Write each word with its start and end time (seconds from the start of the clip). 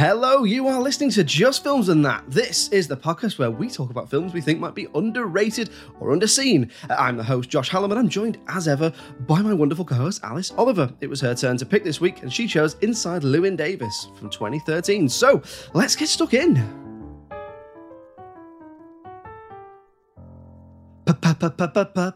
Hello, 0.00 0.44
you 0.44 0.66
are 0.66 0.80
listening 0.80 1.10
to 1.10 1.22
Just 1.22 1.62
Films 1.62 1.90
and 1.90 2.02
That. 2.06 2.24
This 2.26 2.70
is 2.70 2.88
the 2.88 2.96
podcast 2.96 3.38
where 3.38 3.50
we 3.50 3.68
talk 3.68 3.90
about 3.90 4.08
films 4.08 4.32
we 4.32 4.40
think 4.40 4.58
might 4.58 4.74
be 4.74 4.88
underrated 4.94 5.68
or 6.00 6.16
underseen. 6.16 6.70
I'm 6.88 7.18
the 7.18 7.22
host, 7.22 7.50
Josh 7.50 7.68
Hallam, 7.68 7.90
and 7.90 8.00
I'm 8.00 8.08
joined 8.08 8.38
as 8.48 8.66
ever 8.66 8.94
by 9.26 9.42
my 9.42 9.52
wonderful 9.52 9.84
co 9.84 9.96
host, 9.96 10.24
Alice 10.24 10.52
Oliver. 10.52 10.90
It 11.02 11.08
was 11.08 11.20
her 11.20 11.34
turn 11.34 11.58
to 11.58 11.66
pick 11.66 11.84
this 11.84 12.00
week, 12.00 12.22
and 12.22 12.32
she 12.32 12.46
chose 12.46 12.76
Inside 12.80 13.24
Llewyn 13.24 13.58
Davis 13.58 14.08
from 14.18 14.30
2013. 14.30 15.06
So 15.06 15.42
let's 15.74 15.94
get 15.94 16.08
stuck 16.08 16.32
in. 16.32 16.56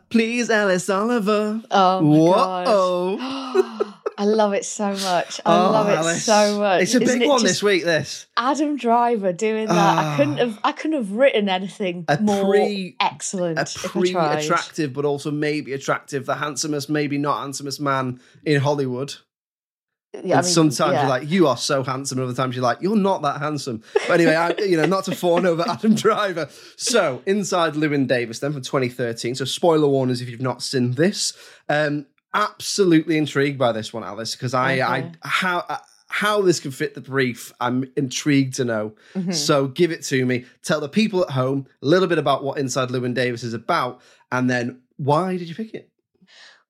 Please, 0.09 0.49
Alice 0.49 0.89
Oliver. 0.89 1.61
Oh 1.71 2.01
my 2.01 2.65
Whoa. 2.65 3.81
I 4.17 4.25
love 4.27 4.53
it 4.53 4.65
so 4.65 4.91
much. 4.93 5.41
I 5.45 5.57
Oh, 5.67 5.71
love 5.73 5.89
it 5.89 5.97
Alice. 5.99 6.25
so 6.25 6.59
much. 6.61 6.83
It's 6.83 6.95
a 6.95 7.03
Isn't 7.03 7.19
big 7.19 7.23
it 7.23 7.29
one 7.29 7.43
this 7.43 7.63
week, 7.63 7.85
this. 7.85 8.27
Adam 8.37 8.77
Driver 8.77 9.33
doing 9.33 9.67
that. 9.67 9.99
I 9.99 10.17
couldn't 10.17 10.35
Ah. 10.39 10.45
have 10.47 10.59
I 10.63 10.73
couldn't 10.73 10.97
have 10.99 11.11
written 11.13 11.49
anything 11.49 12.05
A 12.09 12.19
more 12.21 12.45
pre- 12.45 12.97
excellent 13.01 13.59
a 13.59 13.89
pre-attractive, 13.89 14.93
but 14.93 15.05
also 15.05 15.31
maybe 15.31 15.73
attractive, 15.73 16.27
the 16.27 16.37
handsomest, 16.37 16.89
maybe 16.89 17.19
not 17.19 17.41
handsomest 17.41 17.81
man 17.81 18.21
in 18.45 18.61
Hollywood. 18.61 19.15
Yeah, 20.23 20.39
I 20.39 20.43
mean, 20.43 20.51
sometimes 20.53 20.93
yeah. 20.93 21.01
you're 21.01 21.09
like, 21.09 21.29
you 21.29 21.49
are 21.49 21.57
so 21.57 21.83
handsome, 21.83 22.19
and 22.19 22.29
other 22.29 22.37
times 22.37 22.55
you're 22.55 22.63
like, 22.63 22.81
you're 22.81 22.95
not 22.95 23.23
that 23.23 23.41
handsome. 23.41 23.83
But 24.07 24.21
anyway, 24.21 24.37
I, 24.37 24.55
you 24.61 24.77
know, 24.77 24.87
not 24.87 25.03
to 25.07 25.15
fawn 25.17 25.45
over 25.45 25.65
Adam 25.69 25.95
Driver. 25.97 26.49
So, 26.77 27.21
Inside 27.27 27.73
Llewyn 27.75 28.07
Davis, 28.07 28.39
then 28.39 28.53
from 28.53 28.63
2013. 28.63 29.35
So, 29.35 29.45
spoiler 29.45 29.89
warnings 29.89 30.21
if 30.21 30.29
you've 30.29 30.41
not 30.41 30.63
seen 30.63 30.93
this. 30.93 31.33
Um, 31.69 32.07
absolutely 32.35 33.17
intrigued 33.17 33.59
by 33.59 33.73
this 33.73 33.93
one, 33.93 34.05
Alice, 34.05 34.35
because 34.35 34.53
I, 34.53 34.81
I, 34.81 35.13
how. 35.23 35.65
uh, 35.69 35.79
How 36.09 36.43
this 36.43 36.61
can 36.61 36.71
fit 36.71 36.95
the 36.95 37.01
brief, 37.01 37.53
I'm 37.61 37.91
intrigued 37.97 38.55
to 38.57 38.65
know. 38.65 38.95
Mm-hmm. 39.17 39.33
So 39.33 39.67
give 39.67 39.91
it 39.91 40.05
to 40.05 40.25
me. 40.25 40.45
Tell 40.63 40.81
the 40.81 40.89
people 40.89 41.23
at 41.23 41.31
home 41.31 41.67
a 41.83 41.87
little 41.87 42.07
bit 42.07 42.19
about 42.19 42.45
what 42.45 42.57
Inside 42.57 42.91
Llewyn 42.91 43.15
Davis 43.15 43.43
is 43.43 43.53
about, 43.53 44.01
and 44.31 44.49
then 44.49 44.83
why 44.97 45.37
did 45.37 45.49
you 45.49 45.57
pick 45.57 45.75
it? 45.75 45.91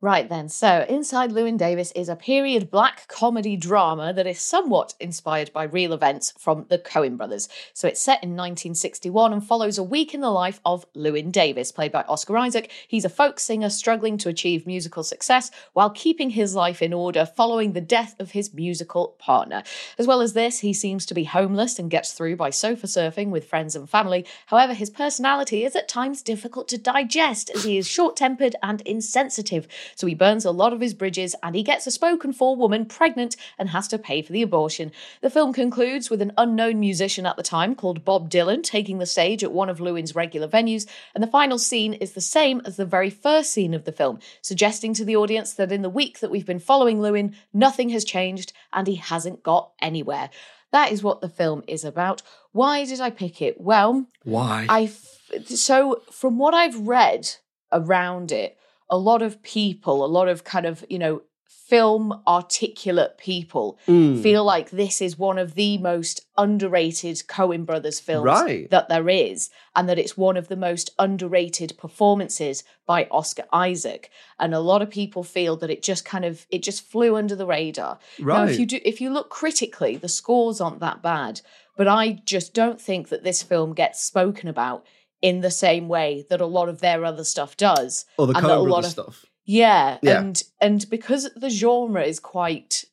Right 0.05 0.29
then, 0.29 0.51
so 0.51 0.85
Inside 0.87 1.33
Llewyn 1.33 1.57
Davis 1.57 1.91
is 1.93 2.11
a 2.11 2.15
period 2.15 2.71
black 2.71 3.09
comedy 3.09 3.57
drama 3.57 4.13
that 4.13 4.27
is 4.27 4.39
somewhat 4.39 4.93
inspired 5.01 5.51
by 5.55 5.63
real 5.63 5.95
events 5.95 6.35
from 6.39 6.67
the 6.69 6.77
Coen 6.77 7.17
brothers. 7.17 7.49
So 7.73 7.89
it's 7.89 8.03
set 8.03 8.23
in 8.23 8.37
1961 8.37 9.33
and 9.33 9.43
follows 9.43 9.79
a 9.79 9.83
week 9.83 10.13
in 10.13 10.21
the 10.21 10.29
life 10.29 10.61
of 10.63 10.85
Llewyn 10.93 11.33
Davis, 11.33 11.73
played 11.73 11.91
by 11.91 12.03
Oscar 12.03 12.37
Isaac. 12.37 12.71
He's 12.87 13.07
a 13.07 13.09
folk 13.09 13.41
singer 13.41 13.71
struggling 13.71 14.19
to 14.19 14.29
achieve 14.29 14.67
musical 14.67 15.05
success 15.05 15.51
while 15.73 15.89
keeping 15.89 16.29
his 16.29 16.55
life 16.55 16.83
in 16.83 16.93
order 16.93 17.25
following 17.25 17.73
the 17.73 17.81
death 17.81 18.15
of 18.21 18.33
his 18.33 18.53
musical 18.53 19.17
partner. 19.19 19.63
As 19.97 20.07
well 20.07 20.21
as 20.21 20.35
this, 20.35 20.59
he 20.59 20.75
seems 20.75 21.07
to 21.07 21.15
be 21.15 21.25
homeless 21.25 21.79
and 21.79 21.91
gets 21.91 22.13
through 22.13 22.37
by 22.37 22.51
sofa 22.51 22.89
surfing 22.89 23.31
with 23.31 23.49
friends 23.49 23.75
and 23.75 23.89
family. 23.89 24.27
However, 24.49 24.75
his 24.75 24.91
personality 24.91 25.65
is 25.65 25.75
at 25.75 25.89
times 25.89 26.21
difficult 26.21 26.69
to 26.69 26.77
digest 26.77 27.49
as 27.55 27.65
he 27.65 27.79
is 27.79 27.89
short 27.89 28.17
tempered 28.17 28.55
and 28.63 28.83
insensitive. 28.83 29.67
So 29.97 30.07
he 30.07 30.15
burns 30.15 30.45
a 30.45 30.51
lot 30.51 30.73
of 30.73 30.81
his 30.81 30.95
bridges 30.95 31.35
and 31.43 31.55
he 31.55 31.63
gets 31.63 31.87
a 31.87 31.91
spoken 31.91 32.33
for 32.33 32.57
woman 32.57 32.87
pregnant 32.87 33.37
and 33.59 33.71
has 33.71 33.89
to 33.89 33.99
pay 33.99 34.23
for 34.23 34.33
the 34.33 34.43
abortion. 34.43 34.93
The 35.21 35.31
film 35.31 35.53
concludes 35.53 36.11
with 36.11 36.23
an 36.23 36.33
unknown 36.37 36.81
musician 36.81 37.27
at 37.27 37.37
the 37.37 37.43
time 37.43 37.75
called 37.75 38.05
Bob 38.05 38.31
Dylan 38.31 38.63
taking 38.63 38.99
the 38.99 39.07
stage 39.07 39.45
at 39.45 39.53
one 39.53 39.69
of 39.69 39.79
Llewyn's 39.79 40.15
regular 40.15 40.49
venues, 40.49 40.87
and 41.15 41.23
the 41.23 41.29
final 41.29 41.59
scene 41.59 41.95
is 41.95 42.13
the 42.13 42.21
same 42.21 42.61
as 42.65 42.77
the 42.77 42.85
very 42.85 43.11
first 43.11 43.51
scene 43.53 43.75
of 43.75 43.85
the 43.85 43.93
film, 43.93 44.19
suggesting 44.43 44.95
to 44.95 45.05
the 45.05 45.17
audience 45.17 45.53
that 45.55 45.73
in 45.73 45.83
the 45.83 45.91
week 45.91 46.21
that 46.21 46.31
we've 46.31 46.47
been 46.47 46.59
following 46.59 46.99
Llewyn, 46.99 47.35
nothing 47.53 47.91
has 47.91 48.05
changed 48.05 48.53
and 48.73 48.87
he 48.87 48.97
hasn't 48.97 49.43
got 49.43 49.73
anywhere. 49.81 50.31
That 50.73 50.91
is 50.91 51.03
what 51.03 51.21
the 51.21 51.29
film 51.29 51.63
is 51.69 51.85
about. 51.85 52.23
Why 52.51 52.85
did 52.85 53.01
I 53.01 53.11
pick 53.11 53.41
it? 53.41 53.61
Well, 53.61 54.07
Why? 54.25 54.67
I 54.69 54.83
f- 54.85 55.47
so 55.47 56.03
from 56.11 56.39
what 56.39 56.53
I've 56.53 56.77
read 56.87 57.31
around 57.73 58.33
it, 58.33 58.59
a 58.91 58.99
lot 58.99 59.23
of 59.23 59.43
people, 59.43 60.05
a 60.05 60.07
lot 60.07 60.29
of 60.29 60.45
kind 60.45 60.67
of 60.67 60.85
you 60.89 60.99
know 60.99 61.23
film 61.47 62.21
articulate 62.27 63.17
people 63.17 63.79
Mm. 63.89 64.23
feel 64.23 64.45
like 64.45 64.69
this 64.71 65.01
is 65.01 65.19
one 65.19 65.39
of 65.39 65.55
the 65.55 65.79
most 65.79 66.21
underrated 66.37 67.17
Coen 67.27 67.65
Brothers 67.65 68.01
films 68.01 68.27
Right. 68.27 68.69
that 68.71 68.89
there 68.91 69.09
is, 69.09 69.49
and 69.75 69.89
that 69.89 69.99
it's 69.99 70.17
one 70.17 70.37
of 70.37 70.49
the 70.49 70.57
most 70.57 70.91
underrated 70.99 71.77
performances 71.79 72.65
by 72.87 73.09
Oscar 73.11 73.45
Isaac. 73.53 74.11
And 74.39 74.55
a 74.55 74.61
lot 74.61 74.83
of 74.83 74.91
people 74.91 75.23
feel 75.23 75.57
that 75.57 75.71
it 75.71 75.83
just 75.83 76.05
kind 76.05 76.25
of 76.25 76.47
it 76.51 76.63
just 76.63 76.83
flew 76.85 77.17
under 77.17 77.35
the 77.35 77.47
radar. 77.47 77.99
Now, 78.19 78.27
Right. 78.27 78.51
if 78.51 78.59
you 78.59 78.67
do, 78.67 78.81
if 78.85 79.01
you 79.01 79.11
look 79.11 79.31
critically, 79.31 79.97
the 79.97 80.09
scores 80.09 80.61
aren't 80.61 80.81
that 80.81 81.03
bad, 81.03 81.41
but 81.77 81.89
I 81.89 82.21
just 82.27 82.53
don't 82.53 82.81
think 82.81 83.09
that 83.09 83.25
this 83.25 83.43
film 83.43 83.73
gets 83.75 84.03
spoken 84.05 84.49
about 84.49 84.85
in 85.29 85.41
the 85.41 85.51
same 85.51 85.89
way 85.89 86.25
that 86.29 86.41
a 86.41 86.47
lot 86.59 86.69
of 86.69 86.81
their 86.81 87.01
other 87.11 87.25
stuff 87.25 87.57
does. 87.57 88.05
Or 88.19 88.27
the 88.27 88.37
and 88.37 88.45
that 88.47 88.59
a 88.59 88.61
lot 88.61 88.85
of- 88.85 88.91
stuff. 88.91 89.25
Yeah, 89.47 89.99
Yeah. 90.03 90.21
and 90.21 90.37
and 90.61 90.89
because 90.89 91.23
the 91.45 91.51
genre 91.51 92.03
is 92.13 92.19
quite 92.21 92.85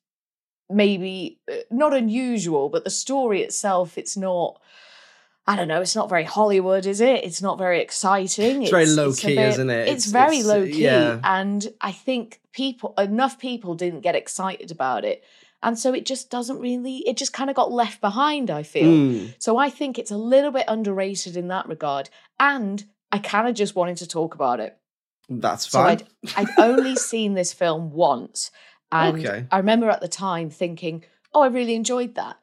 maybe 0.69 1.39
uh, 1.51 1.55
not 1.69 1.93
unusual, 1.93 2.69
but 2.69 2.83
the 2.83 2.89
story 2.89 3.41
itself, 3.41 3.97
it's 3.97 4.15
not. 4.17 4.59
I 5.47 5.55
don't 5.55 5.67
know. 5.67 5.81
It's 5.81 5.95
not 5.95 6.07
very 6.09 6.23
Hollywood, 6.23 6.85
is 6.85 7.01
it? 7.01 7.23
It's 7.23 7.41
not 7.41 7.57
very 7.57 7.79
exciting. 7.81 8.61
It's 8.61 8.71
very 8.71 8.83
a 8.85 8.87
low-key, 9.01 9.35
bit- 9.35 9.49
isn't 9.49 9.69
it? 9.69 9.87
It's, 9.87 10.07
It's- 10.07 10.11
very 10.11 10.37
it's, 10.37 10.47
low 10.47 10.63
key, 10.65 10.83
yeah. 10.83 11.19
and 11.23 11.67
I 11.81 11.91
think 11.91 12.39
people 12.53 12.93
enough 12.97 13.39
people 13.39 13.73
didn't 13.75 14.01
get 14.01 14.15
excited 14.15 14.69
about 14.71 15.03
it, 15.03 15.23
and 15.63 15.77
so 15.77 15.93
it 15.93 16.05
just 16.05 16.29
doesn't 16.29 16.59
really. 16.59 16.97
It 17.07 17.17
just 17.17 17.33
kind 17.33 17.49
of 17.49 17.55
got 17.55 17.71
left 17.71 18.01
behind. 18.01 18.49
I 18.49 18.63
feel. 18.63 18.89
Mm. 18.91 19.35
So 19.39 19.57
I 19.57 19.69
think 19.69 19.97
it's 19.97 20.11
a 20.11 20.17
little 20.17 20.51
bit 20.51 20.65
underrated 20.67 21.37
in 21.37 21.47
that 21.49 21.67
regard, 21.67 22.09
and 22.39 22.83
I 23.11 23.19
kind 23.19 23.47
of 23.47 23.55
just 23.55 23.75
wanted 23.75 23.97
to 23.97 24.07
talk 24.07 24.35
about 24.35 24.59
it. 24.59 24.77
That's 25.29 25.69
So 25.69 25.83
fine. 25.83 26.01
I'd, 26.35 26.47
I'd 26.49 26.59
only 26.59 26.95
seen 26.95 27.33
this 27.33 27.53
film 27.53 27.91
once. 27.91 28.51
And 28.91 29.19
Okay. 29.19 29.45
I 29.51 29.57
remember 29.57 29.89
at 29.89 30.01
the 30.01 30.07
time 30.09 30.49
thinking, 30.49 31.05
oh, 31.33 31.41
I 31.43 31.47
really 31.47 31.75
enjoyed 31.75 32.15
that. 32.15 32.37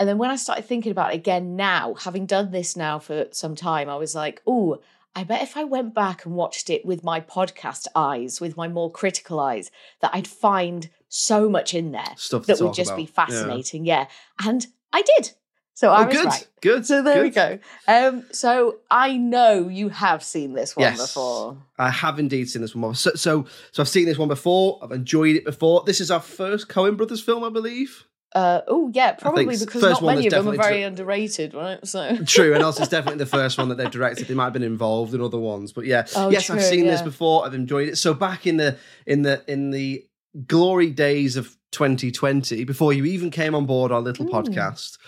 And 0.00 0.08
then 0.08 0.18
when 0.18 0.30
I 0.30 0.36
started 0.36 0.64
thinking 0.64 0.90
about 0.90 1.12
it 1.12 1.16
again 1.16 1.54
now, 1.54 1.94
having 1.94 2.26
done 2.26 2.50
this 2.50 2.76
now 2.76 2.98
for 2.98 3.26
some 3.30 3.54
time, 3.54 3.88
I 3.88 3.94
was 3.96 4.14
like, 4.16 4.42
oh, 4.46 4.80
I 5.14 5.22
bet 5.22 5.42
if 5.42 5.56
I 5.56 5.62
went 5.62 5.94
back 5.94 6.24
and 6.24 6.34
watched 6.34 6.70
it 6.70 6.84
with 6.84 7.04
my 7.04 7.20
podcast 7.20 7.86
eyes, 7.94 8.40
with 8.40 8.56
my 8.56 8.66
more 8.66 8.90
critical 8.90 9.38
eyes, 9.38 9.70
that 10.00 10.10
I'd 10.12 10.26
find 10.26 10.88
so 11.14 11.46
much 11.46 11.74
in 11.74 11.92
there 11.92 12.14
Stuff 12.16 12.46
that 12.46 12.58
would 12.60 12.72
just 12.72 12.96
be 12.96 13.02
about. 13.04 13.28
Yeah. 13.30 13.36
fascinating. 13.36 13.84
Yeah. 13.84 14.06
And 14.42 14.66
I 14.94 15.02
did. 15.02 15.32
So 15.74 15.90
I 15.90 16.02
Oh, 16.04 16.06
was 16.06 16.16
good. 16.16 16.26
right. 16.26 16.48
Good. 16.62 16.86
So 16.86 17.02
there 17.02 17.22
we 17.22 17.28
go. 17.30 17.58
Um, 17.86 18.24
so 18.32 18.78
I 18.90 19.16
know 19.18 19.68
you 19.68 19.90
have 19.90 20.22
seen 20.22 20.54
this 20.54 20.74
one 20.74 20.84
Yes. 20.84 21.00
before. 21.00 21.58
I 21.78 21.90
have 21.90 22.18
indeed 22.18 22.48
seen 22.48 22.62
this 22.62 22.74
one 22.74 22.80
before. 22.92 22.94
So, 22.94 23.10
so, 23.14 23.46
so 23.72 23.82
I've 23.82 23.88
seen 23.88 24.06
this 24.06 24.16
one 24.16 24.28
before. 24.28 24.78
I've 24.82 24.92
enjoyed 24.92 25.36
it 25.36 25.44
before. 25.44 25.82
This 25.84 26.00
is 26.00 26.10
our 26.10 26.20
first 26.20 26.68
Coen 26.68 26.96
Brothers 26.96 27.20
film, 27.20 27.44
I 27.44 27.50
believe. 27.50 28.04
Uh, 28.34 28.62
oh 28.66 28.90
yeah, 28.94 29.12
probably 29.12 29.44
because 29.44 29.82
first 29.82 29.82
not 30.00 30.02
one 30.02 30.14
many 30.14 30.26
of 30.26 30.32
them 30.32 30.48
are 30.48 30.56
very 30.56 30.82
underrated, 30.82 31.52
right? 31.52 31.86
So 31.86 32.16
True, 32.26 32.54
and 32.54 32.62
also 32.64 32.80
it's 32.82 32.90
definitely 32.96 33.18
the 33.18 33.26
first 33.26 33.58
one 33.58 33.68
that 33.68 33.74
they've 33.74 33.90
directed. 33.90 34.26
They 34.28 34.32
might 34.32 34.44
have 34.44 34.52
been 34.54 34.62
involved 34.62 35.12
in 35.12 35.20
other 35.20 35.38
ones, 35.38 35.72
but 35.74 35.84
yeah, 35.84 36.06
Oh, 36.16 36.30
yes, 36.30 36.46
true, 36.46 36.56
I've 36.56 36.62
seen 36.62 36.86
this 36.86 37.02
before. 37.02 37.44
I've 37.44 37.52
enjoyed 37.52 37.88
it. 37.90 37.96
So 37.96 38.14
back 38.14 38.46
in 38.46 38.56
the 38.56 38.78
in 39.06 39.20
the 39.20 39.42
in 39.46 39.70
the 39.70 40.06
glory 40.46 40.90
days 40.90 41.36
of 41.36 41.56
2020, 41.72 42.64
before 42.64 42.92
you 42.92 43.04
even 43.04 43.30
came 43.30 43.54
on 43.54 43.66
board 43.66 43.92
our 43.92 44.00
little 44.00 44.26
Hmm. 44.26 44.32
podcast, 44.32 44.98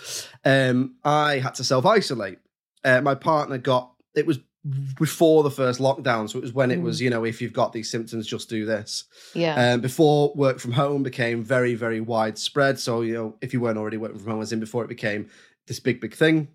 um, 0.44 0.94
I 1.05 1.38
had 1.38 1.55
to 1.56 1.65
self 1.65 1.85
isolate. 1.87 2.38
Uh, 2.85 3.00
my 3.00 3.15
partner 3.15 3.59
got 3.59 3.93
it 4.15 4.26
was 4.26 4.38
before 4.99 5.43
the 5.43 5.50
first 5.50 5.79
lockdown, 5.79 6.29
so 6.31 6.38
it 6.38 6.43
was 6.43 6.53
when 6.55 6.71
it 6.71 6.79
Hmm. 6.79 6.85
was 6.85 7.00
you 7.00 7.11
know 7.11 7.25
if 7.25 7.43
you've 7.43 7.53
got 7.53 7.73
these 7.73 7.91
symptoms, 7.91 8.26
just 8.26 8.49
do 8.49 8.65
this. 8.65 9.05
yeah, 9.35 9.73
Um, 9.75 9.81
before 9.81 10.32
work 10.35 10.59
from 10.59 10.73
home 10.73 11.03
became 11.03 11.43
very, 11.43 11.75
very 11.75 12.00
widespread. 12.00 12.79
So, 12.79 13.03
you 13.03 13.12
know, 13.15 13.37
if 13.43 13.53
you 13.53 13.61
weren't 13.61 13.79
already 13.79 13.97
working 13.99 14.19
from 14.19 14.32
home, 14.32 14.43
as 14.43 14.53
in 14.53 14.61
before 14.61 14.82
it 14.85 14.88
became 14.88 15.29
this 15.67 15.81
big, 15.81 16.00
big 16.00 16.15
thing, 16.15 16.49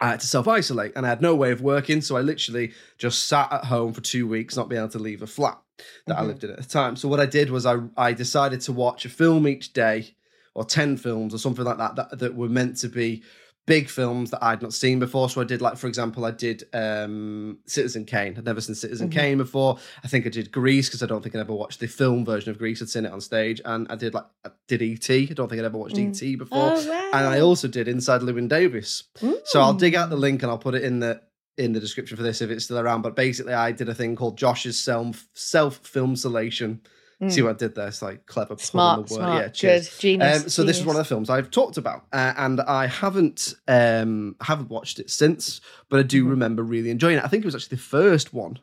I 0.00 0.08
had 0.10 0.20
to 0.20 0.26
self 0.26 0.46
isolate 0.48 0.92
and 0.96 1.04
I 1.06 1.08
had 1.08 1.20
no 1.22 1.34
way 1.34 1.50
of 1.52 1.60
working. 1.60 2.00
So 2.00 2.16
I 2.16 2.20
literally 2.20 2.72
just 2.98 3.24
sat 3.28 3.52
at 3.52 3.64
home 3.66 3.92
for 3.92 4.00
two 4.00 4.26
weeks, 4.28 4.56
not 4.56 4.68
being 4.68 4.80
able 4.80 4.90
to 4.92 4.98
leave 4.98 5.22
a 5.22 5.26
flat 5.26 5.58
that 6.06 6.18
I 6.18 6.22
Mhm. 6.22 6.26
lived 6.28 6.44
in 6.44 6.50
at 6.50 6.56
the 6.58 6.64
time. 6.68 6.96
So, 6.96 7.08
what 7.08 7.20
I 7.20 7.26
did 7.26 7.50
was 7.50 7.66
I, 7.66 7.78
I 7.96 8.12
decided 8.12 8.60
to 8.62 8.72
watch 8.72 9.04
a 9.04 9.08
film 9.08 9.46
each 9.48 9.72
day 9.72 10.14
or 10.54 10.64
10 10.64 10.96
films 10.98 11.32
or 11.34 11.38
something 11.38 11.64
like 11.64 11.78
that, 11.78 11.96
that 11.96 12.18
that 12.18 12.34
were 12.34 12.48
meant 12.48 12.76
to 12.78 12.88
be 12.88 13.22
big 13.64 13.88
films 13.88 14.32
that 14.32 14.42
I'd 14.42 14.60
not 14.60 14.74
seen 14.74 14.98
before. 14.98 15.30
So 15.30 15.40
I 15.40 15.44
did 15.44 15.62
like, 15.62 15.76
for 15.76 15.86
example, 15.86 16.24
I 16.24 16.32
did 16.32 16.64
um, 16.74 17.58
Citizen 17.66 18.04
Kane. 18.04 18.34
I'd 18.36 18.44
never 18.44 18.60
seen 18.60 18.74
Citizen 18.74 19.08
Mhm. 19.08 19.12
Kane 19.12 19.38
before. 19.38 19.78
I 20.02 20.08
think 20.08 20.26
I 20.26 20.30
did 20.30 20.50
Grease 20.50 20.88
because 20.88 21.00
I 21.02 21.06
don't 21.06 21.22
think 21.22 21.36
I'd 21.36 21.40
ever 21.42 21.52
watched 21.54 21.78
the 21.78 21.86
film 21.86 22.24
version 22.24 22.50
of 22.50 22.58
Grease. 22.58 22.82
I'd 22.82 22.88
seen 22.88 23.04
it 23.06 23.12
on 23.12 23.20
stage, 23.20 23.60
and 23.64 23.86
I 23.88 23.94
did 23.94 24.14
like 24.14 24.24
I 24.44 24.50
did 24.66 24.82
ET. 24.82 25.08
I 25.30 25.32
don't 25.32 25.48
think 25.48 25.60
I'd 25.60 25.64
ever 25.64 25.78
watched 25.78 25.94
Mm. 25.96 26.10
ET 26.22 26.36
before. 26.36 26.72
oh, 26.76 26.88
wow. 26.88 27.10
And 27.14 27.26
I 27.28 27.38
also 27.38 27.68
did 27.68 27.86
Inside 27.86 28.22
Llewyn 28.22 28.48
Davis. 28.48 29.04
So 29.44 29.60
I'll 29.60 29.74
dig 29.74 29.94
out 29.94 30.10
the 30.10 30.16
Mm. 30.16 30.20
link 30.26 30.42
and 30.42 30.50
I'll 30.50 30.58
put 30.58 30.74
it 30.74 30.82
in 30.82 30.98
the 30.98 31.20
in 31.58 31.72
the 31.72 31.80
description 31.80 32.16
for 32.16 32.22
this 32.22 32.40
if 32.40 32.50
it's 32.50 32.64
still 32.64 32.78
around. 32.78 33.02
But 33.02 33.16
basically, 33.16 33.54
I 33.54 33.72
did 33.72 33.88
a 33.88 33.94
thing 33.94 34.16
called 34.16 34.38
Josh's 34.38 34.80
self 34.80 35.28
self 35.34 35.76
film 35.78 36.14
solation. 36.14 36.80
See 37.28 37.40
Mm. 37.40 37.44
what 37.44 37.50
I 37.50 37.58
did 37.58 37.74
there? 37.76 37.86
It's 37.86 38.02
like 38.02 38.26
clever. 38.26 38.56
smart, 38.58 39.08
smart, 39.08 39.32
Yeah, 39.32 39.48
cheers. 39.48 39.88
good, 39.90 39.98
genius. 40.00 40.42
Um, 40.42 40.48
so 40.48 40.64
this 40.64 40.80
is 40.80 40.84
one 40.86 40.96
of 40.96 41.00
the 41.00 41.04
films 41.04 41.30
I've 41.30 41.52
talked 41.52 41.76
about, 41.76 42.04
uh, 42.12 42.32
and 42.36 42.60
I 42.62 42.86
haven't 42.86 43.54
um, 43.68 44.34
haven't 44.40 44.70
watched 44.70 44.98
it 44.98 45.08
since, 45.08 45.60
but 45.88 46.00
I 46.00 46.02
do 46.02 46.24
Mhm. 46.24 46.30
remember 46.30 46.62
really 46.64 46.90
enjoying 46.90 47.18
it. 47.18 47.24
I 47.24 47.28
think 47.28 47.44
it 47.44 47.46
was 47.46 47.54
actually 47.54 47.76
the 47.76 47.82
first 47.82 48.34
one 48.34 48.58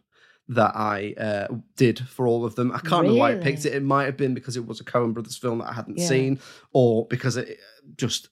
that 0.50 0.76
I 0.76 1.14
uh, 1.18 1.54
did 1.78 2.00
for 2.00 2.28
all 2.28 2.44
of 2.44 2.56
them. 2.56 2.72
I 2.74 2.80
can't 2.80 3.04
remember 3.04 3.20
why 3.20 3.32
I 3.32 3.36
picked 3.36 3.66
it. 3.66 3.74
It 3.74 3.84
might 3.84 4.06
have 4.06 4.18
been 4.18 4.34
because 4.34 4.58
it 4.58 4.66
was 4.66 4.82
a 4.82 4.84
Coen 4.84 5.14
Brothers 5.14 5.38
film 5.38 5.60
that 5.60 5.70
I 5.70 5.74
hadn't 5.74 6.00
Yeah. 6.00 6.08
seen, 6.08 6.40
or 6.74 7.06
because 7.08 7.38
it 7.38 7.60
just 7.96 8.28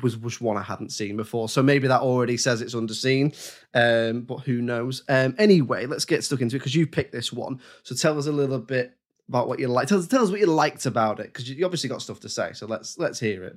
was 0.00 0.16
was 0.16 0.40
one 0.40 0.56
I 0.56 0.62
hadn't 0.62 0.90
seen 0.90 1.16
before. 1.16 1.48
So 1.48 1.62
maybe 1.62 1.88
that 1.88 2.00
already 2.00 2.36
says 2.36 2.60
it's 2.60 2.74
underseen, 2.74 3.34
um, 3.74 4.22
but 4.22 4.38
who 4.40 4.62
knows? 4.62 5.02
Um, 5.08 5.34
anyway, 5.38 5.86
let's 5.86 6.04
get 6.04 6.24
stuck 6.24 6.40
into 6.40 6.56
it 6.56 6.60
because 6.60 6.74
you 6.74 6.86
picked 6.86 7.12
this 7.12 7.32
one. 7.32 7.60
So 7.82 7.94
tell 7.94 8.18
us 8.18 8.26
a 8.26 8.32
little 8.32 8.58
bit 8.58 8.96
about 9.28 9.48
what 9.48 9.58
you 9.58 9.68
like. 9.68 9.88
Tell 9.88 9.98
us, 9.98 10.06
tell 10.06 10.22
us 10.22 10.30
what 10.30 10.40
you 10.40 10.46
liked 10.46 10.86
about 10.86 11.20
it 11.20 11.26
because 11.26 11.48
you, 11.48 11.64
obviously 11.64 11.88
got 11.88 12.02
stuff 12.02 12.20
to 12.20 12.28
say. 12.28 12.52
So 12.52 12.66
let's 12.66 12.98
let's 12.98 13.18
hear 13.18 13.44
it. 13.44 13.56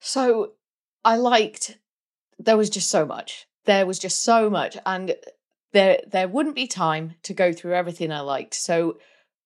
So 0.00 0.52
I 1.04 1.16
liked. 1.16 1.78
There 2.38 2.56
was 2.56 2.70
just 2.70 2.90
so 2.90 3.06
much. 3.06 3.46
There 3.64 3.86
was 3.86 4.00
just 4.00 4.24
so 4.24 4.50
much, 4.50 4.76
and 4.84 5.14
there 5.72 6.00
there 6.10 6.28
wouldn't 6.28 6.56
be 6.56 6.66
time 6.66 7.14
to 7.22 7.34
go 7.34 7.52
through 7.52 7.74
everything 7.74 8.10
I 8.10 8.20
liked. 8.20 8.54
So 8.54 8.98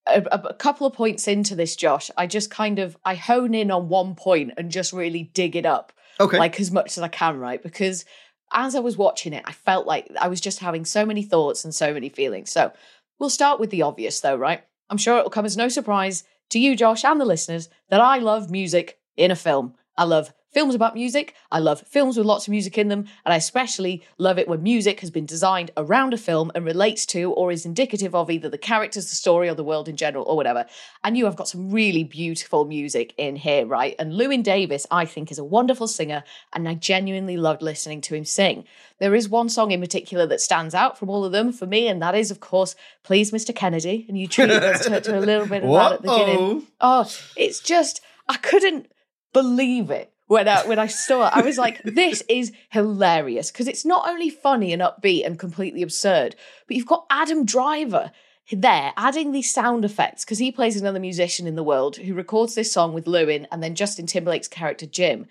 a- 0.07 0.41
a 0.49 0.55
couple 0.55 0.87
of 0.87 0.95
points 0.95 1.29
into 1.29 1.55
this, 1.55 1.77
Josh, 1.77 2.11
I 2.17 2.27
just 2.27 2.51
kind 2.51 2.79
of 2.79 2.97
I 3.05 3.17
hone 3.17 3.55
in 3.55 3.71
on 3.71 3.89
one 3.89 4.15
point 4.15 4.53
and 4.57 4.71
just 4.71 4.93
really 4.93 5.25
dig 5.35 5.57
it 5.57 5.67
up 5.67 5.93
Okay. 6.19 6.39
like 6.39 6.59
as 6.61 6.71
much 6.71 6.97
as 6.97 7.03
I 7.03 7.09
can, 7.09 7.39
right? 7.39 7.63
Because 7.63 8.05
as 8.53 8.75
I 8.75 8.81
was 8.81 8.97
watching 8.97 9.33
it, 9.33 9.45
I 9.47 9.53
felt 9.53 9.87
like 9.87 10.11
I 10.21 10.29
was 10.29 10.41
just 10.41 10.61
having 10.61 10.85
so 10.85 11.05
many 11.05 11.23
thoughts 11.23 11.65
and 11.65 11.75
so 11.75 11.93
many 11.93 12.09
feelings. 12.09 12.51
So 12.51 12.73
we'll 13.19 13.31
start 13.31 13.61
with 13.61 13.71
the 13.71 13.83
obvious, 13.83 14.21
though, 14.21 14.37
right? 14.37 14.63
I'm 14.89 14.99
sure 14.99 15.19
it 15.19 15.23
will 15.23 15.31
come 15.31 15.45
as 15.45 15.57
no 15.57 15.69
surprise 15.69 16.25
to 16.51 16.59
you, 16.59 16.77
Josh, 16.77 17.05
and 17.05 17.21
the 17.21 17.25
listeners 17.25 17.69
that 17.91 18.01
I 18.01 18.19
love 18.19 18.51
music 18.51 18.99
in 19.17 19.31
a 19.31 19.37
film. 19.37 19.75
I 19.97 20.05
love 20.05 20.33
films 20.53 20.75
about 20.75 20.95
music. 20.95 21.35
I 21.51 21.59
love 21.59 21.81
films 21.83 22.17
with 22.17 22.27
lots 22.27 22.47
of 22.47 22.51
music 22.51 22.79
in 22.79 22.89
them. 22.89 23.07
And 23.25 23.33
I 23.33 23.37
especially 23.37 24.03
love 24.19 24.39
it 24.39 24.49
when 24.49 24.63
music 24.63 25.01
has 25.01 25.11
been 25.11 25.27
designed 25.27 25.71
around 25.77 26.15
a 26.15 26.19
film 26.19 26.51
and 26.55 26.65
relates 26.65 27.07
to 27.07 27.33
or 27.33 27.53
is 27.53 27.67
indicative 27.67 28.15
of 28.15 28.31
either 28.31 28.49
the 28.49 28.59
characters, 28.59 29.09
the 29.09 29.15
story, 29.15 29.49
or 29.49 29.55
the 29.55 29.65
world 29.65 29.89
in 29.89 29.97
general, 29.97 30.25
or 30.25 30.37
whatever. 30.37 30.67
And 31.05 31.17
you 31.17 31.25
have 31.27 31.37
got 31.37 31.49
some 31.49 31.71
really 31.71 32.05
beautiful 32.05 32.65
music 32.65 33.15
in 33.19 33.37
here, 33.37 33.67
right? 33.67 33.95
And 33.99 34.13
Llewyn 34.13 34.43
Davis, 34.43 34.87
I 34.91 35.05
think, 35.05 35.31
is 35.31 35.39
a 35.39 35.45
wonderful 35.45 35.89
singer, 35.89 36.25
and 36.53 36.69
I 36.69 36.75
genuinely 36.75 37.37
loved 37.37 37.63
listening 37.63 38.01
to 38.03 38.15
him 38.15 38.25
sing. 38.25 38.65
There 38.99 39.15
is 39.15 39.29
one 39.29 39.49
song 39.49 39.73
in 39.73 39.81
particular 39.81 40.27
that 40.27 40.41
stands 40.41 40.75
out 40.75 40.99
from 40.99 41.11
all 41.11 41.25
of 41.25 41.33
them 41.33 41.53
for 41.53 41.67
me, 41.67 41.89
and 41.89 42.01
that 42.01 42.15
is, 42.15 42.31
of 42.31 42.41
course, 42.41 42.75
Please, 43.07 43.31
Mr. 43.31 43.55
Kennedy. 43.55 44.05
And 44.09 44.19
you 44.19 44.27
treated 44.27 44.65
us 44.65 44.85
to, 44.85 45.01
to 45.01 45.19
a 45.19 45.21
little 45.21 45.47
bit 45.47 45.63
of 45.63 45.71
that 45.71 45.93
at 45.93 46.03
the 46.03 46.09
beginning. 46.09 46.67
Oh, 46.81 47.09
it's 47.37 47.61
just 47.61 48.01
I 48.29 48.37
couldn't 48.37 48.91
believe 49.33 49.91
it 49.91 50.13
when 50.27 50.49
I 50.49 50.67
when 50.67 50.79
I 50.79 50.87
saw 50.87 51.29
it. 51.29 51.33
I 51.35 51.43
was 51.43 51.59
like, 51.59 51.83
this 51.83 52.23
is 52.29 52.53
hilarious 52.71 53.51
because 53.51 53.69
it's 53.69 53.85
not 53.85 54.09
only 54.09 54.31
funny 54.31 54.73
and 54.73 54.83
upbeat 54.83 55.25
and 55.25 55.39
completely 55.39 55.83
absurd, 55.83 56.37
but 56.67 56.77
you've 56.77 56.87
got 56.87 57.07
Adam 57.11 57.45
Driver 57.45 58.13
there 58.53 58.93
adding 58.97 59.33
these 59.33 59.53
sound 59.53 59.85
effects 59.85 60.25
because 60.25 60.39
he 60.39 60.53
plays 60.53 60.81
another 60.81 61.01
musician 61.01 61.47
in 61.47 61.57
the 61.57 61.65
world 61.65 61.97
who 61.97 62.15
records 62.15 62.55
this 62.55 62.73
song 62.73 62.93
with 62.93 63.07
Llewyn 63.07 63.47
and 63.51 63.63
then 63.63 63.75
Justin 63.75 64.07
Timberlake's 64.07 64.49
character 64.49 64.87
Jim. 64.87 65.27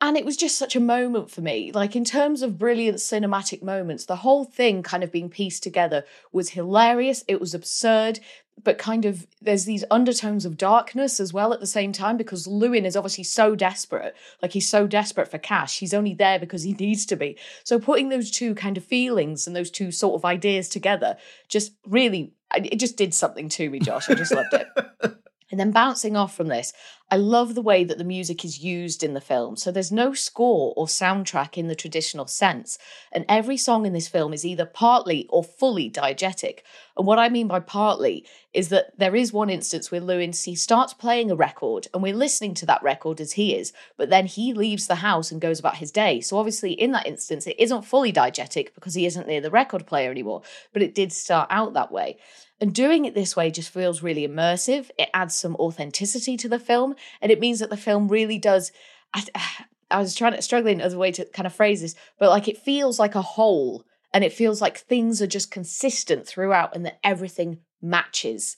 And 0.00 0.16
it 0.16 0.24
was 0.24 0.36
just 0.36 0.56
such 0.56 0.76
a 0.76 0.80
moment 0.80 1.28
for 1.28 1.40
me. 1.40 1.72
Like, 1.72 1.96
in 1.96 2.04
terms 2.04 2.42
of 2.42 2.56
brilliant 2.56 2.98
cinematic 2.98 3.64
moments, 3.64 4.04
the 4.04 4.16
whole 4.16 4.44
thing 4.44 4.84
kind 4.84 5.02
of 5.02 5.10
being 5.10 5.28
pieced 5.28 5.64
together 5.64 6.04
was 6.30 6.50
hilarious. 6.50 7.24
It 7.26 7.40
was 7.40 7.52
absurd, 7.52 8.20
but 8.62 8.78
kind 8.78 9.04
of 9.04 9.26
there's 9.40 9.64
these 9.64 9.84
undertones 9.90 10.44
of 10.44 10.56
darkness 10.56 11.20
as 11.20 11.32
well 11.32 11.52
at 11.52 11.60
the 11.60 11.66
same 11.66 11.92
time 11.92 12.16
because 12.16 12.46
Llewyn 12.46 12.84
is 12.84 12.96
obviously 12.96 13.24
so 13.24 13.54
desperate. 13.54 14.14
Like, 14.42 14.52
he's 14.52 14.68
so 14.68 14.86
desperate 14.86 15.30
for 15.30 15.38
cash. 15.38 15.78
He's 15.78 15.94
only 15.94 16.14
there 16.14 16.38
because 16.38 16.62
he 16.62 16.72
needs 16.72 17.06
to 17.06 17.16
be. 17.16 17.36
So, 17.64 17.78
putting 17.78 18.08
those 18.08 18.30
two 18.30 18.54
kind 18.54 18.76
of 18.76 18.84
feelings 18.84 19.46
and 19.46 19.54
those 19.54 19.70
two 19.70 19.90
sort 19.90 20.18
of 20.18 20.24
ideas 20.24 20.68
together 20.68 21.16
just 21.48 21.72
really, 21.86 22.32
it 22.54 22.78
just 22.78 22.96
did 22.96 23.14
something 23.14 23.48
to 23.50 23.70
me, 23.70 23.80
Josh. 23.80 24.08
I 24.10 24.14
just 24.14 24.32
loved 24.32 24.54
it. 24.54 24.66
And 25.50 25.58
then 25.58 25.70
bouncing 25.70 26.16
off 26.16 26.36
from 26.36 26.48
this, 26.48 26.72
I 27.10 27.16
love 27.16 27.54
the 27.54 27.62
way 27.62 27.84
that 27.84 27.96
the 27.96 28.04
music 28.04 28.44
is 28.44 28.62
used 28.62 29.02
in 29.02 29.14
the 29.14 29.20
film. 29.20 29.56
So 29.56 29.72
there's 29.72 29.90
no 29.90 30.12
score 30.12 30.74
or 30.76 30.86
soundtrack 30.86 31.56
in 31.56 31.66
the 31.66 31.74
traditional 31.74 32.26
sense. 32.26 32.78
And 33.10 33.24
every 33.30 33.56
song 33.56 33.86
in 33.86 33.94
this 33.94 34.08
film 34.08 34.34
is 34.34 34.44
either 34.44 34.66
partly 34.66 35.26
or 35.30 35.42
fully 35.42 35.90
diegetic. 35.90 36.58
And 36.98 37.06
what 37.06 37.18
I 37.18 37.30
mean 37.30 37.48
by 37.48 37.60
partly 37.60 38.26
is 38.52 38.68
that 38.68 38.98
there 38.98 39.16
is 39.16 39.32
one 39.32 39.48
instance 39.48 39.90
where 39.90 40.02
Llewyn 40.02 40.34
he 40.44 40.54
starts 40.54 40.92
playing 40.92 41.30
a 41.30 41.36
record 41.36 41.86
and 41.94 42.02
we're 42.02 42.14
listening 42.14 42.52
to 42.54 42.66
that 42.66 42.82
record 42.82 43.20
as 43.20 43.32
he 43.32 43.54
is, 43.54 43.72
but 43.96 44.10
then 44.10 44.26
he 44.26 44.52
leaves 44.52 44.86
the 44.86 44.96
house 44.96 45.30
and 45.30 45.40
goes 45.40 45.58
about 45.58 45.76
his 45.76 45.90
day. 45.90 46.20
So 46.20 46.36
obviously 46.36 46.72
in 46.72 46.92
that 46.92 47.06
instance 47.06 47.46
it 47.46 47.56
isn't 47.58 47.86
fully 47.86 48.12
diegetic 48.12 48.74
because 48.74 48.94
he 48.94 49.06
isn't 49.06 49.26
near 49.26 49.40
the 49.40 49.50
record 49.50 49.86
player 49.86 50.10
anymore, 50.10 50.42
but 50.74 50.82
it 50.82 50.94
did 50.94 51.12
start 51.12 51.48
out 51.50 51.72
that 51.72 51.90
way. 51.90 52.18
And 52.60 52.74
doing 52.74 53.04
it 53.04 53.14
this 53.14 53.36
way 53.36 53.50
just 53.50 53.70
feels 53.70 54.02
really 54.02 54.26
immersive. 54.26 54.90
It 54.98 55.10
adds 55.14 55.34
some 55.34 55.54
authenticity 55.56 56.36
to 56.38 56.48
the 56.48 56.58
film, 56.58 56.94
and 57.20 57.30
it 57.30 57.38
means 57.40 57.60
that 57.60 57.70
the 57.70 57.76
film 57.76 58.08
really 58.08 58.38
does. 58.38 58.72
I, 59.14 59.24
I 59.90 60.00
was 60.00 60.14
trying 60.14 60.32
to 60.34 60.42
struggling 60.42 60.80
as 60.80 60.92
a 60.92 60.98
way 60.98 61.12
to 61.12 61.24
kind 61.26 61.46
of 61.46 61.54
phrase 61.54 61.80
this, 61.80 61.94
but 62.18 62.30
like 62.30 62.48
it 62.48 62.58
feels 62.58 62.98
like 62.98 63.14
a 63.14 63.22
whole, 63.22 63.84
and 64.12 64.22
it 64.24 64.32
feels 64.32 64.60
like 64.60 64.76
things 64.78 65.22
are 65.22 65.26
just 65.26 65.50
consistent 65.50 66.26
throughout, 66.26 66.74
and 66.74 66.84
that 66.84 66.98
everything 67.04 67.60
matches. 67.80 68.56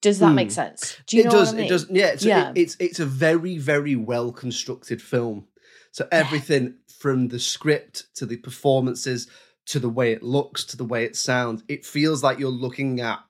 Does 0.00 0.18
that 0.18 0.32
make 0.34 0.48
Hmm. 0.48 0.54
sense? 0.54 0.96
Do 1.06 1.16
you 1.16 1.22
it 1.22 1.26
know 1.26 1.30
does. 1.32 1.48
what 1.48 1.54
I 1.54 1.56
mean? 1.58 1.66
It 1.66 1.68
does. 1.68 1.86
Yeah. 1.90 2.06
It's, 2.08 2.24
Yeah. 2.24 2.50
It, 2.50 2.58
it's 2.58 2.76
it's 2.80 3.00
a 3.00 3.06
very 3.06 3.56
very 3.58 3.96
well 3.96 4.32
constructed 4.32 5.00
film. 5.00 5.46
So 5.92 6.08
everything 6.10 6.74
from 6.98 7.28
the 7.28 7.38
script 7.38 8.06
to 8.16 8.26
the 8.26 8.36
performances 8.36 9.28
to 9.66 9.78
the 9.78 9.88
way 9.88 10.12
it 10.12 10.22
looks 10.22 10.64
to 10.64 10.76
the 10.76 10.84
way 10.84 11.04
it 11.04 11.16
sounds, 11.16 11.62
it 11.68 11.86
feels 11.86 12.22
like 12.22 12.38
you're 12.38 12.50
looking 12.50 13.00
at 13.00 13.20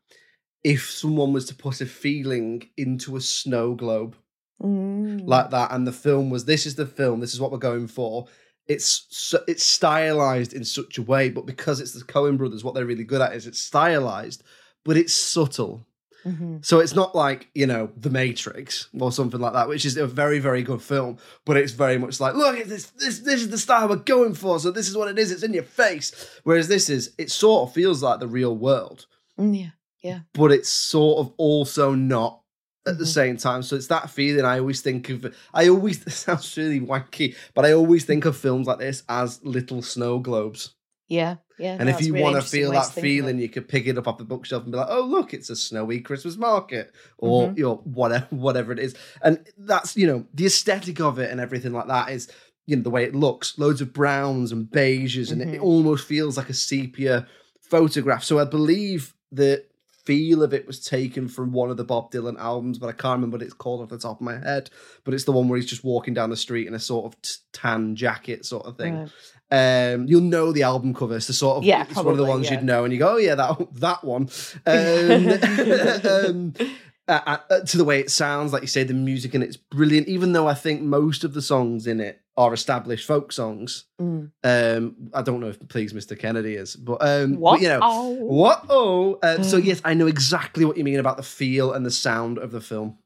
if 0.65 0.91
someone 0.91 1.33
was 1.33 1.45
to 1.47 1.55
put 1.55 1.81
a 1.81 1.87
feeling 1.87 2.69
into 2.77 3.17
a 3.17 3.21
snow 3.21 3.75
globe 3.75 4.17
Mm. 4.63 5.27
like 5.27 5.51
that, 5.51 5.73
and 5.73 5.87
the 5.87 5.93
film 5.93 6.31
was 6.31 6.45
this 6.45 6.65
is 6.65 6.77
the 6.77 6.87
film, 6.87 7.21
this 7.21 7.35
is 7.35 7.41
what 7.41 7.51
we're 7.53 7.59
going 7.59 7.87
for. 7.89 8.27
It's 8.67 9.07
so, 9.11 9.43
it's 9.49 9.65
stylized 9.65 10.55
in 10.55 10.65
such 10.65 10.97
a 10.97 11.03
way, 11.03 11.29
but 11.29 11.45
because 11.45 11.81
it's 11.81 11.93
the 11.93 12.05
Coen 12.05 12.39
Brothers, 12.39 12.63
what 12.65 12.73
they're 12.75 12.87
really 12.87 13.05
good 13.05 13.21
at 13.21 13.35
is 13.35 13.47
it's 13.47 13.59
stylized, 13.61 14.43
but 14.85 14.97
it's 14.97 15.13
subtle. 15.13 15.85
Mhm. 16.25 16.65
So 16.65 16.79
it's 16.79 16.95
not 16.95 17.15
like, 17.15 17.49
you 17.55 17.67
know, 17.67 17.91
The 17.99 18.09
Matrix 18.09 18.89
or 18.99 19.13
something 19.13 19.41
like 19.41 19.53
that, 19.53 19.69
which 19.69 19.85
is 19.85 19.99
a 19.99 20.07
very, 20.07 20.39
very 20.39 20.63
good 20.63 20.81
film, 20.81 21.19
but 21.45 21.59
it's 21.59 21.73
very 21.73 21.99
much 21.99 22.19
like, 22.21 22.35
look 22.35 22.57
at 22.59 22.69
this, 22.69 22.87
this 22.97 23.19
this 23.19 23.43
is 23.43 23.51
the 23.51 23.59
style 23.59 23.89
we're 23.89 23.97
going 23.97 24.33
for, 24.35 24.59
so 24.59 24.71
this 24.71 24.89
is 24.89 24.97
what 24.97 25.09
it 25.09 25.19
is, 25.19 25.31
it's 25.31 25.43
in 25.43 25.53
your 25.53 25.65
face. 25.65 26.13
Whereas 26.45 26.69
this 26.69 26.89
is, 26.89 27.13
it 27.19 27.31
sort 27.31 27.69
of 27.69 27.75
feels 27.75 28.03
like 28.03 28.21
the 28.21 28.29
real 28.29 28.57
world, 28.57 29.07
Mm, 29.39 29.73
yeah. 30.05 30.21
but 30.35 30.53
it's 30.53 30.69
sort 30.69 31.19
of 31.19 31.33
also 31.39 31.95
not 31.95 32.41
at 32.87 32.99
the 32.99 33.05
Mhm. 33.05 33.15
same 33.15 33.37
time. 33.39 33.63
So 33.63 33.75
it's 33.77 33.87
that 33.89 34.11
feeling 34.11 34.45
I 34.45 34.59
always 34.59 34.83
think 34.83 35.09
of. 35.09 35.35
I 35.55 35.69
always 35.69 35.99
sounds 36.15 36.57
really 36.57 36.81
wanky, 36.81 37.35
but 37.55 37.65
I 37.65 37.73
always 37.73 38.05
think 38.05 38.25
of 38.27 38.37
films 38.37 38.67
like 38.67 38.79
this 38.79 39.03
as 39.09 39.43
little 39.43 39.83
snow 39.83 40.19
globes. 40.19 40.75
Yeah, 41.09 41.37
yeah. 41.59 41.77
And 41.79 41.89
if 41.89 42.01
you 42.01 42.13
really 42.13 42.23
want 42.25 42.37
to 42.37 42.49
feel 42.49 42.73
that 42.73 42.89
it. 42.97 43.01
feeling, 43.01 43.39
you 43.39 43.49
could 43.49 43.69
pick 43.69 43.87
it 43.87 43.99
up 43.99 44.07
off 44.09 44.19
the 44.19 44.25
bookshelf 44.25 44.63
and 44.65 44.73
be 44.73 44.79
like, 44.79 44.87
"Oh, 44.91 45.03
look, 45.03 45.33
it's 45.35 45.51
a 45.51 45.57
snowy 45.57 46.01
Christmas 46.01 46.37
market," 46.37 46.93
or 47.19 47.49
Mhm. 47.51 47.57
you 47.59 47.63
know, 47.65 47.77
whatever, 47.85 48.27
whatever 48.31 48.73
it 48.73 48.79
is. 48.79 48.95
And 49.23 49.47
that's 49.59 49.97
you 49.97 50.07
know 50.07 50.27
the 50.35 50.47
aesthetic 50.47 51.01
of 51.01 51.19
it 51.19 51.31
and 51.31 51.41
everything 51.41 51.73
like 51.73 51.87
that 51.89 52.11
is 52.11 52.29
you 52.67 52.77
know 52.77 52.83
the 52.83 52.91
way 52.91 53.05
it 53.05 53.15
looks, 53.15 53.59
loads 53.59 53.81
of 53.81 53.93
browns 53.93 54.53
and 54.53 54.67
beiges, 54.67 55.31
and 55.33 55.41
it, 55.43 55.49
it 55.49 55.61
Mhm. 55.61 55.65
almost 55.65 56.07
feels 56.07 56.37
like 56.37 56.49
a 56.51 56.55
sepia 56.55 57.27
photograph. 57.61 58.25
So 58.25 58.39
I 58.39 58.45
believe 58.45 59.15
the 59.33 59.65
feel 60.05 60.43
of 60.43 60.53
it 60.53 60.67
was 60.67 60.81
taken 60.81 61.29
from 61.29 61.53
one 61.53 61.71
of 61.71 61.77
the 61.77 61.85
Bob 61.85 62.13
Dylan 62.13 62.39
albums, 62.39 62.79
but 62.79 62.89
I 62.89 62.93
can't 62.93 63.17
remember 63.17 63.37
what 63.37 63.43
it's 63.43 63.55
called 63.55 63.83
off 63.83 63.89
the 63.89 63.99
top 63.99 64.21
of 64.21 64.25
my 64.25 64.39
head. 64.39 64.71
But 65.05 65.15
it's 65.15 65.25
the 65.25 65.33
one 65.33 65.49
where 65.49 65.59
he's 65.59 65.69
just 65.69 65.85
walking 65.85 66.15
down 66.15 66.31
the 66.31 66.37
street 66.37 66.67
in 66.67 66.75
a 66.75 66.79
sort 66.79 67.07
of 67.07 67.17
tan 67.53 67.97
jacket, 67.97 68.45
sort 68.45 68.67
of 68.67 68.77
thing. 68.77 69.09
Right. 69.51 69.93
Um, 69.95 70.07
you'll 70.07 70.21
know 70.21 70.53
the 70.53 70.63
album 70.63 70.95
cover. 70.95 71.17
It's 71.17 71.27
the 71.27 71.33
sort 71.33 71.59
of 71.59 71.65
Yeah, 71.65 71.87
it's 71.89 71.97
one 71.97 72.09
of 72.09 72.17
the 72.17 72.25
ones 72.25 72.47
yeah. 72.47 72.55
you'd 72.55 72.65
know, 72.65 72.85
and 72.85 72.93
you 72.93 72.99
go, 72.99 73.15
"Oh 73.15 73.19
yeah, 73.19 73.35
that 73.35 73.75
that 73.75 74.05
one." 74.05 74.29
Um, 74.67 76.55
um, 76.59 76.71
uh, 77.07 77.37
uh, 77.51 77.61
to 77.61 77.77
the 77.77 77.85
way 77.85 78.01
it 78.01 78.11
sounds, 78.11 78.53
like 78.53 78.63
you 78.63 78.69
say, 78.69 78.83
the 78.83 78.95
music 78.95 79.35
and 79.35 79.45
it's 79.45 79.57
brilliant. 79.57 80.09
Even 80.09 80.33
though 80.33 80.49
I 80.49 80.55
think 80.55 80.81
most 80.81 81.23
of 81.23 81.35
the 81.35 81.43
songs 81.43 81.87
in 81.87 82.01
it 82.01 82.24
are 82.37 82.53
established 82.53 83.07
folk 83.07 83.31
songs. 83.33 83.85
Mm. 84.01 84.31
Um, 84.43 84.97
I 85.15 85.23
don't 85.23 85.41
know 85.41 85.49
if 85.49 85.69
"Please, 85.69 85.93
Mr. 85.93 86.19
Kennedy" 86.19 86.55
is, 86.55 86.75
but 86.77 86.99
um, 87.01 87.37
What? 87.39 87.55
but 87.55 87.63
you 87.63 87.69
know, 87.69 87.81
Oh. 87.83 88.09
what? 88.11 88.65
Oh, 88.69 89.19
uh, 89.23 89.43
so 89.43 89.61
Mm. 89.61 89.65
yes, 89.65 89.81
I 89.85 89.95
know 89.95 90.07
exactly 90.07 90.65
what 90.65 90.77
you 90.77 90.85
mean 90.85 90.99
about 90.99 91.17
the 91.17 91.23
feel 91.23 91.73
and 91.73 91.87
the 91.87 91.91
sound 91.91 92.39
of 92.39 92.51
the 92.51 92.61
film. 92.61 92.99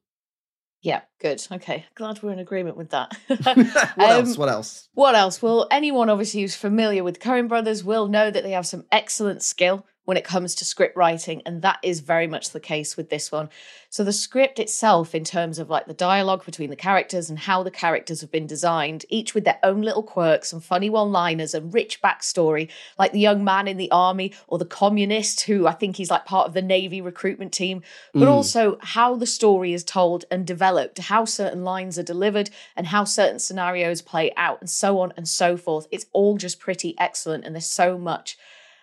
Yeah, 0.81 1.01
good. 1.21 1.45
Okay, 1.51 1.85
glad 1.97 2.23
we're 2.23 2.31
in 2.33 2.39
agreement 2.39 2.77
with 2.77 2.91
that. 2.91 3.17
what 3.27 3.47
Um, 3.57 4.01
else? 4.01 4.39
What 4.39 4.49
else? 4.49 4.89
What 4.95 5.15
else? 5.17 5.43
Well, 5.43 5.67
anyone 5.71 6.09
obviously 6.09 6.41
who's 6.43 6.55
familiar 6.55 7.03
with 7.03 7.19
Coen 7.19 7.49
Brothers 7.49 7.83
will 7.85 8.07
know 8.09 8.31
that 8.31 8.45
they 8.45 8.53
have 8.53 8.67
some 8.67 8.85
excellent 8.93 9.43
skill 9.43 9.85
when 10.09 10.17
it 10.17 10.25
comes 10.25 10.55
to 10.55 10.65
script 10.65 10.97
writing, 10.97 11.43
and 11.45 11.61
that 11.61 11.79
is 11.83 12.01
very 12.01 12.27
much 12.27 12.49
the 12.49 12.61
case 12.61 12.97
with 12.97 13.11
this 13.11 13.31
one. 13.31 13.51
So, 13.91 14.03
the 14.03 14.13
script 14.15 14.59
itself, 14.59 15.15
in 15.15 15.23
terms 15.23 15.59
of 15.59 15.69
like 15.69 15.85
the 15.85 15.93
dialogue 15.93 16.47
between 16.47 16.71
the 16.71 16.77
characters 16.77 17.29
and 17.29 17.39
how 17.39 17.63
the 17.63 17.71
characters 17.71 18.23
have 18.23 18.31
been 18.31 18.47
designed, 18.47 19.05
each 19.11 19.35
with 19.35 19.45
their 19.45 19.59
own 19.63 19.83
little 19.83 20.03
quirks 20.03 20.51
and 20.51 20.65
funny 20.65 20.89
one 20.89 21.13
liners 21.13 21.53
and 21.53 21.75
rich 21.75 22.01
backstory, 22.01 22.71
like 22.99 23.13
the 23.13 23.21
young 23.21 23.45
man 23.45 23.69
in 23.69 23.77
the 23.77 23.91
army 23.91 24.33
or 24.47 24.57
the 24.57 24.65
communist 24.65 25.43
who 25.43 25.67
I 25.67 25.73
think 25.73 25.97
he's 25.97 26.11
like 26.11 26.25
part 26.25 26.49
of 26.49 26.55
the 26.55 26.63
Navy 26.63 27.03
recruitment 27.03 27.53
team, 27.53 27.83
but 28.15 28.29
Mm. 28.29 28.33
also 28.33 28.79
how 28.81 29.15
the 29.15 29.27
story 29.27 29.75
is 29.75 29.85
told 29.85 30.25
and 30.31 30.47
developed, 30.47 30.97
how 31.01 31.27
certain 31.27 31.65
lines 31.65 31.99
are 31.99 32.03
delivered, 32.03 32.49
and 32.75 32.87
how 32.87 33.05
certain 33.05 33.39
scenarios 33.39 34.01
play 34.01 34.33
out, 34.39 34.59
and 34.63 34.71
so 34.71 35.01
on 35.01 35.13
and 35.19 35.29
so 35.29 35.59
forth. 35.59 35.87
It's 35.91 36.07
all 36.15 36.39
just 36.39 36.59
pretty 36.59 36.95
excellent, 36.99 37.45
and 37.45 37.55
there's 37.55 37.67
so 37.67 37.99
much 37.99 38.39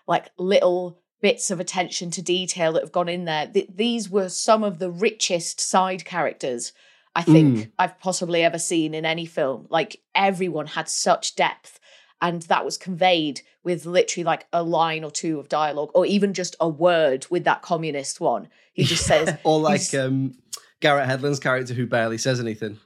like 0.08 0.29
little 0.38 1.00
bits 1.25 1.50
of 1.50 1.60
attention 1.60 2.12
to 2.12 2.22
detail 2.22 2.74
that 2.74 2.84
have 2.84 2.91
gone 2.91 3.10
in 3.10 3.25
there. 3.25 3.48
Th- 3.48 3.67
these 3.74 4.12
were 4.12 4.29
some 4.29 4.63
of 4.63 4.77
the 4.77 4.91
richest 4.91 5.60
side 5.60 6.05
characters 6.05 6.72
I 7.15 7.24
think 7.24 7.58
Mm. 7.58 7.72
I've 7.79 7.98
possibly 8.00 8.44
ever 8.44 8.60
seen 8.60 8.94
in 8.94 9.05
any 9.05 9.25
film. 9.25 9.65
Like 9.70 10.01
everyone 10.13 10.67
had 10.67 10.88
such 10.89 11.36
depth. 11.36 11.79
And 12.22 12.41
that 12.44 12.63
was 12.63 12.77
conveyed 12.77 13.41
with 13.63 13.86
literally 13.86 14.24
like 14.24 14.46
a 14.53 14.62
line 14.62 15.03
or 15.03 15.10
two 15.12 15.39
of 15.39 15.50
dialogue, 15.50 15.91
or 15.96 16.05
even 16.05 16.34
just 16.34 16.55
a 16.60 16.70
word 16.70 17.25
with 17.32 17.44
that 17.46 17.62
communist 17.62 18.20
one. 18.20 18.50
He 18.74 18.84
just 18.84 19.05
says, 19.12 19.36
or 19.44 19.60
like 19.60 19.94
um, 19.96 20.36
Garrett 20.79 21.08
Hedlund's 21.10 21.39
character 21.39 21.74
who 21.74 21.88
barely 21.88 22.17
says 22.20 22.39
anything. 22.39 22.77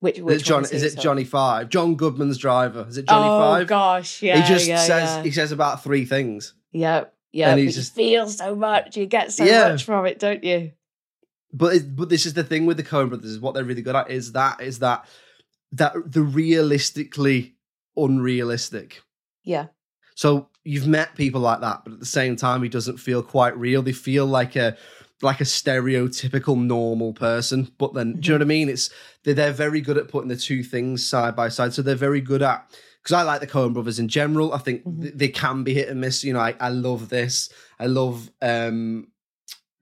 which, 0.00 0.18
Is 0.18 0.24
which 0.24 0.44
John? 0.44 0.64
Is 0.64 0.82
it 0.82 0.92
sorry? 0.92 1.02
Johnny 1.04 1.24
Five? 1.24 1.68
John 1.68 1.94
Goodman's 1.96 2.38
driver. 2.38 2.86
Is 2.88 2.96
it 2.98 3.06
Johnny 3.08 3.28
oh, 3.28 3.38
Five? 3.38 3.66
gosh, 3.68 4.22
yeah. 4.22 4.40
he 4.40 4.48
just 4.52 4.66
yeah, 4.66 4.78
says 4.78 5.08
yeah. 5.16 5.22
he 5.22 5.30
says 5.30 5.52
about 5.52 5.84
three 5.84 6.04
things. 6.04 6.54
Yeah, 6.72 7.04
yeah. 7.36 7.50
And 7.50 7.60
he's 7.60 7.76
you 7.76 7.82
just- 7.82 7.94
feel 7.94 8.28
so 8.28 8.54
much. 8.54 8.96
You 8.96 9.06
get 9.06 9.32
so 9.32 9.44
Yeah. 9.44 9.68
much 9.68 9.84
from 9.84 10.06
it, 10.06 10.18
don't 10.18 10.42
you? 10.42 10.72
But 11.52 11.76
it, 11.76 11.96
but 11.96 12.08
this 12.08 12.26
is 12.26 12.34
the 12.34 12.44
thing 12.44 12.66
with 12.66 12.76
the 12.76 12.82
Coen 12.82 13.08
Brothers 13.08 13.30
is 13.30 13.40
what 13.40 13.54
they're 13.54 13.64
really 13.64 13.82
good 13.82 13.96
at 13.96 14.10
is 14.10 14.32
that 14.32 14.60
is 14.60 14.80
that 14.80 15.06
that 15.72 15.94
the 16.12 16.22
realistically 16.22 17.56
unrealistic. 17.96 19.02
Yeah. 19.44 19.66
So 20.14 20.48
you've 20.64 20.86
met 20.86 21.14
people 21.14 21.40
like 21.40 21.60
that, 21.60 21.82
but 21.84 21.92
at 21.92 22.00
the 22.00 22.06
same 22.06 22.36
time, 22.36 22.62
he 22.62 22.68
doesn't 22.68 22.98
feel 22.98 23.22
quite 23.22 23.56
real. 23.56 23.82
They 23.82 23.92
feel 23.92 24.26
like 24.26 24.56
a 24.56 24.76
like 25.22 25.40
a 25.40 25.44
stereotypical 25.44 26.58
normal 26.58 27.12
person. 27.12 27.72
But 27.78 27.94
then, 27.94 28.20
do 28.20 28.32
you 28.32 28.38
know 28.38 28.44
mm-hmm. 28.44 28.48
what 28.48 28.54
I 28.54 28.58
mean? 28.58 28.68
It's 28.68 28.90
they're, 29.24 29.34
they're 29.34 29.52
very 29.52 29.80
good 29.80 29.98
at 29.98 30.08
putting 30.08 30.28
the 30.28 30.36
two 30.36 30.62
things 30.62 31.06
side 31.06 31.36
by 31.36 31.48
side. 31.48 31.74
So 31.74 31.82
they're 31.82 31.94
very 31.94 32.20
good 32.20 32.42
at 32.42 32.70
because 33.06 33.20
I 33.20 33.22
like 33.22 33.40
the 33.40 33.46
Coen 33.46 33.72
Brothers 33.72 34.00
in 34.00 34.08
general. 34.08 34.52
I 34.52 34.58
think 34.58 34.84
Mhm. 34.84 35.00
th- 35.02 35.14
they 35.14 35.28
can 35.28 35.62
be 35.62 35.72
hit 35.74 35.88
and 35.88 36.00
miss. 36.00 36.24
You 36.24 36.32
know, 36.32 36.40
I, 36.40 36.56
I 36.58 36.70
love 36.70 37.08
this. 37.08 37.48
I 37.78 37.86
love 37.86 38.28
um 38.42 39.06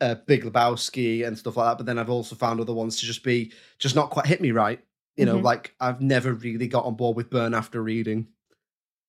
uh, 0.00 0.16
Big 0.26 0.45
Lebowski 0.45 1.26
and 1.26 1.38
stuff 1.38 1.57
like 1.57 1.71
that. 1.71 1.78
But 1.78 1.87
then 1.87 1.99
I've 1.99 2.11
also 2.11 2.35
found 2.37 2.61
other 2.61 2.75
ones 2.75 2.97
to 2.97 3.07
just 3.07 3.23
be 3.25 3.52
just 3.78 3.95
not 3.95 4.11
quite 4.11 4.26
hit 4.26 4.43
me 4.43 4.50
right. 4.50 4.78
You 5.16 5.25
know, 5.25 5.38
Mhm. 5.38 5.43
like 5.45 5.75
I've 5.81 6.02
never 6.02 6.35
really 6.35 6.66
got 6.69 6.85
on 6.85 6.97
board 6.97 7.16
with 7.16 7.31
Burn 7.31 7.54
After 7.54 7.83
Reading. 7.83 8.26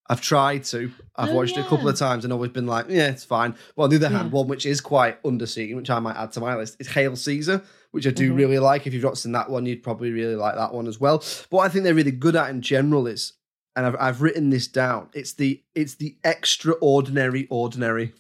I've 0.08 0.22
tried 0.22 0.64
to. 0.66 0.92
I've 1.16 1.32
Oh, 1.32 1.34
watched 1.34 1.58
it 1.58 1.66
a 1.66 1.68
couple 1.68 1.90
of 1.90 1.98
times 1.98 2.24
and 2.24 2.32
always 2.32 2.52
been 2.52 2.68
like, 2.68 2.86
yeah, 2.88 3.08
it's 3.10 3.24
fine. 3.26 3.56
Well, 3.76 3.86
on 3.86 3.90
the 3.90 3.96
other 3.98 4.08
hand, 4.10 4.28
Yeah. 4.32 4.38
one 4.38 4.48
which 4.48 4.66
is 4.66 4.80
quite 4.80 5.22
underseen, 5.24 5.76
which 5.76 5.90
I 5.90 6.00
might 6.00 6.16
add 6.16 6.32
to 6.34 6.40
my 6.40 6.56
list, 6.56 6.78
is 6.80 6.88
Hail 6.88 7.16
Caesar, 7.18 7.64
which 7.92 8.06
I 8.08 8.12
do 8.12 8.32
Mhm. 8.32 8.38
really 8.38 8.60
like. 8.60 8.86
If 8.88 8.94
you've 8.94 9.04
not 9.04 9.18
seen 9.18 9.32
that 9.34 9.50
one, 9.50 9.66
you'd 9.66 9.82
probably 9.84 10.12
really 10.12 10.36
like 10.36 10.56
that 10.56 10.74
one 10.74 10.88
as 10.88 11.00
well. 11.02 11.18
But 11.18 11.48
what 11.50 11.66
I 11.66 11.70
think 11.70 11.84
they're 11.84 11.96
really 11.96 12.12
good 12.12 12.36
at 12.36 12.52
in 12.52 12.62
general 12.62 13.08
is, 13.08 13.34
and 13.76 13.86
I've, 13.86 13.96
I've 14.00 14.22
written 14.22 14.50
this 14.50 14.68
down, 14.68 15.10
it's 15.14 15.34
the 15.34 15.62
it's 15.74 15.96
the 15.96 16.18
extraordinary 16.24 17.48
ordinary. 17.50 18.14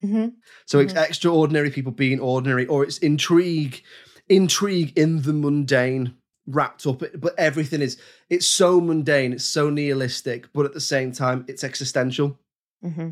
hmm 0.00 0.28
So 0.66 0.78
it's 0.80 0.94
Mhm. 0.94 1.04
extraordinary 1.08 1.70
people 1.70 1.92
being 1.92 2.20
ordinary, 2.20 2.66
or 2.66 2.82
it's 2.84 2.98
intrigue, 2.98 3.82
intrigue 4.28 4.92
in 4.98 5.22
the 5.22 5.32
mundane 5.32 6.14
wrapped 6.46 6.86
up. 6.86 7.02
But 7.20 7.34
everything 7.38 7.82
is 7.82 7.98
it's 8.28 8.46
so 8.46 8.80
mundane, 8.80 9.32
it's 9.32 9.44
so 9.44 9.70
nihilistic, 9.70 10.52
but 10.52 10.66
at 10.66 10.74
the 10.74 10.80
same 10.80 11.12
time, 11.12 11.44
it's 11.48 11.64
existential. 11.64 12.38
hmm 12.82 13.10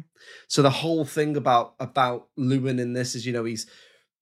So 0.49 0.62
the 0.62 0.71
whole 0.71 1.04
thing 1.04 1.37
about 1.37 1.75
about 1.78 2.28
Llewyn 2.37 2.80
in 2.80 2.92
this 2.92 3.14
is, 3.14 3.25
you 3.26 3.33
know, 3.33 3.45
he's 3.45 3.66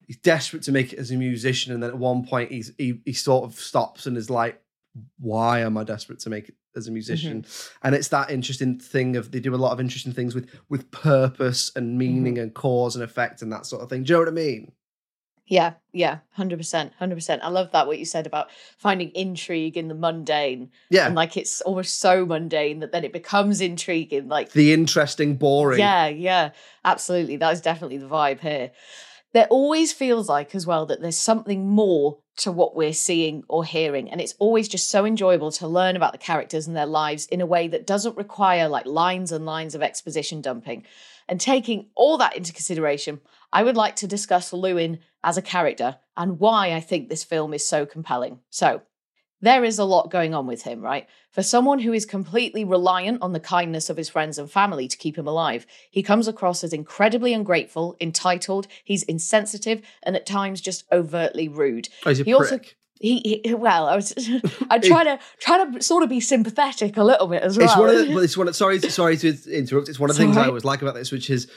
he's 0.07 0.19
desperate 0.19 0.63
to 0.65 0.73
make 0.73 0.93
it 0.93 0.99
as 0.99 1.11
a 1.11 1.17
musician, 1.17 1.73
and 1.73 1.83
then 1.83 1.91
at 1.91 1.99
one 1.99 2.27
point 2.27 2.51
he's 2.51 2.73
he 2.79 3.01
he 3.05 3.13
sort 3.13 3.45
of 3.45 3.59
stops 3.59 4.07
and 4.07 4.17
is 4.17 4.29
like, 4.31 4.61
"Why 5.19 5.61
am 5.61 5.77
I 5.79 5.85
desperate 5.85 6.19
to 6.21 6.31
make 6.31 6.49
it 6.51 6.57
as 6.79 6.87
a 6.87 6.91
musician?" 6.91 7.43
Mm-hmm. 7.43 7.87
And 7.87 7.95
it's 7.95 8.09
that 8.09 8.31
interesting 8.31 8.79
thing 8.79 9.17
of 9.17 9.33
they 9.33 9.41
do 9.41 9.55
a 9.55 9.57
lot 9.57 9.73
of 9.73 9.81
interesting 9.81 10.13
things 10.13 10.35
with 10.35 10.49
with 10.71 10.91
purpose 10.91 11.71
and 11.77 11.89
mm-hmm. 11.89 11.99
meaning 11.99 12.39
and 12.39 12.55
cause 12.55 12.95
and 12.97 13.05
effect 13.05 13.43
and 13.43 13.53
that 13.53 13.67
sort 13.67 13.83
of 13.83 13.91
thing. 13.91 14.05
Do 14.05 14.13
you 14.13 14.17
know 14.17 14.21
what 14.21 14.29
I 14.29 14.33
mean? 14.33 14.73
Yeah, 15.49 15.75
yeah, 15.95 16.19
hundred 16.33 16.59
percent, 16.59 16.93
hundred 16.99 17.15
percent. 17.15 17.43
I 17.43 17.49
love 17.49 17.73
that 17.73 17.87
what 17.87 17.99
you 17.99 18.05
said 18.05 18.27
about 18.27 18.51
finding 18.77 19.09
intrigue 19.11 19.79
in 19.79 19.89
the 19.89 19.95
mundane, 19.95 20.71
Yeah, 20.91 21.07
and 21.07 21.15
like 21.15 21.39
it's 21.39 21.63
almost 21.63 22.01
so 22.01 22.27
mundane 22.27 22.81
that 22.81 22.93
then 22.93 23.03
it 23.03 23.15
becomes 23.15 23.63
intriguing. 23.63 24.29
Like 24.29 24.53
the 24.53 24.75
interesting, 24.75 25.37
boring. 25.37 25.79
Yeah, 25.79 26.07
yeah, 26.09 26.51
absolutely. 26.85 27.37
That 27.37 27.55
is 27.55 27.63
definitely 27.63 27.97
the 27.97 28.09
vibe 28.09 28.41
here. 28.41 28.73
There 29.35 29.47
always 29.49 29.93
feels 29.93 30.29
like, 30.29 30.55
as 30.55 30.67
well, 30.67 30.87
that 30.87 31.01
there's 31.03 31.19
something 31.19 31.69
more 31.69 32.19
to 32.39 32.53
what 32.53 32.75
we're 32.75 32.93
seeing 32.93 33.43
or 33.49 33.65
hearing. 33.65 34.11
And 34.11 34.21
it's 34.21 34.35
always 34.39 34.69
just 34.69 34.89
so 34.89 35.05
enjoyable 35.05 35.51
to 35.53 35.67
learn 35.67 35.97
about 35.97 36.13
the 36.13 36.19
characters 36.19 36.67
and 36.67 36.77
their 36.77 36.87
lives 36.87 37.27
in 37.27 37.41
a 37.41 37.47
way 37.47 37.69
that 37.69 37.87
doesn't 37.87 38.17
require 38.17 38.69
like 38.69 38.87
lines 38.87 39.33
and 39.33 39.45
lines 39.45 39.75
of 39.75 39.83
exposition 39.83 40.41
dumping. 40.41 40.85
And 41.29 41.41
taking 41.41 41.89
all 41.95 42.17
that 42.19 42.37
into 42.37 42.53
consideration, 42.53 43.21
I 43.53 43.63
would 43.63 43.77
like 43.77 43.97
to 43.97 44.07
discuss 44.07 44.53
Llewyn 44.53 45.01
as 45.23 45.37
a 45.37 45.43
character 45.43 45.99
and 46.17 46.39
why 46.39 46.73
I 46.73 46.81
think 46.81 47.09
this 47.09 47.25
film 47.25 47.53
is 47.53 47.67
so 47.67 47.85
compelling. 47.85 48.41
So, 48.51 48.83
there 49.41 49.63
is 49.65 49.79
a 49.79 49.85
lot 49.85 50.11
going 50.11 50.35
on 50.35 50.47
with 50.47 50.63
him, 50.63 50.81
right? 50.81 51.07
For 51.31 51.43
someone 51.43 51.79
who 51.79 51.93
is 51.93 52.05
completely 52.05 52.65
reliant 52.65 53.23
on 53.23 53.33
the 53.33 53.41
kindness 53.41 53.89
of 53.89 53.97
his 53.97 54.09
friends 54.09 54.39
and 54.39 54.51
family 54.51 54.89
to 54.89 54.97
keep 54.97 55.17
him 55.17 55.29
alive, 55.29 55.67
he 55.91 56.03
comes 56.03 56.27
across 56.27 56.65
as 56.65 56.73
incredibly 56.73 57.33
ungrateful, 57.33 57.97
entitled, 58.01 58.67
he's 58.85 59.03
insensitive, 59.05 59.83
and 60.03 60.17
at 60.17 60.27
times 60.27 60.61
just 60.61 60.85
overtly 60.91 61.49
rude. 61.49 61.89
Oh, 62.05 62.09
he's 62.11 62.21
a 62.21 62.25
He 62.25 62.33
also- 62.35 62.61
He, 63.01 63.41
he 63.45 63.55
well, 63.55 63.87
I 63.87 63.95
was 63.95 64.13
I 64.71 64.81
try 64.81 65.05
to 65.05 65.21
try 65.39 65.65
to 65.65 65.81
sort 65.81 66.03
of 66.03 66.09
be 66.09 66.19
sympathetic 66.19 66.97
a 66.97 67.05
little 67.05 67.29
bit 67.29 67.45
as 67.45 67.57
well. 67.57 67.67
It's 67.69 67.77
one 67.77 67.89
of 67.91 68.09
the, 68.09 68.19
it's 68.19 68.37
one 68.37 68.49
of, 68.49 68.57
sorry, 68.57 68.81
sorry 68.81 69.17
to 69.19 69.29
interrupt. 69.53 69.89
It's 69.89 70.01
one 70.01 70.11
of 70.11 70.17
the 70.17 70.23
It's 70.25 70.35
things 70.35 70.37
I 70.37 70.49
always 70.49 70.65
like 70.65 70.83
about 70.83 70.97
this, 70.97 71.13
which 71.13 71.31
is 71.31 71.49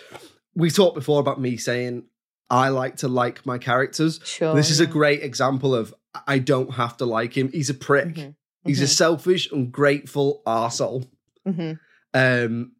we 0.54 0.70
talked 0.70 0.94
before 0.94 1.20
about 1.20 1.42
me 1.42 1.58
saying 1.58 2.04
I 2.52 2.70
like 2.70 2.98
to 2.98 3.08
like 3.08 3.44
my 3.44 3.58
characters. 3.58 4.20
sure. 4.24 4.54
this 4.54 4.70
is 4.70 4.82
a 4.82 4.86
great 4.86 5.24
example 5.24 5.74
of 5.74 5.96
I 6.27 6.39
don't 6.39 6.74
have 6.74 6.98
to 6.98 7.06
like 7.06 7.38
him. 7.38 7.50
He's 7.51 7.70
a 7.70 7.74
prick. 7.74 8.15
Mhm, 8.15 8.36
He's 8.65 8.82
a 8.82 8.88
selfish, 8.88 9.51
ungrateful 9.51 10.41
arsehole. 10.46 11.08
mhm. 11.48 11.80
Um, 12.13 12.74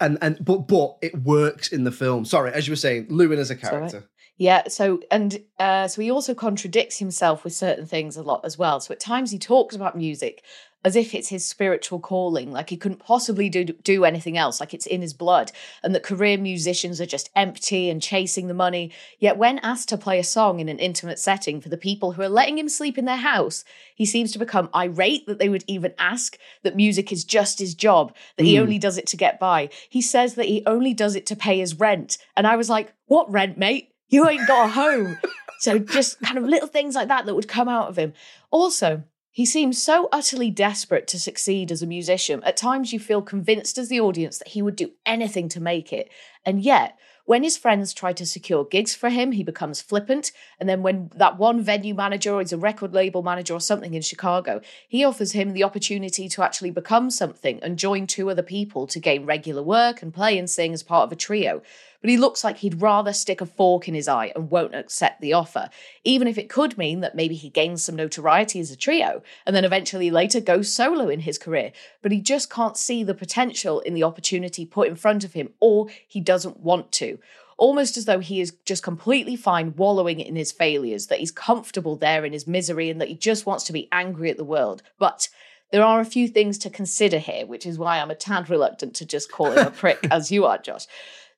and 0.00 0.18
and 0.22 0.38
but 0.44 0.66
but 0.68 0.96
it 1.02 1.14
works 1.22 1.68
in 1.68 1.84
the 1.84 1.92
film. 1.92 2.24
Sorry, 2.24 2.52
as 2.52 2.66
you 2.66 2.72
were 2.72 2.76
saying, 2.76 3.06
Llewyn 3.08 3.38
as 3.38 3.50
a 3.50 3.56
character. 3.56 4.04
Yeah, 4.36 4.66
so 4.68 5.00
and 5.10 5.40
uh, 5.60 5.86
so 5.86 6.02
he 6.02 6.10
also 6.10 6.34
contradicts 6.34 6.98
himself 6.98 7.44
with 7.44 7.52
certain 7.52 7.86
things 7.86 8.16
a 8.16 8.22
lot 8.22 8.44
as 8.44 8.58
well. 8.58 8.80
So 8.80 8.92
at 8.92 9.00
times 9.00 9.30
he 9.30 9.38
talks 9.38 9.76
about 9.76 9.96
music 9.96 10.42
as 10.84 10.96
if 10.96 11.14
it's 11.14 11.28
his 11.28 11.46
spiritual 11.46 11.98
calling, 11.98 12.52
like 12.52 12.68
he 12.68 12.76
couldn't 12.76 12.98
possibly 12.98 13.48
do 13.48 13.64
do 13.64 14.04
anything 14.04 14.36
else, 14.36 14.60
like 14.60 14.74
it's 14.74 14.86
in 14.86 15.00
his 15.00 15.14
blood, 15.14 15.52
and 15.82 15.94
that 15.94 16.02
career 16.02 16.36
musicians 16.36 17.00
are 17.00 17.06
just 17.06 17.30
empty 17.34 17.88
and 17.88 18.02
chasing 18.02 18.48
the 18.48 18.54
money. 18.54 18.92
Yet 19.18 19.38
when 19.38 19.60
asked 19.60 19.88
to 19.90 19.96
play 19.96 20.18
a 20.18 20.24
song 20.24 20.60
in 20.60 20.68
an 20.68 20.78
intimate 20.78 21.18
setting 21.20 21.60
for 21.60 21.70
the 21.70 21.78
people 21.78 22.12
who 22.12 22.22
are 22.22 22.28
letting 22.28 22.58
him 22.58 22.68
sleep 22.68 22.98
in 22.98 23.06
their 23.06 23.16
house, 23.16 23.64
he 23.94 24.04
seems 24.04 24.32
to 24.32 24.38
become 24.38 24.68
irate 24.74 25.26
that 25.26 25.38
they 25.38 25.48
would 25.48 25.64
even 25.66 25.94
ask 25.96 26.36
that 26.64 26.76
music 26.76 27.12
is 27.12 27.24
just 27.24 27.60
his 27.60 27.74
job, 27.74 28.14
that 28.36 28.42
mm. 28.42 28.46
he 28.46 28.56
hmm. 28.56 28.62
only 28.62 28.78
does 28.78 28.98
it 28.98 29.06
to 29.06 29.16
get 29.16 29.40
by. 29.40 29.70
He 29.88 30.02
says 30.02 30.34
that 30.34 30.46
he 30.46 30.64
only 30.66 30.92
does 30.92 31.14
it 31.14 31.24
to 31.26 31.36
pay 31.36 31.60
his 31.60 31.78
rent, 31.78 32.18
and 32.36 32.46
I 32.48 32.56
was 32.56 32.68
like, 32.68 32.92
"What 33.06 33.30
rent, 33.30 33.56
mate? 33.56 33.93
You 34.08 34.28
ain't 34.28 34.46
got 34.46 34.68
a 34.68 34.72
home." 34.72 35.18
so 35.60 35.78
just 35.78 36.20
kind 36.20 36.38
of 36.38 36.44
little 36.44 36.68
things 36.68 36.94
like 36.94 37.08
that 37.08 37.26
that 37.26 37.34
would 37.34 37.48
come 37.48 37.68
out 37.68 37.88
of 37.88 37.96
him. 37.96 38.12
Also, 38.50 39.04
he 39.34 39.44
seems 39.44 39.82
so 39.82 40.08
utterly 40.12 40.48
desperate 40.48 41.08
to 41.08 41.18
succeed 41.18 41.72
as 41.72 41.82
a 41.82 41.88
musician. 41.88 42.40
At 42.44 42.56
times, 42.56 42.92
you 42.92 43.00
feel 43.00 43.20
convinced 43.20 43.78
as 43.78 43.88
the 43.88 43.98
audience 43.98 44.38
that 44.38 44.48
he 44.48 44.62
would 44.62 44.76
do 44.76 44.92
anything 45.04 45.48
to 45.48 45.60
make 45.60 45.92
it. 45.92 46.08
And 46.46 46.62
yet, 46.62 46.96
when 47.24 47.42
his 47.42 47.56
friends 47.56 47.92
try 47.92 48.12
to 48.12 48.26
secure 48.26 48.64
gigs 48.64 48.94
for 48.94 49.08
him, 49.08 49.32
he 49.32 49.42
becomes 49.42 49.80
flippant. 49.80 50.30
And 50.60 50.68
then, 50.68 50.82
when 50.82 51.10
that 51.16 51.36
one 51.36 51.62
venue 51.62 51.94
manager 51.94 52.32
or 52.32 52.40
he's 52.42 52.52
a 52.52 52.58
record 52.58 52.94
label 52.94 53.24
manager 53.24 53.54
or 53.54 53.60
something 53.60 53.94
in 53.94 54.02
Chicago, 54.02 54.60
he 54.86 55.04
offers 55.04 55.32
him 55.32 55.52
the 55.52 55.64
opportunity 55.64 56.28
to 56.28 56.44
actually 56.44 56.70
become 56.70 57.10
something 57.10 57.58
and 57.60 57.76
join 57.76 58.06
two 58.06 58.30
other 58.30 58.42
people 58.42 58.86
to 58.86 59.00
gain 59.00 59.26
regular 59.26 59.64
work 59.64 60.00
and 60.00 60.14
play 60.14 60.38
and 60.38 60.48
sing 60.48 60.72
as 60.72 60.84
part 60.84 61.08
of 61.08 61.12
a 61.12 61.16
trio 61.16 61.60
but 62.04 62.10
he 62.10 62.18
looks 62.18 62.44
like 62.44 62.58
he'd 62.58 62.82
rather 62.82 63.14
stick 63.14 63.40
a 63.40 63.46
fork 63.46 63.88
in 63.88 63.94
his 63.94 64.08
eye 64.08 64.30
and 64.36 64.50
won't 64.50 64.74
accept 64.74 65.22
the 65.22 65.32
offer, 65.32 65.70
even 66.04 66.28
if 66.28 66.36
it 66.36 66.50
could 66.50 66.76
mean 66.76 67.00
that 67.00 67.14
maybe 67.14 67.34
he 67.34 67.48
gains 67.48 67.82
some 67.82 67.96
notoriety 67.96 68.60
as 68.60 68.70
a 68.70 68.76
trio 68.76 69.22
and 69.46 69.56
then 69.56 69.64
eventually 69.64 70.10
later 70.10 70.38
goes 70.38 70.70
solo 70.70 71.08
in 71.08 71.20
his 71.20 71.38
career. 71.38 71.72
But 72.02 72.12
he 72.12 72.20
just 72.20 72.50
can't 72.50 72.76
see 72.76 73.04
the 73.04 73.14
potential 73.14 73.80
in 73.80 73.94
the 73.94 74.02
opportunity 74.02 74.66
put 74.66 74.88
in 74.88 74.96
front 74.96 75.24
of 75.24 75.32
him, 75.32 75.54
or 75.60 75.86
he 76.06 76.20
doesn't 76.20 76.60
want 76.60 76.92
to 76.92 77.18
almost 77.56 77.96
as 77.96 78.04
though 78.04 78.18
he 78.18 78.40
is 78.40 78.54
just 78.66 78.82
completely 78.82 79.36
fine 79.36 79.72
wallowing 79.76 80.20
in 80.20 80.36
his 80.36 80.52
failures, 80.52 81.06
that 81.06 81.20
he's 81.20 81.30
comfortable 81.30 81.96
there 81.96 82.24
in 82.26 82.34
his 82.34 82.46
misery, 82.46 82.90
and 82.90 83.00
that 83.00 83.08
he 83.08 83.14
just 83.14 83.46
wants 83.46 83.64
to 83.64 83.72
be 83.72 83.88
angry 83.92 84.28
at 84.28 84.36
the 84.36 84.44
world. 84.44 84.82
But 84.98 85.28
there 85.70 85.84
are 85.84 86.00
a 86.00 86.04
few 86.04 86.28
things 86.28 86.58
to 86.58 86.70
consider 86.70 87.18
here, 87.18 87.46
which 87.46 87.64
is 87.64 87.78
why 87.78 87.98
I'm 87.98 88.10
a 88.10 88.14
tad 88.14 88.50
reluctant 88.50 88.94
to 88.94 89.06
just 89.06 89.32
call 89.32 89.52
him 89.52 89.66
a 89.66 89.70
prick 89.70 90.06
as 90.10 90.30
you 90.30 90.44
are, 90.44 90.58
Josh. 90.58 90.86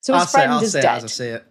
So 0.07 0.13
his 0.13 0.21
I'll 0.21 0.27
friend 0.27 0.51
say, 0.51 0.55
I'll 0.55 0.63
is 0.63 0.71
say 0.71 0.81
dead. 0.83 0.93
It 0.93 0.95
as 0.95 1.03
I 1.03 1.07
see 1.07 1.25
it. 1.25 1.45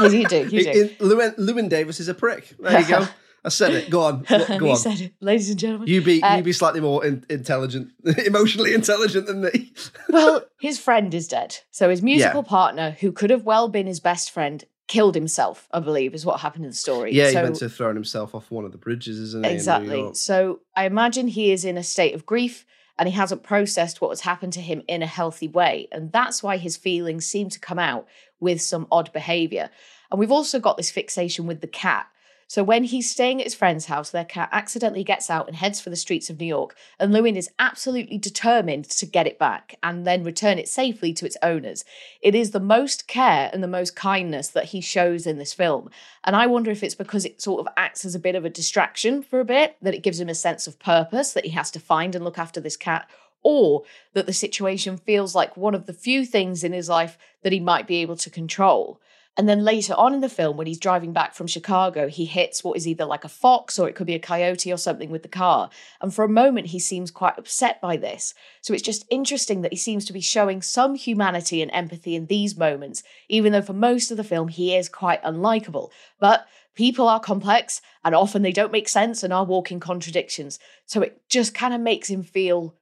As 0.00 0.14
you 0.14 0.28
do, 0.28 0.48
you 0.48 0.62
do. 0.62 0.88
Llewyn, 1.00 1.36
Llewyn 1.36 1.68
Davis 1.68 1.98
is 1.98 2.06
a 2.06 2.14
prick. 2.14 2.54
There 2.60 2.80
you 2.80 2.86
go. 2.86 3.08
I 3.44 3.48
said 3.48 3.72
it. 3.72 3.90
Go 3.90 4.02
on. 4.02 4.22
Go 4.58 4.70
on. 4.70 4.76
said 4.76 5.00
it, 5.00 5.14
ladies 5.20 5.50
and 5.50 5.58
gentlemen. 5.58 5.88
You 5.88 6.00
be 6.00 6.22
Uh, 6.22 6.36
you 6.36 6.44
be 6.44 6.52
slightly 6.52 6.80
more 6.80 7.04
in, 7.04 7.24
intelligent, 7.28 7.90
emotionally 8.24 8.72
intelligent 8.72 9.26
than 9.26 9.40
me. 9.40 9.72
well, 10.10 10.44
his 10.60 10.78
friend 10.78 11.12
is 11.12 11.26
dead. 11.26 11.58
So 11.72 11.90
his 11.90 12.00
musical 12.00 12.44
partner, 12.44 12.92
who 13.00 13.10
could 13.10 13.30
have 13.30 13.42
well 13.42 13.66
been 13.66 13.88
his 13.88 13.98
best 13.98 14.30
friend, 14.30 14.64
killed 14.86 15.16
himself. 15.16 15.66
I 15.72 15.80
believe 15.80 16.14
is 16.14 16.24
what 16.24 16.38
happened 16.38 16.66
in 16.66 16.70
the 16.70 16.76
story. 16.76 17.12
Yeah, 17.12 17.32
so, 17.32 17.38
he 17.38 17.42
went 17.42 17.56
to 17.56 17.68
throwing 17.68 17.96
himself 17.96 18.32
off 18.32 18.48
one 18.52 18.64
of 18.64 18.70
the 18.70 18.78
bridges, 18.78 19.18
isn't 19.18 19.44
he? 19.44 19.50
New 19.50 19.56
exactly. 19.56 20.14
So 20.14 20.60
I 20.76 20.84
imagine 20.84 21.26
he 21.26 21.50
is 21.50 21.64
in 21.64 21.76
a 21.76 21.82
state 21.82 22.14
of 22.14 22.24
grief 22.24 22.64
and 22.98 23.08
he 23.08 23.14
hasn't 23.14 23.42
processed 23.42 24.00
what 24.00 24.08
has 24.10 24.22
happened 24.22 24.52
to 24.54 24.60
him 24.60 24.82
in 24.88 25.02
a 25.02 25.06
healthy 25.06 25.48
way. 25.48 25.88
And 25.92 26.10
that's 26.10 26.42
why 26.42 26.56
his 26.56 26.76
feelings 26.76 27.26
seem 27.26 27.48
to 27.50 27.60
come 27.60 27.78
out 27.78 28.06
with 28.40 28.60
some 28.60 28.86
odd 28.90 29.12
behavior. 29.12 29.70
And 30.10 30.18
we've 30.18 30.32
also 30.32 30.58
got 30.58 30.76
this 30.76 30.90
fixation 30.90 31.46
with 31.46 31.60
the 31.60 31.66
cat. 31.66 32.06
So 32.48 32.64
when 32.64 32.84
he's 32.84 33.10
staying 33.10 33.40
at 33.40 33.46
his 33.46 33.54
friend's 33.54 33.84
house, 33.84 34.08
their 34.08 34.24
cat 34.24 34.48
accidentally 34.52 35.04
gets 35.04 35.28
out 35.28 35.48
and 35.48 35.56
heads 35.56 35.82
for 35.82 35.90
the 35.90 35.96
streets 35.96 36.30
of 36.30 36.40
New 36.40 36.46
York, 36.46 36.74
and 36.98 37.12
Llewyn 37.12 37.36
is 37.36 37.50
absolutely 37.58 38.16
determined 38.16 38.86
to 38.86 39.04
get 39.04 39.26
it 39.26 39.38
back 39.38 39.74
and 39.82 40.06
then 40.06 40.24
return 40.24 40.58
it 40.58 40.66
safely 40.66 41.12
to 41.12 41.26
its 41.26 41.36
owners. 41.42 41.84
It 42.22 42.34
is 42.34 42.52
the 42.52 42.58
most 42.58 43.06
care 43.06 43.50
and 43.52 43.62
the 43.62 43.68
most 43.68 43.94
kindness 43.94 44.48
that 44.48 44.64
he 44.64 44.80
shows 44.80 45.26
in 45.26 45.36
this 45.36 45.52
film. 45.52 45.90
And 46.24 46.34
I 46.34 46.46
wonder 46.46 46.70
if 46.70 46.82
it's 46.82 46.94
because 46.94 47.26
it 47.26 47.42
sort 47.42 47.60
of 47.60 47.72
acts 47.76 48.06
as 48.06 48.14
a 48.14 48.18
bit 48.18 48.34
of 48.34 48.46
a 48.46 48.50
distraction 48.50 49.22
for 49.22 49.40
a 49.40 49.44
bit, 49.44 49.76
that 49.82 49.94
it 49.94 50.02
gives 50.02 50.18
him 50.18 50.30
a 50.30 50.34
sense 50.34 50.66
of 50.66 50.78
purpose 50.78 51.34
that 51.34 51.44
he 51.44 51.50
has 51.50 51.70
to 51.72 51.80
find 51.80 52.14
and 52.14 52.24
look 52.24 52.38
after 52.38 52.62
this 52.62 52.78
cat, 52.78 53.10
or 53.42 53.82
that 54.14 54.24
the 54.24 54.32
situation 54.32 54.96
feels 54.96 55.34
like 55.34 55.54
one 55.54 55.74
of 55.74 55.84
the 55.84 55.92
few 55.92 56.24
things 56.24 56.64
in 56.64 56.72
his 56.72 56.88
life 56.88 57.18
that 57.42 57.52
he 57.52 57.60
might 57.60 57.86
be 57.86 57.96
able 57.96 58.16
to 58.16 58.30
control. 58.30 59.00
And 59.38 59.48
then 59.48 59.62
later 59.62 59.94
on 59.94 60.12
in 60.14 60.20
the 60.20 60.28
film, 60.28 60.56
when 60.56 60.66
he's 60.66 60.80
driving 60.80 61.12
back 61.12 61.32
from 61.32 61.46
Chicago, 61.46 62.08
he 62.08 62.24
hits 62.24 62.64
what 62.64 62.76
is 62.76 62.88
either 62.88 63.04
like 63.04 63.22
a 63.22 63.28
fox 63.28 63.78
or 63.78 63.88
it 63.88 63.94
could 63.94 64.08
be 64.08 64.16
a 64.16 64.18
coyote 64.18 64.72
or 64.72 64.76
something 64.76 65.10
with 65.10 65.22
the 65.22 65.28
car. 65.28 65.70
And 66.00 66.12
for 66.12 66.24
a 66.24 66.28
moment, 66.28 66.66
he 66.66 66.80
seems 66.80 67.12
quite 67.12 67.38
upset 67.38 67.80
by 67.80 67.96
this. 67.96 68.34
So 68.62 68.74
it's 68.74 68.82
just 68.82 69.06
interesting 69.10 69.62
that 69.62 69.72
he 69.72 69.78
seems 69.78 70.04
to 70.06 70.12
be 70.12 70.20
showing 70.20 70.60
some 70.60 70.96
humanity 70.96 71.62
and 71.62 71.70
empathy 71.72 72.16
in 72.16 72.26
these 72.26 72.56
moments, 72.56 73.04
even 73.28 73.52
though 73.52 73.62
for 73.62 73.74
most 73.74 74.10
of 74.10 74.16
the 74.16 74.24
film, 74.24 74.48
he 74.48 74.74
is 74.74 74.88
quite 74.88 75.22
unlikable. 75.22 75.90
But 76.18 76.48
people 76.74 77.06
are 77.06 77.20
complex 77.20 77.80
and 78.04 78.16
often 78.16 78.42
they 78.42 78.50
don't 78.50 78.72
make 78.72 78.88
sense 78.88 79.22
and 79.22 79.32
are 79.32 79.44
walking 79.44 79.78
contradictions. 79.78 80.58
So 80.84 81.00
it 81.00 81.22
just 81.28 81.54
kind 81.54 81.72
of 81.72 81.80
makes 81.80 82.10
him 82.10 82.24
feel 82.24 82.74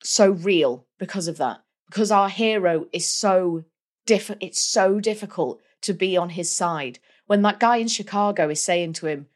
so 0.00 0.30
real 0.30 0.86
because 0.96 1.26
of 1.26 1.38
that. 1.38 1.58
Because 1.88 2.12
our 2.12 2.28
hero 2.28 2.86
is 2.92 3.04
so 3.04 3.64
different, 4.06 4.44
it's 4.44 4.60
so 4.60 5.00
difficult 5.00 5.60
to 5.84 5.94
be 5.94 6.16
on 6.16 6.30
his 6.30 6.50
side. 6.50 6.98
When 7.26 7.42
that 7.42 7.60
guy 7.60 7.76
in 7.76 7.88
Chicago 7.88 8.50
is 8.50 8.62
saying 8.62 8.94
to 8.94 9.06
him, 9.06 9.26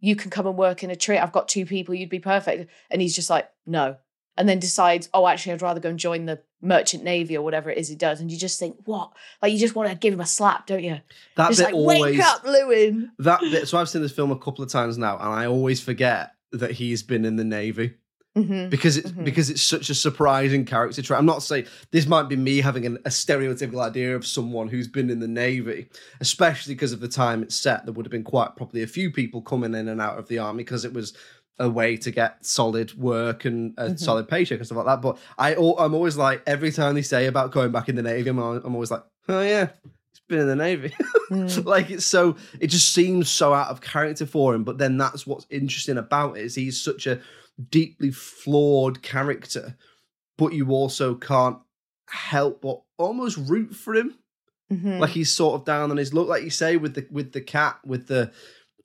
You 0.00 0.16
can 0.16 0.30
come 0.30 0.46
and 0.46 0.56
work 0.56 0.82
in 0.82 0.90
a 0.90 0.96
tree, 0.96 1.18
I've 1.18 1.32
got 1.32 1.48
two 1.48 1.66
people, 1.66 1.94
you'd 1.94 2.08
be 2.08 2.20
perfect. 2.20 2.70
And 2.90 3.02
he's 3.02 3.14
just 3.14 3.30
like, 3.30 3.50
No. 3.66 3.96
And 4.36 4.48
then 4.48 4.58
decides, 4.58 5.08
Oh, 5.12 5.26
actually, 5.26 5.52
I'd 5.52 5.62
rather 5.62 5.80
go 5.80 5.90
and 5.90 5.98
join 5.98 6.26
the 6.26 6.40
merchant 6.60 7.04
navy 7.04 7.36
or 7.36 7.42
whatever 7.42 7.70
it 7.70 7.78
is 7.78 7.88
he 7.88 7.94
does. 7.94 8.20
And 8.20 8.30
you 8.30 8.38
just 8.38 8.58
think, 8.58 8.76
What? 8.84 9.12
Like, 9.42 9.52
you 9.52 9.58
just 9.58 9.74
want 9.74 9.90
to 9.90 9.96
give 9.96 10.14
him 10.14 10.20
a 10.20 10.26
slap, 10.26 10.66
don't 10.66 10.82
you? 10.84 11.00
That 11.36 11.48
just 11.48 11.60
bit 11.60 11.66
like, 11.66 11.74
always. 11.74 12.02
Wake 12.02 12.20
up, 12.20 12.44
Llewyn. 12.44 13.10
That 13.18 13.40
bit. 13.40 13.68
So 13.68 13.78
I've 13.78 13.88
seen 13.88 14.02
this 14.02 14.12
film 14.12 14.30
a 14.30 14.38
couple 14.38 14.64
of 14.64 14.70
times 14.70 14.98
now, 14.98 15.18
and 15.18 15.28
I 15.28 15.46
always 15.46 15.80
forget 15.80 16.32
that 16.52 16.72
he's 16.72 17.02
been 17.02 17.24
in 17.24 17.36
the 17.36 17.44
navy. 17.44 17.94
Mm-hmm. 18.36 18.68
because 18.68 18.96
it's 18.96 19.12
Mhm. 19.12 19.24
because 19.24 19.48
it's 19.48 19.62
such 19.62 19.90
a 19.90 19.94
surprising 19.94 20.64
character 20.64 21.00
trait. 21.02 21.18
I'm 21.18 21.24
not 21.26 21.42
saying 21.44 21.66
this 21.92 22.06
might 22.06 22.28
be 22.28 22.34
me 22.34 22.60
having 22.60 22.84
an, 22.84 22.96
a 23.04 23.08
stereotypical 23.10 23.80
idea 23.80 24.16
of 24.16 24.26
someone 24.26 24.66
who's 24.66 24.88
been 24.88 25.08
in 25.08 25.20
the 25.20 25.28
navy, 25.28 25.88
especially 26.20 26.74
because 26.74 26.92
of 26.92 26.98
the 26.98 27.06
time 27.08 27.44
it's 27.44 27.54
set. 27.54 27.84
There 27.84 27.92
would 27.92 28.06
have 28.06 28.10
been 28.10 28.24
quite 28.24 28.56
probably 28.56 28.82
a 28.82 28.88
few 28.88 29.12
people 29.12 29.40
coming 29.40 29.72
in 29.74 29.86
and 29.86 30.00
out 30.00 30.18
of 30.18 30.26
the 30.26 30.38
army 30.38 30.64
because 30.64 30.84
it 30.84 30.92
was 30.92 31.12
a 31.60 31.70
way 31.70 31.96
to 31.98 32.10
get 32.10 32.44
solid 32.44 32.92
work 32.98 33.44
and 33.44 33.72
a 33.78 33.90
Mhm. 33.90 34.00
solid 34.00 34.26
paycheck 34.26 34.58
and 34.58 34.66
stuff 34.66 34.78
like 34.78 34.86
that. 34.86 35.00
But 35.00 35.16
I 35.38 35.54
I'm 35.54 35.94
always 35.94 36.16
like 36.16 36.42
every 36.44 36.72
time 36.72 36.96
they 36.96 37.02
say 37.02 37.26
about 37.26 37.52
going 37.52 37.70
back 37.70 37.88
in 37.88 37.94
the 37.94 38.02
navy, 38.02 38.30
I'm, 38.30 38.38
I'm 38.40 38.74
always 38.74 38.90
like, 38.90 39.04
oh 39.28 39.42
yeah, 39.42 39.68
he's 39.84 40.20
been 40.28 40.40
in 40.40 40.48
the 40.48 40.56
navy. 40.56 40.92
Mm. 41.30 41.64
like 41.66 41.90
it's 41.90 42.04
so 42.04 42.34
it 42.58 42.66
just 42.66 42.92
seems 42.92 43.30
so 43.30 43.54
out 43.54 43.68
of 43.70 43.80
character 43.80 44.26
for 44.26 44.54
him 44.54 44.62
but 44.64 44.76
then 44.78 44.98
that's 44.98 45.24
what's 45.26 45.46
interesting 45.50 45.96
about 45.98 46.36
it 46.36 46.44
is 46.44 46.54
he's 46.56 46.78
such 46.82 47.06
a 47.06 47.18
deeply 47.70 48.10
flawed 48.10 49.02
character 49.02 49.76
but 50.36 50.52
you 50.52 50.70
also 50.70 51.14
can't 51.14 51.58
help 52.10 52.60
but 52.62 52.80
almost 52.98 53.36
root 53.36 53.74
for 53.74 53.94
him 53.94 54.14
Mhm. 54.72 54.98
like 54.98 55.10
he's 55.10 55.32
sort 55.32 55.60
of 55.60 55.64
down 55.66 55.90
on 55.90 55.96
his 55.98 56.12
luck 56.14 56.26
like 56.26 56.42
you 56.42 56.50
say 56.50 56.76
with 56.76 56.94
the 56.94 57.06
with 57.10 57.32
the 57.32 57.40
cat 57.40 57.78
with 57.84 58.06
the 58.08 58.32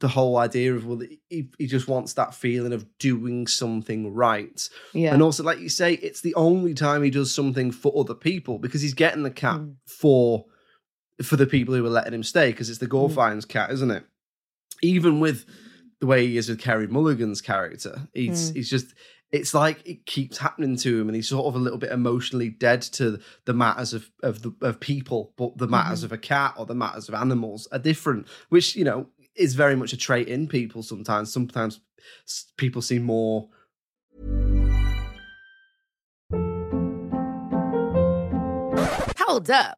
the 0.01 0.08
whole 0.10 0.38
idea 0.38 0.73
of 0.75 0.86
well 0.86 1.01
he, 1.29 1.49
he 1.58 1.67
just 1.67 1.88
wants 1.88 2.13
that 2.13 2.34
feeling 2.36 2.73
of 2.73 2.86
doing 2.99 3.47
something 3.47 4.13
right 4.13 4.69
yeah. 4.93 5.13
and 5.13 5.21
also 5.23 5.41
like 5.43 5.60
you 5.60 5.69
say 5.69 5.93
it's 5.95 6.21
the 6.21 6.36
only 6.36 6.73
time 6.73 7.01
he 7.01 7.10
does 7.10 7.34
something 7.34 7.71
for 7.71 7.91
other 7.97 8.13
people 8.13 8.60
because 8.60 8.82
he's 8.82 8.93
getting 8.93 9.23
the 9.23 9.32
cat 9.32 9.60
Mm. 9.60 9.75
for 9.88 10.45
for 11.23 11.36
the 11.38 11.47
people 11.47 11.73
who 11.73 11.86
are 11.86 11.89
letting 11.89 12.13
him 12.13 12.23
stay 12.23 12.51
because 12.51 12.69
it's 12.69 12.79
the 12.79 12.88
Mm. 12.88 13.10
Gorfeins 13.10 13.45
cat, 13.47 13.71
isn't 13.71 13.91
it? 13.91 14.05
Even 14.82 15.19
with 15.19 15.45
the 16.00 16.08
way 16.08 16.26
he 16.28 16.38
is 16.38 16.50
with 16.50 16.60
Carey 16.60 16.88
Mulligan's 16.88 17.42
character, 17.42 18.08
he's 18.14 18.52
Mm. 18.52 18.56
he's 18.56 18.70
just 18.70 18.94
it's 19.32 19.54
like 19.54 19.86
it 19.88 20.08
keeps 20.08 20.40
happening 20.40 20.76
to 20.78 21.00
him, 21.02 21.08
and 21.08 21.16
he's 21.16 21.28
sort 21.30 21.46
of 21.46 21.56
a 21.56 21.60
little 21.60 21.78
bit 21.78 21.92
emotionally 21.92 22.50
dead 22.50 22.82
to 22.82 23.20
the 23.46 23.54
matters 23.54 23.94
of 23.94 24.10
of 24.24 24.42
the, 24.42 24.52
of 24.62 24.80
people, 24.80 25.34
but 25.38 25.58
the 25.58 25.68
matters 25.68 26.02
Mhm. 26.02 26.06
of 26.06 26.12
a 26.14 26.18
cat 26.18 26.56
or 26.58 26.66
the 26.66 26.74
matters 26.76 27.08
of 27.10 27.14
animals 27.16 27.68
are 27.72 27.80
different, 27.80 28.28
which 28.50 28.76
you 28.76 28.84
know 28.84 29.08
is 29.36 29.54
very 29.56 29.76
much 29.76 29.94
a 29.94 29.98
trait 29.98 30.28
in 30.28 30.48
people. 30.48 30.82
Sometimes, 30.84 31.32
sometimes 31.32 31.80
people 32.58 32.82
seem 32.82 33.04
more 33.04 33.50
Hold 39.20 39.50
up. 39.52 39.78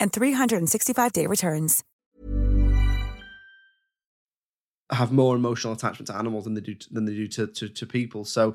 and 0.00 0.12
365-day 0.12 1.26
returns. 1.26 1.84
Have 4.90 5.12
more 5.12 5.36
emotional 5.36 5.74
attachment 5.74 6.06
to 6.06 6.16
animals 6.16 6.44
than 6.44 6.54
they 6.54 6.62
do 6.62 6.74
to, 6.74 6.94
than 6.94 7.04
they 7.04 7.12
do 7.12 7.28
to, 7.28 7.46
to 7.46 7.68
to 7.68 7.86
people. 7.86 8.24
So 8.24 8.54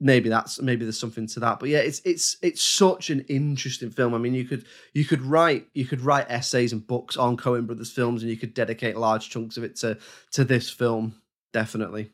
maybe 0.00 0.28
that's 0.28 0.60
maybe 0.60 0.84
there's 0.84 0.98
something 0.98 1.26
to 1.28 1.40
that. 1.40 1.60
But 1.60 1.68
yeah, 1.68 1.78
it's 1.78 2.00
it's 2.04 2.36
it's 2.42 2.62
such 2.62 3.10
an 3.10 3.20
interesting 3.28 3.90
film. 3.90 4.14
I 4.14 4.18
mean, 4.18 4.34
you 4.34 4.44
could 4.44 4.64
you 4.92 5.04
could 5.04 5.22
write 5.22 5.66
you 5.74 5.84
could 5.84 6.00
write 6.00 6.26
essays 6.30 6.72
and 6.72 6.86
books 6.86 7.16
on 7.16 7.36
Coen 7.36 7.66
Brothers 7.66 7.90
films, 7.90 8.22
and 8.22 8.30
you 8.30 8.36
could 8.36 8.54
dedicate 8.54 8.96
large 8.96 9.30
chunks 9.30 9.56
of 9.56 9.64
it 9.64 9.76
to 9.76 9.98
to 10.32 10.44
this 10.44 10.70
film. 10.70 11.20
Definitely. 11.52 12.12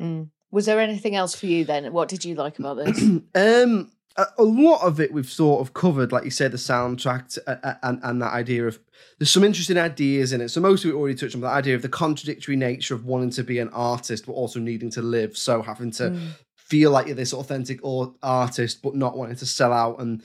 Mm. 0.00 0.30
Was 0.50 0.66
there 0.66 0.78
anything 0.78 1.16
else 1.16 1.34
for 1.34 1.46
you 1.46 1.64
then? 1.64 1.92
What 1.92 2.08
did 2.08 2.24
you 2.24 2.36
like 2.36 2.58
about 2.58 2.76
this? 2.76 3.02
um, 3.34 3.90
a, 4.16 4.26
a, 4.38 4.42
lot 4.42 4.82
of 4.82 5.00
it 5.00 5.12
we've 5.12 5.30
sort 5.30 5.60
of 5.60 5.74
covered, 5.74 6.12
like 6.12 6.24
you 6.24 6.30
said, 6.30 6.52
the 6.52 6.56
soundtrack 6.56 7.38
and, 7.46 7.76
and, 7.82 8.00
and 8.02 8.22
that 8.22 8.32
idea 8.32 8.66
of 8.66 8.78
there's 9.18 9.30
some 9.30 9.44
interesting 9.44 9.78
ideas 9.78 10.32
in 10.32 10.40
it. 10.40 10.50
So 10.50 10.60
most 10.60 10.84
of 10.84 10.90
it 10.90 10.94
already 10.94 11.16
touched 11.16 11.34
on 11.34 11.40
the 11.40 11.48
idea 11.48 11.74
of 11.74 11.82
the 11.82 11.88
contradictory 11.88 12.56
nature 12.56 12.94
of 12.94 13.04
wanting 13.04 13.30
to 13.30 13.42
be 13.42 13.58
an 13.58 13.70
artist 13.70 14.26
but 14.26 14.32
also 14.32 14.60
needing 14.60 14.90
to 14.92 15.02
live. 15.02 15.36
So 15.36 15.62
having 15.62 15.90
to 15.92 16.10
mm. 16.10 16.30
feel 16.56 16.90
like 16.90 17.06
you're 17.06 17.16
this 17.16 17.34
authentic 17.34 17.80
artist 18.22 18.82
but 18.82 18.94
not 18.94 19.16
wanting 19.16 19.36
to 19.36 19.46
sell 19.46 19.72
out 19.72 20.00
and 20.00 20.22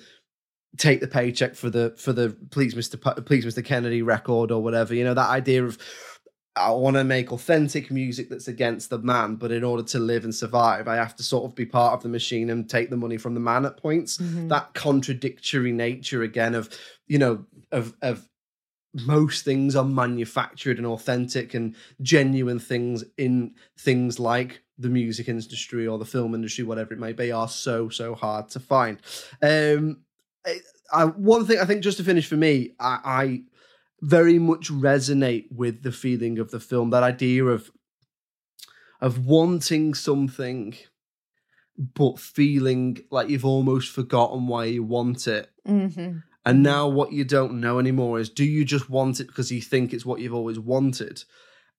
take 0.77 1.01
the 1.01 1.07
paycheck 1.07 1.55
for 1.55 1.69
the 1.69 1.95
for 1.97 2.13
the 2.13 2.29
please 2.51 2.75
Mr. 2.75 3.01
P- 3.01 3.21
please 3.23 3.45
Mr. 3.45 3.65
Kennedy 3.65 4.01
record 4.01 4.51
or 4.51 4.61
whatever. 4.61 4.93
You 4.93 5.03
know 5.03 5.15
that 5.15 5.29
idea 5.29 5.65
of 5.65 5.79
I 6.59 6.71
want 6.71 6.97
to 6.97 7.03
make 7.03 7.31
authentic 7.31 7.89
music 7.89 8.29
that's 8.29 8.47
against 8.47 8.89
the 8.89 8.99
man, 8.99 9.35
but 9.35 9.51
in 9.51 9.63
order 9.63 9.83
to 9.83 9.99
live 9.99 10.25
and 10.25 10.35
survive, 10.35 10.87
I 10.87 10.95
have 10.95 11.15
to 11.15 11.23
sort 11.23 11.45
of 11.45 11.55
be 11.55 11.65
part 11.65 11.93
of 11.93 12.03
the 12.03 12.09
machine 12.09 12.49
and 12.49 12.69
take 12.69 12.89
the 12.89 12.97
money 12.97 13.17
from 13.17 13.33
the 13.33 13.39
man 13.39 13.65
at 13.65 13.77
points. 13.77 14.17
Mm-hmm. 14.17 14.49
That 14.49 14.73
contradictory 14.73 15.71
nature 15.71 16.21
again 16.21 16.55
of, 16.55 16.69
you 17.07 17.17
know, 17.17 17.45
of 17.71 17.95
of 18.01 18.27
most 18.93 19.45
things 19.45 19.75
are 19.75 19.85
manufactured 19.85 20.77
and 20.77 20.87
authentic 20.87 21.53
and 21.53 21.75
genuine 22.01 22.59
things 22.59 23.03
in 23.17 23.53
things 23.77 24.19
like 24.19 24.63
the 24.77 24.89
music 24.89 25.27
industry 25.29 25.87
or 25.87 25.97
the 25.97 26.05
film 26.05 26.33
industry, 26.33 26.63
whatever 26.63 26.93
it 26.93 26.99
may 26.99 27.13
be, 27.13 27.31
are 27.31 27.47
so 27.47 27.89
so 27.89 28.15
hard 28.15 28.49
to 28.49 28.59
find. 28.59 28.99
Um, 29.41 30.01
I, 30.45 30.59
I, 30.91 31.05
one 31.05 31.45
thing 31.45 31.59
I 31.59 31.65
think 31.65 31.83
just 31.83 31.97
to 31.97 32.03
finish 32.03 32.27
for 32.27 32.37
me, 32.37 32.71
I, 32.79 32.99
I 33.03 33.41
very 34.01 34.39
much 34.39 34.69
resonate 34.69 35.51
with 35.51 35.83
the 35.83 35.91
feeling 35.91 36.39
of 36.39 36.51
the 36.51 36.59
film. 36.59 36.89
That 36.89 37.03
idea 37.03 37.45
of 37.45 37.71
of 39.01 39.25
wanting 39.25 39.93
something, 39.93 40.75
but 41.77 42.19
feeling 42.19 42.99
like 43.09 43.29
you've 43.29 43.45
almost 43.45 43.91
forgotten 43.91 44.47
why 44.47 44.65
you 44.65 44.83
want 44.83 45.27
it. 45.27 45.49
Mm-hmm. 45.67 46.19
And 46.45 46.63
now 46.63 46.87
what 46.87 47.11
you 47.11 47.23
don't 47.23 47.59
know 47.59 47.79
anymore 47.79 48.19
is 48.19 48.29
do 48.29 48.43
you 48.43 48.65
just 48.65 48.89
want 48.89 49.19
it 49.19 49.27
because 49.27 49.51
you 49.51 49.61
think 49.61 49.93
it's 49.93 50.05
what 50.05 50.19
you've 50.19 50.33
always 50.33 50.59
wanted? 50.59 51.23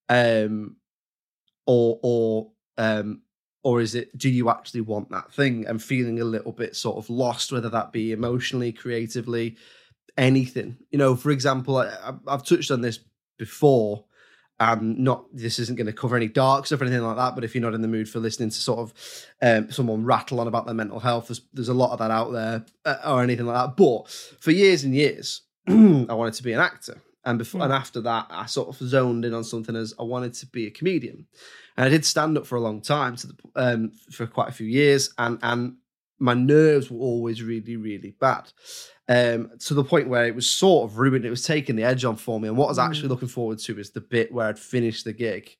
Um 0.09 0.77
or 1.65 1.99
or 2.01 2.51
um 2.77 3.21
or 3.63 3.81
is 3.81 3.95
it 3.95 4.17
do 4.17 4.29
you 4.29 4.49
actually 4.49 4.81
want 4.81 5.09
that 5.11 5.31
thing 5.31 5.65
and 5.67 5.81
feeling 5.81 6.19
a 6.19 6.25
little 6.25 6.51
bit 6.51 6.75
sort 6.75 6.97
of 6.97 7.09
lost 7.09 7.51
whether 7.51 7.69
that 7.69 7.91
be 7.91 8.11
emotionally 8.11 8.71
creatively 8.71 9.57
anything. 10.17 10.77
You 10.89 10.97
know, 10.97 11.15
for 11.15 11.31
example, 11.31 11.77
I, 11.77 12.13
have 12.27 12.45
touched 12.45 12.71
on 12.71 12.81
this 12.81 12.99
before. 13.37 14.05
and 14.59 14.99
not 14.99 15.25
this 15.33 15.57
isn't 15.57 15.75
going 15.75 15.87
to 15.87 15.93
cover 15.93 16.15
any 16.15 16.27
dark 16.27 16.67
stuff 16.67 16.81
or 16.81 16.83
anything 16.83 17.01
like 17.01 17.17
that. 17.17 17.33
But 17.33 17.43
if 17.43 17.55
you're 17.55 17.63
not 17.63 17.73
in 17.73 17.81
the 17.81 17.87
mood 17.87 18.07
for 18.07 18.19
listening 18.19 18.49
to 18.49 18.55
sort 18.55 18.79
of 18.79 18.93
um, 19.41 19.71
someone 19.71 20.05
rattle 20.05 20.39
on 20.39 20.47
about 20.47 20.65
their 20.65 20.75
mental 20.75 20.99
health, 20.99 21.29
there's, 21.29 21.41
there's 21.51 21.69
a 21.69 21.73
lot 21.73 21.91
of 21.91 21.99
that 21.99 22.11
out 22.11 22.31
there 22.31 22.65
uh, 22.85 22.97
or 23.05 23.23
anything 23.23 23.47
like 23.47 23.55
that. 23.55 23.75
But 23.75 24.07
for 24.39 24.51
years 24.51 24.83
and 24.83 24.93
years, 24.93 25.41
I 25.67 26.13
wanted 26.13 26.35
to 26.35 26.43
be 26.43 26.53
an 26.53 26.59
actor. 26.59 27.01
And 27.23 27.37
before 27.37 27.61
mm. 27.61 27.65
and 27.65 27.73
after 27.73 28.01
that, 28.01 28.27
I 28.29 28.45
sort 28.45 28.69
of 28.69 28.75
zoned 28.87 29.25
in 29.25 29.33
on 29.33 29.43
something 29.43 29.75
as 29.75 29.93
I 29.99 30.03
wanted 30.03 30.33
to 30.35 30.47
be 30.47 30.65
a 30.67 30.71
comedian, 30.71 31.27
and 31.77 31.85
I 31.85 31.89
did 31.89 32.05
stand 32.05 32.37
up 32.37 32.47
for 32.47 32.55
a 32.55 32.61
long 32.61 32.81
time, 32.81 33.15
to 33.17 33.27
the, 33.27 33.35
um, 33.55 33.91
for 34.11 34.25
quite 34.25 34.49
a 34.49 34.53
few 34.53 34.65
years, 34.65 35.13
and 35.17 35.37
and 35.43 35.75
my 36.21 36.33
nerves 36.33 36.89
were 36.89 36.99
always 36.99 37.41
really 37.41 37.75
really 37.75 38.15
bad 38.19 38.51
um, 39.11 39.51
to 39.59 39.73
the 39.73 39.83
point 39.83 40.07
where 40.07 40.25
it 40.25 40.35
was 40.35 40.47
sort 40.47 40.89
of 40.89 40.97
ruined. 40.97 41.25
It 41.25 41.29
was 41.29 41.43
taking 41.43 41.75
the 41.75 41.83
edge 41.83 42.05
on 42.05 42.15
for 42.15 42.39
me. 42.39 42.47
And 42.47 42.55
what 42.55 42.67
I 42.67 42.69
was 42.69 42.79
actually 42.79 43.07
mm. 43.07 43.11
looking 43.11 43.27
forward 43.27 43.59
to 43.59 43.77
is 43.77 43.91
the 43.91 43.99
bit 43.99 44.31
where 44.31 44.47
I'd 44.47 44.57
finish 44.57 45.03
the 45.03 45.11
gig 45.11 45.57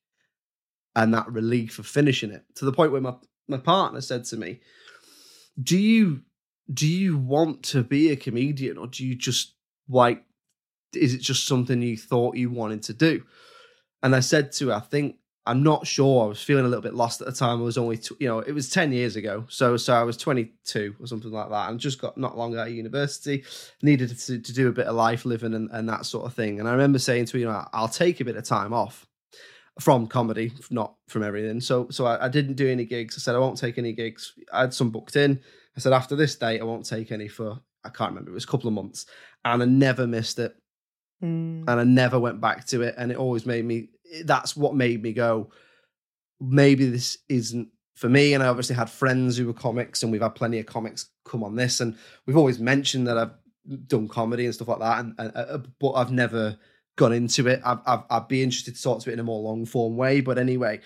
and 0.95 1.13
that 1.13 1.29
relief 1.29 1.77
of 1.77 1.85
finishing 1.85 2.31
it. 2.31 2.45
To 2.55 2.65
the 2.65 2.71
point 2.71 2.93
where 2.93 3.01
my, 3.01 3.15
my 3.49 3.57
partner 3.57 3.99
said 3.99 4.23
to 4.25 4.37
me, 4.37 4.61
Do 5.61 5.77
you 5.77 6.21
do 6.73 6.87
you 6.87 7.17
want 7.17 7.63
to 7.63 7.83
be 7.83 8.09
a 8.09 8.15
comedian 8.15 8.77
or 8.77 8.87
do 8.87 9.05
you 9.05 9.15
just 9.15 9.55
like 9.89 10.23
is 10.93 11.13
it 11.13 11.19
just 11.19 11.45
something 11.45 11.81
you 11.81 11.97
thought 11.97 12.37
you 12.37 12.49
wanted 12.49 12.83
to 12.83 12.93
do? 12.93 13.23
And 14.01 14.15
I 14.15 14.21
said 14.21 14.53
to 14.53 14.69
her, 14.69 14.75
I 14.75 14.79
think 14.79 15.17
I'm 15.45 15.63
not 15.63 15.87
sure. 15.87 16.23
I 16.23 16.27
was 16.27 16.41
feeling 16.41 16.65
a 16.65 16.67
little 16.67 16.83
bit 16.83 16.93
lost 16.93 17.19
at 17.21 17.27
the 17.27 17.33
time. 17.33 17.59
I 17.59 17.63
was 17.63 17.77
only, 17.77 17.99
you 18.19 18.27
know, 18.27 18.39
it 18.39 18.51
was 18.51 18.69
10 18.69 18.93
years 18.93 19.15
ago. 19.15 19.45
So, 19.49 19.75
so 19.75 19.93
I 19.93 20.03
was 20.03 20.15
22 20.17 20.95
or 20.99 21.07
something 21.07 21.31
like 21.31 21.49
that 21.49 21.69
and 21.69 21.79
just 21.79 21.99
got 21.99 22.15
not 22.17 22.37
long 22.37 22.55
out 22.57 22.67
of 22.67 22.73
university, 22.73 23.43
needed 23.81 24.17
to, 24.17 24.39
to 24.39 24.53
do 24.53 24.67
a 24.67 24.71
bit 24.71 24.85
of 24.85 24.95
life 24.95 25.25
living 25.25 25.55
and, 25.55 25.69
and 25.71 25.89
that 25.89 26.05
sort 26.05 26.25
of 26.25 26.35
thing. 26.35 26.59
And 26.59 26.69
I 26.69 26.73
remember 26.73 26.99
saying 26.99 27.25
to 27.25 27.33
her, 27.33 27.39
you 27.39 27.45
know, 27.45 27.65
I'll 27.73 27.87
take 27.87 28.19
a 28.19 28.25
bit 28.25 28.35
of 28.35 28.43
time 28.43 28.71
off 28.71 29.07
from 29.79 30.05
comedy, 30.05 30.53
not 30.69 30.95
from 31.07 31.23
everything. 31.23 31.59
So, 31.59 31.87
so 31.89 32.05
I, 32.05 32.25
I 32.25 32.29
didn't 32.29 32.53
do 32.53 32.69
any 32.69 32.85
gigs. 32.85 33.15
I 33.17 33.19
said, 33.19 33.35
I 33.35 33.39
won't 33.39 33.57
take 33.57 33.79
any 33.79 33.93
gigs. 33.93 34.33
I 34.53 34.61
had 34.61 34.73
some 34.75 34.91
booked 34.91 35.15
in. 35.15 35.39
I 35.75 35.79
said, 35.79 35.93
after 35.93 36.15
this 36.15 36.35
date, 36.35 36.61
I 36.61 36.65
won't 36.65 36.85
take 36.85 37.11
any 37.11 37.27
for, 37.27 37.59
I 37.83 37.89
can't 37.89 38.11
remember, 38.11 38.29
it 38.29 38.35
was 38.35 38.43
a 38.43 38.47
couple 38.47 38.67
of 38.67 38.75
months. 38.75 39.07
And 39.43 39.63
I 39.63 39.65
never 39.65 40.05
missed 40.05 40.37
it. 40.37 40.55
Mm. 41.23 41.63
And 41.67 41.79
I 41.79 41.83
never 41.83 42.19
went 42.19 42.41
back 42.41 42.67
to 42.67 42.81
it. 42.81 42.95
And 42.97 43.11
it 43.11 43.17
always 43.17 43.45
made 43.45 43.65
me 43.65 43.89
that's 44.23 44.55
what 44.55 44.75
made 44.75 45.01
me 45.01 45.13
go, 45.13 45.51
maybe 46.39 46.85
this 46.85 47.17
isn't 47.29 47.69
for 47.95 48.09
me. 48.09 48.33
And 48.33 48.43
I 48.43 48.47
obviously 48.47 48.75
had 48.75 48.89
friends 48.89 49.37
who 49.37 49.47
were 49.47 49.53
comics, 49.53 50.03
and 50.03 50.11
we've 50.11 50.21
had 50.21 50.35
plenty 50.35 50.59
of 50.59 50.65
comics 50.65 51.09
come 51.25 51.43
on 51.43 51.55
this, 51.55 51.79
and 51.79 51.97
we've 52.25 52.37
always 52.37 52.59
mentioned 52.59 53.07
that 53.07 53.17
I've 53.17 53.33
done 53.87 54.07
comedy 54.07 54.45
and 54.45 54.53
stuff 54.53 54.67
like 54.67 54.79
that, 54.79 54.99
and, 54.99 55.15
and 55.17 55.31
uh, 55.35 55.59
but 55.79 55.91
I've 55.93 56.11
never 56.11 56.57
gone 56.97 57.13
into 57.13 57.47
it. 57.47 57.61
I've, 57.63 57.79
I've, 57.85 58.03
I'd 58.09 58.27
be 58.27 58.43
interested 58.43 58.75
to 58.75 58.81
talk 58.81 59.01
to 59.01 59.09
it 59.09 59.13
in 59.13 59.19
a 59.19 59.23
more 59.23 59.41
long 59.41 59.65
form 59.65 59.95
way. 59.95 60.21
But 60.21 60.37
anyway, 60.37 60.81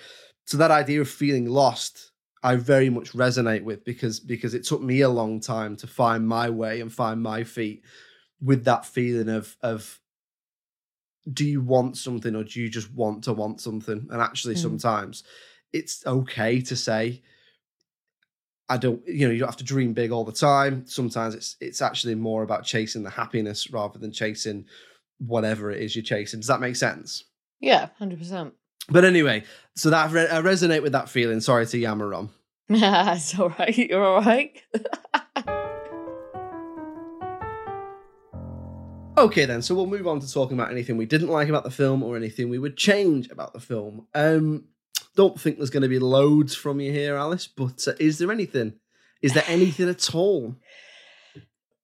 so 0.46 0.58
that 0.58 0.72
idea 0.72 1.02
of 1.02 1.10
feeling 1.10 1.48
lost, 1.48 2.12
I 2.44 2.56
very 2.56 2.90
much 2.90 3.14
resonate 3.14 3.64
with 3.64 3.84
because 3.84 4.20
because 4.20 4.54
it 4.54 4.64
took 4.66 4.82
me 4.82 5.02
a 5.02 5.10
long 5.10 5.40
time 5.40 5.76
to 5.78 5.88
find 5.88 6.28
my 6.28 6.50
way 6.50 6.82
and 6.82 6.94
find 6.94 7.22
my 7.22 7.44
feet 7.44 7.84
with 8.42 8.66
that 8.66 8.86
feeling 8.86 9.30
of 9.30 9.56
of 9.62 10.00
do 11.32 11.46
you 11.46 11.62
want 11.62 11.98
something 11.98 12.36
or 12.36 12.44
do 12.44 12.62
you 12.62 12.70
just 12.70 12.92
want 12.94 13.24
to 13.26 13.34
want 13.34 13.60
something? 13.62 14.08
And 14.12 14.22
actually, 14.22 14.56
Mm. 14.56 14.60
sometimes 14.62 15.24
it's 15.74 16.06
okay 16.06 16.62
to 16.62 16.76
say, 16.76 17.22
I 18.68 18.78
don't, 18.78 19.06
you 19.08 19.28
know, 19.28 19.34
you 19.34 19.40
don't 19.40 19.48
have 19.48 19.58
to 19.58 19.64
dream 19.64 19.94
big 19.94 20.12
all 20.12 20.24
the 20.26 20.32
time. 20.32 20.86
Sometimes 20.88 21.36
it's 21.36 21.56
it's 21.62 21.82
actually 21.82 22.16
more 22.16 22.42
about 22.44 22.64
chasing 22.64 23.04
the 23.04 23.10
happiness 23.12 23.70
rather 23.72 24.00
than 24.00 24.12
chasing 24.12 24.66
whatever 25.20 25.72
it 25.72 25.82
is 25.82 25.96
you're 25.96 26.04
chasing. 26.04 26.40
Does 26.40 26.48
that 26.48 26.62
make 26.62 26.76
sense? 26.76 27.26
Yeah, 27.60 27.90
hundred 28.00 28.20
percent. 28.20 28.54
But 28.90 29.06
anyway, 29.06 29.44
so 29.76 29.90
that 29.92 30.10
I 30.10 30.42
resonate 30.42 30.82
with 30.84 30.92
that 30.94 31.10
feeling. 31.10 31.42
Sorry 31.42 31.66
to 31.68 31.78
yammer 31.78 32.14
on. 32.14 32.30
It's 32.70 33.38
all 33.38 33.50
right. 33.50 33.76
You're 33.78 34.04
all 34.04 34.22
right. 34.22 34.60
Okay, 39.26 39.46
then. 39.46 39.62
So 39.62 39.76
we'll 39.76 39.88
move 39.88 40.08
on 40.08 40.20
to 40.20 40.32
talking 40.32 40.58
about 40.58 40.72
anything 40.72 40.98
we 40.98 41.06
didn't 41.06 41.30
like 41.30 41.50
about 41.50 41.64
the 41.64 41.72
film 41.72 42.04
or 42.04 42.16
anything 42.16 42.50
we 42.50 42.60
would 42.60 42.78
change 42.78 43.30
about 43.30 43.54
the 43.54 43.60
film. 43.60 44.08
Um, 44.14 44.66
don't 45.16 45.40
think 45.40 45.58
there's 45.58 45.70
going 45.70 45.84
to 45.84 45.90
be 45.90 46.00
loads 46.00 46.56
from 46.56 46.80
you 46.80 46.92
here, 46.92 47.16
Alice. 47.16 47.48
But 47.48 47.88
uh, 47.88 47.94
is 48.00 48.18
there 48.20 48.32
anything? 48.32 48.74
Is 49.22 49.34
there 49.34 49.44
anything 49.48 49.90
at 49.90 50.14
all? 50.14 50.56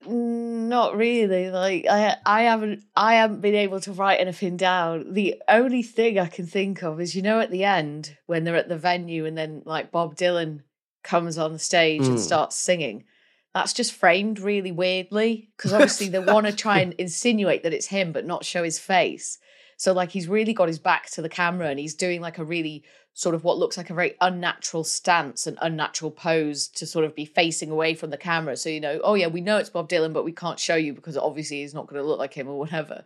Mm, 0.06 0.68
Not 0.68 0.96
really. 0.96 1.50
Like 1.52 1.86
I, 1.90 2.16
I 2.26 2.42
haven't, 2.44 2.84
I 2.96 3.16
haven't 3.16 3.42
been 3.42 3.56
able 3.56 3.80
to 3.82 3.92
write 3.94 4.20
anything 4.20 4.58
down. 4.58 5.14
The 5.14 5.42
only 5.48 5.84
thing 5.84 6.18
I 6.20 6.28
can 6.28 6.46
think 6.48 6.84
of 6.84 7.00
is, 7.00 7.16
you 7.16 7.22
know, 7.22 7.40
at 7.40 7.52
the 7.52 7.64
end 7.64 8.18
when 8.26 8.44
they're 8.44 8.56
at 8.56 8.70
the 8.70 8.78
venue 8.78 9.26
and 9.26 9.38
then 9.38 9.62
like 9.66 9.92
Bob 9.92 10.16
Dylan 10.16 10.62
comes 11.04 11.38
on 11.38 11.54
the 11.54 11.60
stage 11.60 12.06
and 12.06 12.18
Mm. 12.18 12.20
starts 12.20 12.56
singing. 12.56 13.06
That's 13.54 13.74
just 13.74 13.94
framed 13.94 14.40
really 14.40 14.72
weirdly 14.72 15.50
because 15.58 15.74
obviously 15.74 16.08
they 16.08 16.20
want 16.20 16.48
to 16.48 16.56
try 16.56 16.80
and 16.80 16.94
insinuate 16.94 17.64
that 17.64 17.74
it's 17.74 17.88
him, 17.88 18.12
but 18.12 18.26
not 18.26 18.46
show 18.46 18.64
his 18.64 18.80
face. 18.80 19.40
So 19.78 19.94
like 19.94 20.12
he's 20.12 20.28
really 20.28 20.54
got 20.54 20.68
his 20.68 20.80
back 20.80 21.10
to 21.12 21.22
the 21.22 21.30
camera 21.30 21.68
and 21.68 21.80
he's 21.80 21.96
doing 21.96 22.22
like 22.22 22.38
a 22.38 22.46
really 22.46 22.84
sort 23.14 23.36
of 23.36 23.44
what 23.44 23.58
looks 23.58 23.78
like 23.78 23.90
a 23.90 23.94
very 23.94 24.16
unnatural 24.22 24.84
stance 24.84 25.48
and 25.48 25.58
unnatural 25.62 26.12
pose 26.12 26.68
to 26.70 26.86
sort 26.86 27.04
of 27.04 27.16
be 27.16 27.26
facing 27.26 27.70
away 27.70 27.94
from 27.94 28.10
the 28.10 28.18
camera. 28.18 28.56
So 28.56 28.70
you 28.70 28.80
know, 28.80 29.02
oh 29.04 29.16
yeah, 29.16 29.28
we 29.28 29.42
know 29.42 29.58
it's 29.58 29.70
Bob 29.70 29.90
Dylan, 29.90 30.14
but 30.14 30.24
we 30.24 30.32
can't 30.32 30.60
show 30.60 30.76
you 30.76 30.94
because 30.94 31.18
obviously 31.18 31.62
he's 31.62 31.74
not 31.74 31.88
going 31.88 32.02
to 32.02 32.08
look 32.08 32.20
like 32.20 32.34
him 32.34 32.48
or 32.48 32.58
whatever. 32.58 33.04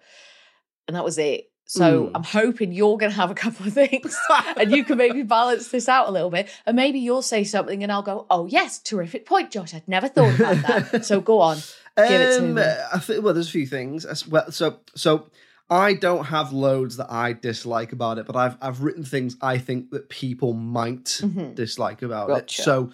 And 0.87 0.95
that 0.95 1.03
was 1.03 1.17
it. 1.17 1.49
So 1.67 2.05
Mm. 2.05 2.11
I'm 2.15 2.23
hoping 2.23 2.71
you're 2.71 2.97
going 2.97 3.11
to 3.11 3.15
have 3.17 3.31
a 3.31 3.35
couple 3.35 3.65
of 3.65 3.73
things 3.73 4.15
and 4.57 4.71
you 4.71 4.83
can 4.83 4.97
maybe 4.97 5.23
balance 5.23 5.69
this 5.69 5.89
out 5.89 6.07
a 6.07 6.11
little 6.11 6.29
bit. 6.29 6.47
And 6.65 6.75
maybe 6.75 6.99
you'll 6.99 7.21
say 7.23 7.43
something 7.43 7.81
and 7.81 7.91
I'll 7.91 8.03
go, 8.03 8.27
oh, 8.29 8.45
yes, 8.45 8.79
terrific 8.79 9.25
point, 9.25 9.49
Josh. 9.51 9.73
I'd 9.73 9.87
never 9.87 10.07
thought 10.07 10.35
about 10.39 10.57
that. 10.91 11.05
so 11.05 11.21
go 11.21 11.39
on. 11.41 11.57
Give 11.97 12.21
it 12.21 12.37
to 12.37 12.43
Um, 12.43 12.53
me. 12.55 12.61
I 12.93 12.99
think 12.99 13.23
well, 13.23 13.33
there's 13.33 13.47
a 13.47 13.51
few 13.51 13.65
things. 13.65 14.05
As 14.05 14.27
well, 14.27 14.51
so 14.51 14.79
so 14.95 15.27
I 15.69 15.93
don't 15.93 16.25
have 16.25 16.51
loads 16.53 16.97
that 16.97 17.09
I 17.11 17.33
dislike 17.33 17.93
about 17.93 18.17
it, 18.19 18.25
but 18.27 18.35
I've 18.35 18.57
I've 18.61 18.81
written 18.81 19.03
things 19.05 19.35
I 19.41 19.57
think 19.57 19.91
that 19.91 20.09
people 20.09 20.53
might 20.53 21.05
Mhm. 21.05 21.55
dislike 21.55 22.01
about 22.01 22.27
Gotcha. 22.27 22.61
it. 22.61 22.65
So, 22.65 22.91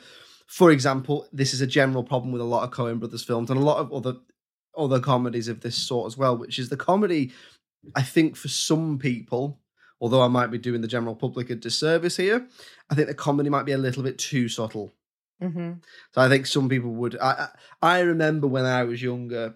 for 0.47 0.69
example, 0.71 1.27
this 1.33 1.53
is 1.53 1.61
a 1.61 1.67
general 1.67 2.03
problem 2.03 2.31
with 2.31 2.41
a 2.41 2.45
lot 2.45 2.63
of 2.63 2.69
Coen 2.71 2.99
Brothers 2.99 3.23
films 3.23 3.49
and 3.49 3.59
a 3.59 3.63
lot 3.63 3.77
of 3.79 3.91
other 3.91 4.17
other 4.77 4.99
comedies 5.01 5.47
of 5.49 5.59
this 5.61 5.75
sort 5.75 6.05
as 6.07 6.15
well, 6.15 6.37
which 6.37 6.57
is 6.59 6.69
the 6.69 6.77
comedy. 6.77 7.31
I 7.95 8.01
think 8.01 8.35
for 8.35 8.47
some 8.47 8.99
people, 8.99 9.59
although 9.99 10.21
I 10.21 10.27
might 10.27 10.51
be 10.51 10.57
doing 10.57 10.81
the 10.81 10.87
general 10.87 11.15
public 11.15 11.49
a 11.49 11.55
disservice 11.55 12.17
here, 12.17 12.47
I 12.89 12.95
think 12.95 13.07
the 13.07 13.13
comedy 13.13 13.49
might 13.49 13.65
be 13.65 13.71
a 13.71 13.77
little 13.77 14.03
bit 14.03 14.17
too 14.17 14.49
subtle. 14.49 14.93
hmm 15.41 15.73
So 16.11 16.21
I 16.21 16.29
think 16.29 16.45
some 16.45 16.69
people 16.69 16.91
would. 16.91 17.17
I 17.19 17.49
I 17.81 17.97
I 17.97 17.99
remember 18.01 18.47
when 18.47 18.65
I 18.65 18.83
was 18.83 19.01
younger, 19.01 19.55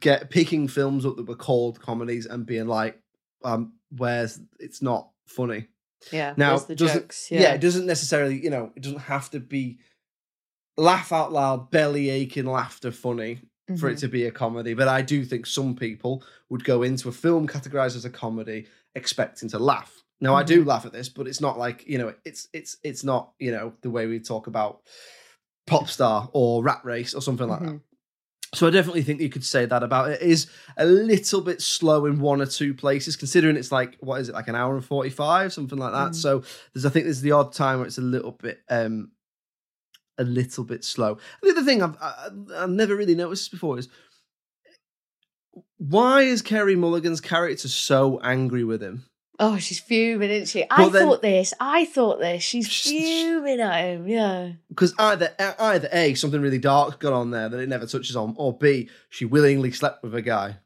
get 0.00 0.30
picking 0.30 0.68
films 0.68 1.06
up 1.06 1.16
that 1.16 1.28
were 1.28 1.36
called 1.36 1.80
comedies 1.80 2.26
and 2.26 2.46
being 2.46 2.66
like, 2.66 3.00
um, 3.44 3.74
"Where's 3.90 4.40
it's 4.58 4.82
not 4.82 5.10
funny." 5.26 5.68
Yeah. 6.12 6.34
Now, 6.36 6.54
doesn't 6.58 6.78
jokes? 6.78 7.28
yeah. 7.30 7.52
it 7.52 7.60
doesn't 7.60 7.86
necessarily 7.86 8.42
you 8.42 8.50
know 8.50 8.72
it 8.74 8.82
doesn't 8.82 9.00
have 9.00 9.30
to 9.30 9.40
be 9.40 9.78
laugh 10.76 11.12
out 11.12 11.32
loud, 11.32 11.70
belly 11.70 12.08
aching 12.10 12.46
laughter 12.46 12.90
funny 12.90 13.40
for 13.76 13.88
it 13.88 13.96
Mhm. 13.96 14.00
to 14.00 14.08
be 14.08 14.24
a 14.26 14.30
comedy. 14.30 14.74
But 14.74 14.88
I 14.88 15.02
do 15.02 15.24
think 15.24 15.46
some 15.46 15.74
people 15.76 16.22
would 16.48 16.64
go 16.64 16.82
into 16.82 17.08
a 17.08 17.12
film 17.12 17.46
categorized 17.46 17.96
as 17.96 18.04
a 18.04 18.10
comedy 18.10 18.66
expecting 18.94 19.48
to 19.50 19.58
laugh. 19.58 20.02
Now 20.20 20.34
I 20.34 20.42
Mm-hmm. 20.42 20.54
do 20.54 20.64
laugh 20.64 20.84
at 20.86 20.92
this, 20.92 21.08
but 21.08 21.26
it's 21.26 21.40
not 21.40 21.58
like 21.58 21.86
you 21.86 21.98
know 21.98 22.14
it's 22.24 22.48
it's 22.52 22.76
it's 22.82 23.04
not 23.04 23.32
you 23.38 23.52
know 23.52 23.72
the 23.82 23.90
way 23.90 24.06
we 24.06 24.18
talk 24.20 24.46
about 24.46 24.80
pop 25.66 25.88
star 25.88 26.28
or 26.32 26.62
rat 26.62 26.80
race 26.84 27.14
or 27.14 27.22
something 27.22 27.48
like 27.48 27.60
that. 27.60 27.68
Mhm. 27.68 27.80
So 28.52 28.66
I 28.66 28.70
definitely 28.70 29.02
think 29.02 29.20
you 29.20 29.28
could 29.28 29.44
say 29.44 29.64
that 29.64 29.84
about 29.84 30.10
it. 30.10 30.20
It 30.20 30.28
is 30.28 30.48
a 30.76 30.84
little 30.84 31.40
bit 31.40 31.62
slow 31.62 32.06
in 32.06 32.18
one 32.18 32.42
or 32.42 32.46
two 32.46 32.74
places, 32.74 33.14
considering 33.14 33.56
it's 33.56 33.70
like 33.70 33.96
what 34.00 34.20
is 34.20 34.28
it 34.28 34.34
like 34.34 34.48
an 34.48 34.56
hour 34.56 34.74
and 34.74 34.84
forty 34.84 35.08
five, 35.10 35.52
something 35.52 35.78
like 35.78 35.92
that. 35.92 36.10
Mm. 36.10 36.14
So 36.16 36.42
there's 36.74 36.84
I 36.84 36.90
think 36.90 37.04
there's 37.06 37.20
the 37.20 37.30
odd 37.32 37.52
time 37.52 37.78
where 37.78 37.86
it's 37.86 37.98
a 37.98 38.02
little 38.02 38.32
bit 38.32 38.60
um 38.68 39.12
a 40.18 40.24
little 40.24 40.64
bit 40.64 40.84
slow. 40.84 41.18
The 41.42 41.50
other 41.50 41.64
thing 41.64 41.82
I've 41.82 41.96
I, 42.00 42.28
I've 42.56 42.70
never 42.70 42.96
really 42.96 43.14
noticed 43.14 43.50
before 43.50 43.78
is 43.78 43.88
why 45.78 46.22
is 46.22 46.42
Carey 46.42 46.76
Mulligan's 46.76 47.20
character 47.20 47.68
so 47.68 48.20
angry 48.22 48.64
with 48.64 48.82
him? 48.82 49.04
Oh, 49.42 49.56
she's 49.56 49.80
fuming, 49.80 50.28
isn't 50.28 50.48
she? 50.48 50.66
I 50.70 50.90
then- 50.90 51.08
thought 51.08 51.22
this. 51.22 51.54
I 51.58 51.86
thought 51.86 52.20
this. 52.20 52.42
She's 52.42 52.68
fuming 52.68 53.58
at 53.60 53.84
him. 53.84 54.06
Yeah. 54.06 54.52
Because 54.68 54.92
either 54.98 55.32
either 55.58 55.88
a 55.92 56.12
something 56.14 56.42
really 56.42 56.58
dark 56.58 57.00
got 57.00 57.14
on 57.14 57.30
there 57.30 57.48
that 57.48 57.58
it 57.58 57.68
never 57.68 57.86
touches 57.86 58.16
on, 58.16 58.34
or 58.36 58.56
b 58.56 58.90
she 59.08 59.24
willingly 59.24 59.70
slept 59.72 60.02
with 60.02 60.14
a 60.14 60.20
guy. 60.22 60.58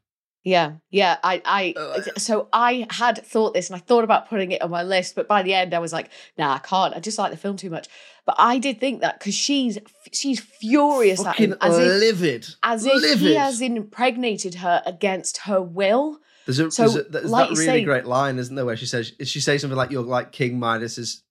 Yeah, 0.45 0.73
yeah. 0.91 1.17
I, 1.23 1.41
I, 1.43 1.73
Uh, 1.75 2.01
so 2.19 2.47
I 2.53 2.85
had 2.91 3.25
thought 3.25 3.55
this, 3.55 3.67
and 3.69 3.75
I 3.75 3.79
thought 3.79 4.03
about 4.03 4.29
putting 4.29 4.51
it 4.51 4.61
on 4.61 4.69
my 4.69 4.83
list, 4.83 5.15
but 5.15 5.27
by 5.27 5.41
the 5.41 5.55
end, 5.55 5.73
I 5.73 5.79
was 5.79 5.91
like, 5.91 6.11
"Nah, 6.37 6.53
I 6.53 6.59
can't. 6.59 6.93
I 6.95 6.99
just 6.99 7.17
like 7.17 7.31
the 7.31 7.37
film 7.37 7.57
too 7.57 7.71
much." 7.71 7.87
But 8.27 8.35
I 8.37 8.59
did 8.59 8.79
think 8.79 9.01
that 9.01 9.17
because 9.19 9.33
she's 9.33 9.79
she's 10.13 10.39
furious 10.39 11.25
at 11.25 11.37
him, 11.37 11.55
as 11.61 11.77
if 11.79 11.87
livid, 11.99 12.47
as 12.61 12.85
if 12.85 13.19
he 13.19 13.33
has 13.33 13.59
impregnated 13.59 14.55
her 14.55 14.83
against 14.85 15.37
her 15.39 15.59
will. 15.61 16.19
There's, 16.45 16.59
a, 16.59 16.69
So, 16.69 16.83
there's, 16.83 16.95
a, 16.95 17.03
there's 17.09 17.25
like 17.31 17.49
that 17.49 17.57
really 17.57 17.65
say- 17.79 17.83
great 17.83 18.05
line, 18.05 18.37
isn't 18.37 18.53
there, 18.55 18.65
where 18.65 18.77
she 18.77 18.85
says 18.85 19.13
she 19.23 19.39
say 19.41 19.57
something 19.57 19.75
like, 19.75 19.89
"You're 19.89 20.03
like 20.03 20.31
King 20.31 20.59
Midas's 20.59 21.23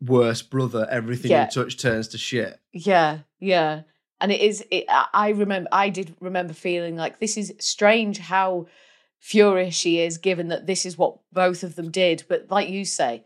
worst 0.00 0.50
brother. 0.50 0.86
Everything 0.90 1.30
Yeah. 1.30 1.44
you 1.44 1.50
touch 1.50 1.78
turns 1.78 2.08
to 2.08 2.18
shit." 2.18 2.58
Yeah, 2.72 3.20
yeah. 3.38 3.82
And 4.20 4.32
it 4.32 4.40
is. 4.40 4.64
It, 4.70 4.84
I 4.88 5.30
remember. 5.30 5.68
I 5.72 5.88
did 5.88 6.14
remember 6.20 6.54
feeling 6.54 6.96
like 6.96 7.18
this 7.18 7.36
is 7.36 7.52
strange 7.58 8.18
how 8.18 8.66
furious 9.18 9.74
she 9.74 10.00
is, 10.00 10.18
given 10.18 10.48
that 10.48 10.66
this 10.66 10.86
is 10.86 10.96
what 10.96 11.18
both 11.32 11.62
of 11.62 11.74
them 11.76 11.90
did. 11.90 12.24
But 12.28 12.50
like 12.50 12.68
you 12.68 12.84
say, 12.84 13.24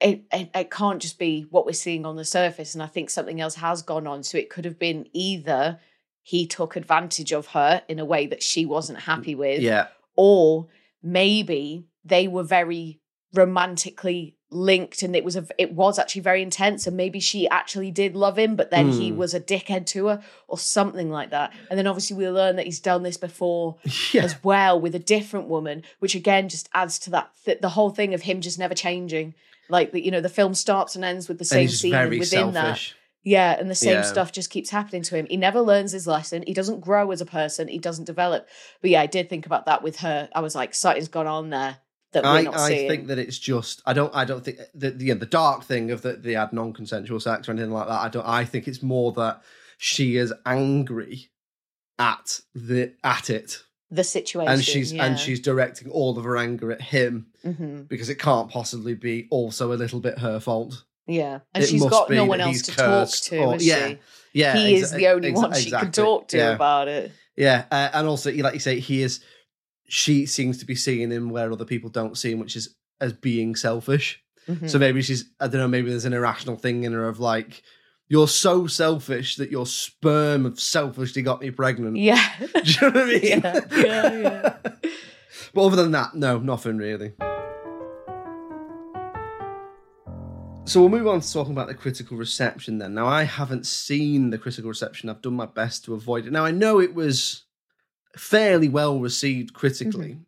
it, 0.00 0.24
it 0.32 0.50
it 0.54 0.70
can't 0.70 1.02
just 1.02 1.18
be 1.18 1.46
what 1.50 1.66
we're 1.66 1.72
seeing 1.72 2.06
on 2.06 2.16
the 2.16 2.24
surface. 2.24 2.74
And 2.74 2.82
I 2.82 2.86
think 2.86 3.10
something 3.10 3.40
else 3.40 3.56
has 3.56 3.82
gone 3.82 4.06
on. 4.06 4.22
So 4.22 4.38
it 4.38 4.50
could 4.50 4.64
have 4.64 4.78
been 4.78 5.06
either 5.12 5.80
he 6.22 6.46
took 6.46 6.76
advantage 6.76 7.32
of 7.32 7.48
her 7.48 7.82
in 7.88 7.98
a 7.98 8.04
way 8.04 8.26
that 8.26 8.42
she 8.42 8.64
wasn't 8.64 9.00
happy 9.00 9.34
with, 9.34 9.60
Yeah, 9.60 9.88
or 10.16 10.68
maybe 11.02 11.86
they 12.04 12.28
were 12.28 12.42
very 12.44 13.00
romantically 13.34 14.36
linked 14.54 15.02
and 15.02 15.16
it 15.16 15.24
was 15.24 15.34
a 15.36 15.46
it 15.58 15.72
was 15.72 15.98
actually 15.98 16.20
very 16.22 16.40
intense 16.40 16.86
and 16.86 16.96
maybe 16.96 17.18
she 17.18 17.48
actually 17.48 17.90
did 17.90 18.14
love 18.14 18.38
him 18.38 18.54
but 18.56 18.70
then 18.70 18.90
he 18.92 19.10
Mm. 19.10 19.16
was 19.16 19.34
a 19.34 19.40
dickhead 19.40 19.84
to 19.86 20.06
her 20.06 20.22
or 20.48 20.56
something 20.58 21.10
like 21.10 21.30
that 21.30 21.52
and 21.68 21.78
then 21.78 21.86
obviously 21.86 22.16
we 22.16 22.28
learn 22.28 22.56
that 22.56 22.64
he's 22.66 22.80
done 22.80 23.02
this 23.02 23.16
before 23.16 23.76
yeah. 24.12 24.22
as 24.22 24.42
well 24.44 24.80
with 24.80 24.94
a 24.94 24.98
different 25.00 25.48
woman 25.48 25.82
which 25.98 26.14
again 26.14 26.48
just 26.48 26.68
adds 26.72 26.98
to 27.00 27.10
that 27.10 27.30
th- 27.44 27.60
the 27.60 27.70
whole 27.70 27.90
thing 27.90 28.14
of 28.14 28.22
him 28.22 28.40
just 28.40 28.58
never 28.58 28.74
changing 28.74 29.34
like 29.68 29.90
the, 29.92 30.04
you 30.04 30.10
know 30.10 30.20
the 30.20 30.28
film 30.28 30.54
starts 30.54 30.94
and 30.94 31.04
ends 31.04 31.28
with 31.28 31.38
the 31.38 31.44
same 31.44 31.68
scene 31.68 32.08
within 32.10 32.52
that 32.52 32.80
yeah, 33.26 33.56
and 33.58 33.70
the 33.70 33.74
same 33.74 33.94
Yeah. 33.94 34.02
stuff 34.02 34.32
just 34.32 34.50
keeps 34.50 34.68
happening 34.68 35.00
to 35.00 35.16
him. 35.16 35.26
He 35.30 35.38
never 35.38 35.62
learns 35.62 35.92
his 35.92 36.06
lesson. 36.06 36.44
He 36.46 36.52
doesn't 36.52 36.80
grow 36.82 37.10
as 37.10 37.22
a 37.22 37.24
person. 37.24 37.68
He 37.68 37.78
doesn't 37.78 38.04
develop. 38.04 38.46
But 38.82 38.90
yeah, 38.90 39.00
I 39.00 39.06
did 39.06 39.30
think 39.30 39.46
about 39.46 39.64
that 39.64 39.82
with 39.82 40.00
her. 40.00 40.28
I 40.34 40.40
was 40.40 40.54
like, 40.54 40.74
something's 40.74 41.08
gone 41.08 41.26
on 41.26 41.48
there 41.48 41.78
that 42.14 42.24
I, 42.24 42.46
I 42.50 42.68
seeing. 42.68 42.88
think 42.88 43.06
that 43.08 43.18
it's 43.18 43.38
just 43.38 43.82
I 43.86 43.92
don't 43.92 44.14
I 44.14 44.24
don't 44.24 44.44
think 44.44 44.58
the 44.74 44.90
the, 44.90 45.12
the 45.12 45.26
dark 45.26 45.64
thing 45.64 45.90
of 45.90 46.02
that 46.02 46.22
they 46.22 46.32
had 46.32 46.52
non 46.52 46.72
consensual 46.72 47.20
sex 47.20 47.48
or 47.48 47.52
anything 47.52 47.70
like 47.70 47.86
that. 47.86 48.00
I 48.00 48.08
don't 48.08 48.26
I 48.26 48.44
think 48.44 48.66
it's 48.66 48.82
more 48.82 49.12
that 49.12 49.42
she 49.78 50.16
is 50.16 50.32
angry 50.46 51.28
at 51.98 52.40
the 52.54 52.92
at 53.04 53.30
it 53.30 53.62
the 53.90 54.02
situation, 54.04 54.52
and 54.52 54.64
she's 54.64 54.92
yeah. 54.92 55.04
and 55.04 55.18
she's 55.18 55.38
directing 55.40 55.88
all 55.90 56.18
of 56.18 56.24
her 56.24 56.36
anger 56.36 56.72
at 56.72 56.80
him 56.80 57.26
hmm 57.44 57.82
because 57.82 58.08
it 58.08 58.18
can't 58.18 58.50
possibly 58.50 58.94
be 58.94 59.28
also 59.30 59.72
a 59.72 59.74
little 59.76 60.00
bit 60.00 60.18
her 60.18 60.40
fault. 60.40 60.82
yeah, 61.06 61.40
and 61.54 61.62
It 61.62 61.68
she's 61.68 61.84
got 61.84 62.10
no 62.10 62.24
one 62.24 62.40
else 62.40 62.62
to 62.62 62.72
talk 62.74 63.08
to. 63.10 63.38
or- 63.38 63.56
yeah, 63.60 63.88
she? 63.88 63.98
Yeah, 64.32 64.56
he 64.56 64.74
exa- 64.74 64.82
is 64.82 64.90
the 64.92 65.08
only 65.08 65.32
exa- 65.32 65.36
one 65.36 65.52
she 65.54 65.64
exactly. 65.64 65.86
can 65.86 65.92
talk 65.92 66.28
to 66.28 66.38
Yeah. 66.38 66.50
about 66.54 66.88
it. 66.88 67.12
Yeah, 67.36 67.64
uh, 67.70 67.90
and 67.92 68.06
also, 68.08 68.32
like 68.32 68.54
you 68.54 68.60
say, 68.60 68.80
he 68.80 69.02
is. 69.02 69.20
She 69.88 70.26
seems 70.26 70.58
to 70.58 70.64
be 70.66 70.74
seeing 70.74 71.10
him 71.10 71.30
where 71.30 71.52
other 71.52 71.64
people 71.64 71.90
don't 71.90 72.16
see 72.16 72.32
him, 72.32 72.38
which 72.40 72.56
is 72.56 72.74
as 73.00 73.12
being 73.12 73.54
selfish. 73.54 74.22
Mhm. 74.48 74.68
So 74.68 74.78
maybe 74.78 75.02
she's, 75.02 75.24
I 75.40 75.46
don't 75.46 75.60
know, 75.60 75.68
maybe 75.68 75.90
there's 75.90 76.04
an 76.04 76.12
irrational 76.12 76.56
thing 76.56 76.84
in 76.84 76.92
her 76.92 77.08
of 77.08 77.18
like, 77.20 77.62
you're 78.08 78.28
so 78.28 78.66
selfish 78.66 79.36
that 79.36 79.50
your 79.50 79.66
sperm 79.66 80.44
have 80.44 80.60
selfishly 80.60 81.22
got 81.22 81.40
me 81.40 81.50
pregnant. 81.50 81.96
Yeah. 81.96 82.22
Do 82.38 82.46
you 82.64 82.80
know 82.82 82.88
what 82.90 82.96
I 82.96 83.04
mean? 83.06 83.22
Yeah, 83.22 83.60
yeah, 83.72 84.12
yeah. 84.20 84.56
but 85.54 85.62
other 85.64 85.76
than 85.76 85.92
that, 85.92 86.14
no, 86.14 86.38
nothing 86.38 86.76
really. 86.76 87.12
So 90.66 90.80
we'll 90.80 90.88
move 90.88 91.06
on 91.06 91.20
to 91.20 91.30
talking 91.32 91.52
about 91.52 91.68
the 91.68 91.74
critical 91.74 92.16
reception 92.16 92.78
then. 92.78 92.94
Now, 92.94 93.06
I 93.06 93.24
haven't 93.24 93.66
seen 93.66 94.30
the 94.30 94.38
critical 94.38 94.70
reception. 94.70 95.10
I've 95.10 95.20
done 95.20 95.34
my 95.34 95.44
best 95.44 95.84
to 95.84 95.94
avoid 95.94 96.26
it. 96.26 96.32
Now, 96.32 96.46
I 96.46 96.52
know 96.52 96.80
it 96.80 96.94
was 96.94 97.43
fairly 98.16 98.68
well 98.68 98.98
received 99.00 99.54
critically. 99.54 100.18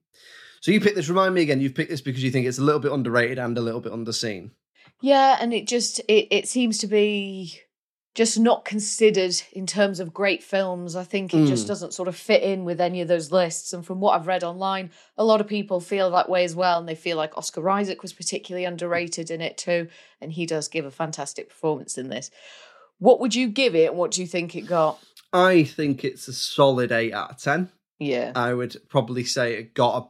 So 0.61 0.73
you 0.73 0.81
picked 0.81 0.97
this, 0.97 1.09
remind 1.09 1.35
me 1.35 1.43
again, 1.43 1.61
you've 1.61 1.75
picked 1.75 1.91
this 1.91 2.01
because 2.01 2.25
you 2.25 2.31
think 2.31 2.47
it's 2.47 2.59
a 2.59 2.63
little 2.63 2.81
bit 2.81 2.93
underrated 2.93 3.39
and 3.39 3.57
a 3.57 3.61
little 3.61 3.81
bit 3.81 3.93
underseen. 3.93 4.51
Yeah, 5.01 5.37
and 5.41 5.53
it 5.53 5.69
just 5.69 5.99
it, 6.09 6.27
it 6.31 6.49
seems 6.49 6.79
to 6.79 6.87
be 6.87 7.61
just 8.15 8.39
not 8.41 8.65
considered 8.65 9.35
in 9.53 9.67
terms 9.67 10.01
of 10.01 10.15
great 10.15 10.43
films. 10.43 10.97
I 10.97 11.05
think 11.05 11.35
it 11.35 11.47
just 11.47 11.67
Mm. 11.67 11.69
doesn't 11.69 11.93
sort 11.93 12.09
of 12.09 12.17
fit 12.17 12.43
in 12.43 12.65
with 12.65 12.81
any 12.81 13.03
of 13.03 13.09
those 13.09 13.31
lists. 13.31 13.75
And 13.75 13.85
from 13.85 14.01
what 14.01 14.19
I've 14.19 14.27
read 14.27 14.43
online, 14.43 14.91
a 15.19 15.25
lot 15.25 15.43
of 15.43 15.47
people 15.47 15.81
feel 15.81 16.11
that 16.13 16.31
way 16.31 16.43
as 16.43 16.57
well. 16.57 16.79
And 16.79 16.89
they 16.89 16.95
feel 16.95 17.19
like 17.19 17.37
Oscar 17.37 17.69
Isaac 17.69 18.01
was 18.01 18.15
particularly 18.15 18.65
underrated 18.65 19.31
in 19.31 19.43
it 19.43 19.59
too. 19.59 19.89
And 20.19 20.33
he 20.33 20.47
does 20.47 20.67
give 20.69 20.87
a 20.87 20.91
fantastic 20.91 21.51
performance 21.51 21.99
in 21.99 22.09
this. 22.09 22.31
What 22.99 23.21
would 23.21 23.35
you 23.35 23.49
give 23.49 23.75
it? 23.75 23.91
and 23.91 23.99
What 23.99 24.13
do 24.13 24.23
you 24.23 24.27
think 24.27 24.57
it 24.57 24.63
got? 24.63 24.99
I 25.31 25.65
think 25.65 26.03
it's 26.03 26.27
a 26.27 26.33
solid 26.33 26.91
8 26.93 27.13
out 27.13 27.33
of 27.33 27.37
10. 27.39 27.71
Yeah. 27.99 28.33
I 28.35 28.53
would 28.55 28.77
probably 28.89 29.25
say 29.25 29.55
it 29.55 29.75
got 29.75 30.03
a. 30.03 30.07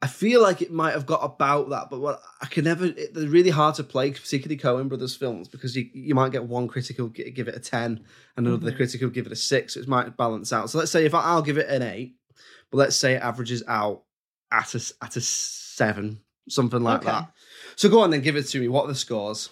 I 0.00 0.06
feel 0.06 0.40
like 0.40 0.62
it 0.62 0.70
might 0.70 0.92
have 0.92 1.06
got 1.06 1.24
about 1.24 1.70
that, 1.70 1.90
but 1.90 1.98
what 2.00 2.20
I 2.40 2.46
can 2.46 2.64
never. 2.64 2.84
It, 2.86 3.14
they're 3.14 3.28
really 3.28 3.50
hard 3.50 3.74
to 3.76 3.84
play, 3.84 4.12
particularly 4.12 4.56
Coen 4.56 4.88
Brothers 4.88 5.16
films, 5.16 5.48
because 5.48 5.74
you 5.74 5.88
you 5.92 6.14
might 6.14 6.30
get 6.30 6.44
one 6.44 6.68
critic 6.68 6.96
who'll 6.96 7.08
give 7.08 7.48
it 7.48 7.56
a 7.56 7.60
ten, 7.60 8.04
and 8.36 8.46
another 8.46 8.70
Mhm. 8.70 8.76
critic 8.76 9.00
who'll 9.00 9.10
give 9.10 9.26
it 9.26 9.32
a 9.32 9.36
six. 9.36 9.74
So 9.74 9.80
it 9.80 9.88
might 9.88 10.16
balance 10.16 10.52
out. 10.52 10.70
So 10.70 10.78
let's 10.78 10.92
say 10.92 11.04
if 11.04 11.14
I, 11.14 11.22
I'll 11.22 11.42
give 11.42 11.58
it 11.58 11.68
an 11.68 11.82
eight, 11.82 12.14
but 12.70 12.78
let's 12.78 12.94
say 12.94 13.14
it 13.14 13.22
averages 13.22 13.64
out 13.66 14.04
at 14.52 14.74
a 14.76 14.92
at 15.02 15.16
a 15.16 15.20
seven, 15.20 16.20
something 16.48 16.80
like 16.82 16.98
Okay. 17.00 17.06
that. 17.06 17.32
So 17.74 17.88
go 17.88 18.00
on 18.00 18.10
then, 18.10 18.20
give 18.20 18.36
it 18.36 18.44
to 18.44 18.60
me. 18.60 18.68
What 18.68 18.84
are 18.84 18.88
the 18.88 18.94
scores? 18.94 19.50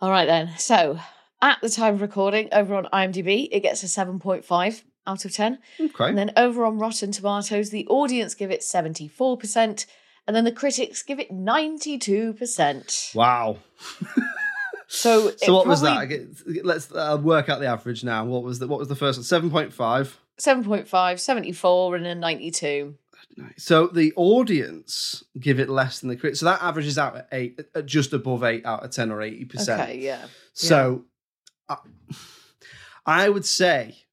All 0.00 0.10
right 0.10 0.24
then. 0.26 0.52
So 0.56 0.98
at 1.42 1.58
the 1.60 1.68
time 1.68 1.94
of 1.94 2.00
recording, 2.00 2.48
over 2.52 2.74
on 2.74 2.86
IMDb, 2.92 3.48
it 3.52 3.60
gets 3.60 3.82
a 3.82 3.86
7.5 3.86 4.82
out 5.10 5.24
of 5.24 5.32
10. 5.32 5.58
Okay. 5.80 6.08
And 6.08 6.18
then 6.18 6.32
over 6.36 6.64
on 6.64 6.78
Rotten 6.78 7.12
Tomatoes, 7.12 7.70
the 7.70 7.86
audience 7.88 8.34
give 8.34 8.50
it 8.50 8.60
74%, 8.60 9.86
and 10.26 10.36
then 10.36 10.44
the 10.44 10.52
critics 10.52 11.02
give 11.02 11.18
it 11.20 11.30
92%. 11.30 13.14
Wow. 13.14 13.58
So, 14.92 15.30
So 15.36 15.54
what 15.54 15.68
was 15.68 15.82
that? 15.82 15.94
probably- 16.08 16.16
I 16.16 16.52
get- 16.54 16.64
Let's 16.66 16.90
uh, 16.90 17.16
work 17.22 17.48
out 17.48 17.60
the 17.60 17.66
average 17.66 18.02
now. 18.02 18.24
What 18.24 18.42
was 18.42 18.58
the 18.58 18.66
what 18.66 18.80
was 18.80 18.88
the 18.88 18.96
first 18.96 19.18
one? 19.20 19.24
Seven 19.24 19.48
point 19.48 19.72
five. 19.72 20.18
7.5, 20.40 21.20
74, 21.20 21.94
and 21.96 22.06
a 22.08 22.14
92. 22.16 22.96
So 23.56 23.86
the 23.86 24.12
audience 24.16 25.22
give 25.38 25.60
it 25.60 25.68
less 25.68 26.00
than 26.00 26.08
the 26.08 26.16
crit. 26.16 26.36
So 26.38 26.46
that 26.46 26.60
averages 26.60 26.98
out 26.98 27.14
at 27.16 27.28
eight, 27.30 27.60
at 27.72 27.86
just 27.86 28.12
above 28.12 28.42
eight 28.42 28.66
out 28.66 28.82
of 28.82 28.90
ten 28.90 29.12
or 29.12 29.22
eighty 29.22 29.44
percent. 29.44 29.80
Okay, 29.80 29.98
yeah. 30.00 30.26
So 30.54 31.04
I, 31.68 31.74
uh, 31.74 31.76
I 33.06 33.28
would 33.28 33.44
say 33.46 34.06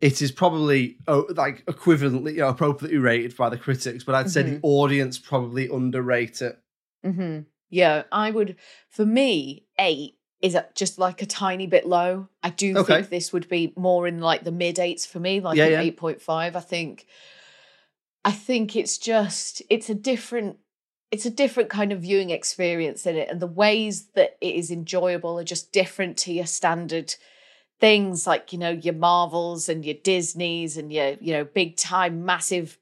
it 0.00 0.20
is 0.20 0.30
probably 0.30 0.98
oh, 1.08 1.26
like 1.30 1.64
equivalently, 1.66 2.32
you 2.32 2.38
know, 2.38 2.48
appropriately 2.48 2.98
rated 2.98 3.36
by 3.36 3.48
the 3.48 3.58
critics, 3.58 4.04
but 4.04 4.14
I'd 4.14 4.30
say 4.30 4.42
the 4.42 4.56
Mhm. 4.56 4.60
audience 4.62 5.18
probably 5.18 5.68
underrate 5.68 6.42
it. 6.42 6.58
hmm 7.02 7.40
Yeah, 7.70 8.04
I 8.12 8.30
would, 8.30 8.56
for 8.90 9.06
me, 9.06 9.66
8 9.78 10.18
is 10.42 10.56
just 10.74 10.98
like 10.98 11.22
a 11.22 11.26
tiny 11.26 11.66
bit 11.66 11.86
low. 11.86 12.28
I 12.42 12.50
do 12.50 12.76
Okay. 12.76 12.96
think 12.96 13.08
this 13.08 13.32
would 13.32 13.48
be 13.48 13.72
more 13.76 14.06
in 14.06 14.20
like 14.20 14.44
the 14.44 14.52
mid 14.52 14.78
eights 14.78 15.06
for 15.06 15.18
me, 15.18 15.40
like 15.40 15.56
Yeah, 15.56 15.66
an 15.66 15.72
yeah. 15.72 15.80
8.5. 15.92 16.56
I 16.56 16.60
think, 16.60 17.06
I 18.24 18.32
think 18.32 18.76
it's 18.76 18.98
just, 18.98 19.62
it's 19.70 19.88
a 19.88 19.94
different, 19.94 20.58
it's 21.10 21.26
a 21.26 21.30
different 21.30 21.70
kind 21.70 21.92
of 21.92 22.00
viewing 22.02 22.30
experience 22.30 23.06
in 23.06 23.16
it. 23.16 23.30
And 23.30 23.40
the 23.40 23.46
ways 23.46 24.08
that 24.14 24.36
it 24.40 24.54
is 24.56 24.70
enjoyable 24.70 25.38
are 25.38 25.44
just 25.44 25.72
different 25.72 26.16
to 26.18 26.32
your 26.32 26.46
standard 26.46 27.14
things 27.80 28.26
like, 28.26 28.52
you 28.52 28.58
know, 28.58 28.70
your 28.70 28.94
Marvels 28.94 29.68
and 29.68 29.84
your 29.84 29.96
Disneys 30.02 30.76
and 30.76 30.92
your, 30.92 31.16
you 31.20 31.32
know, 31.32 31.44
big 31.44 31.76
time, 31.76 32.24
massive, 32.24 32.78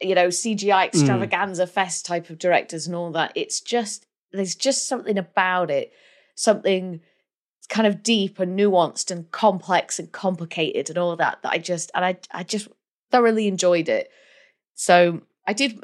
you 0.00 0.14
know, 0.14 0.28
CGI 0.28 0.68
mm. 0.68 0.86
extravaganza 0.86 1.66
fest 1.66 2.06
type 2.06 2.30
of 2.30 2.38
directors 2.38 2.86
and 2.86 2.96
all 2.96 3.12
that. 3.12 3.32
It's 3.34 3.60
just, 3.60 4.06
there's 4.32 4.54
just 4.54 4.88
something 4.88 5.18
about 5.18 5.70
it, 5.70 5.92
something 6.34 7.00
kind 7.68 7.86
of 7.86 8.02
deep 8.02 8.38
and 8.38 8.58
nuanced 8.58 9.10
and 9.10 9.30
complex 9.30 9.98
and 9.98 10.12
complicated 10.12 10.90
and 10.90 10.98
all 10.98 11.16
that 11.16 11.38
that 11.42 11.52
I 11.52 11.58
just 11.58 11.90
and 11.94 12.04
I 12.04 12.18
I 12.30 12.42
just 12.42 12.68
thoroughly 13.10 13.48
enjoyed 13.48 13.88
it. 13.88 14.10
So 14.74 15.22
I 15.46 15.52
did 15.52 15.82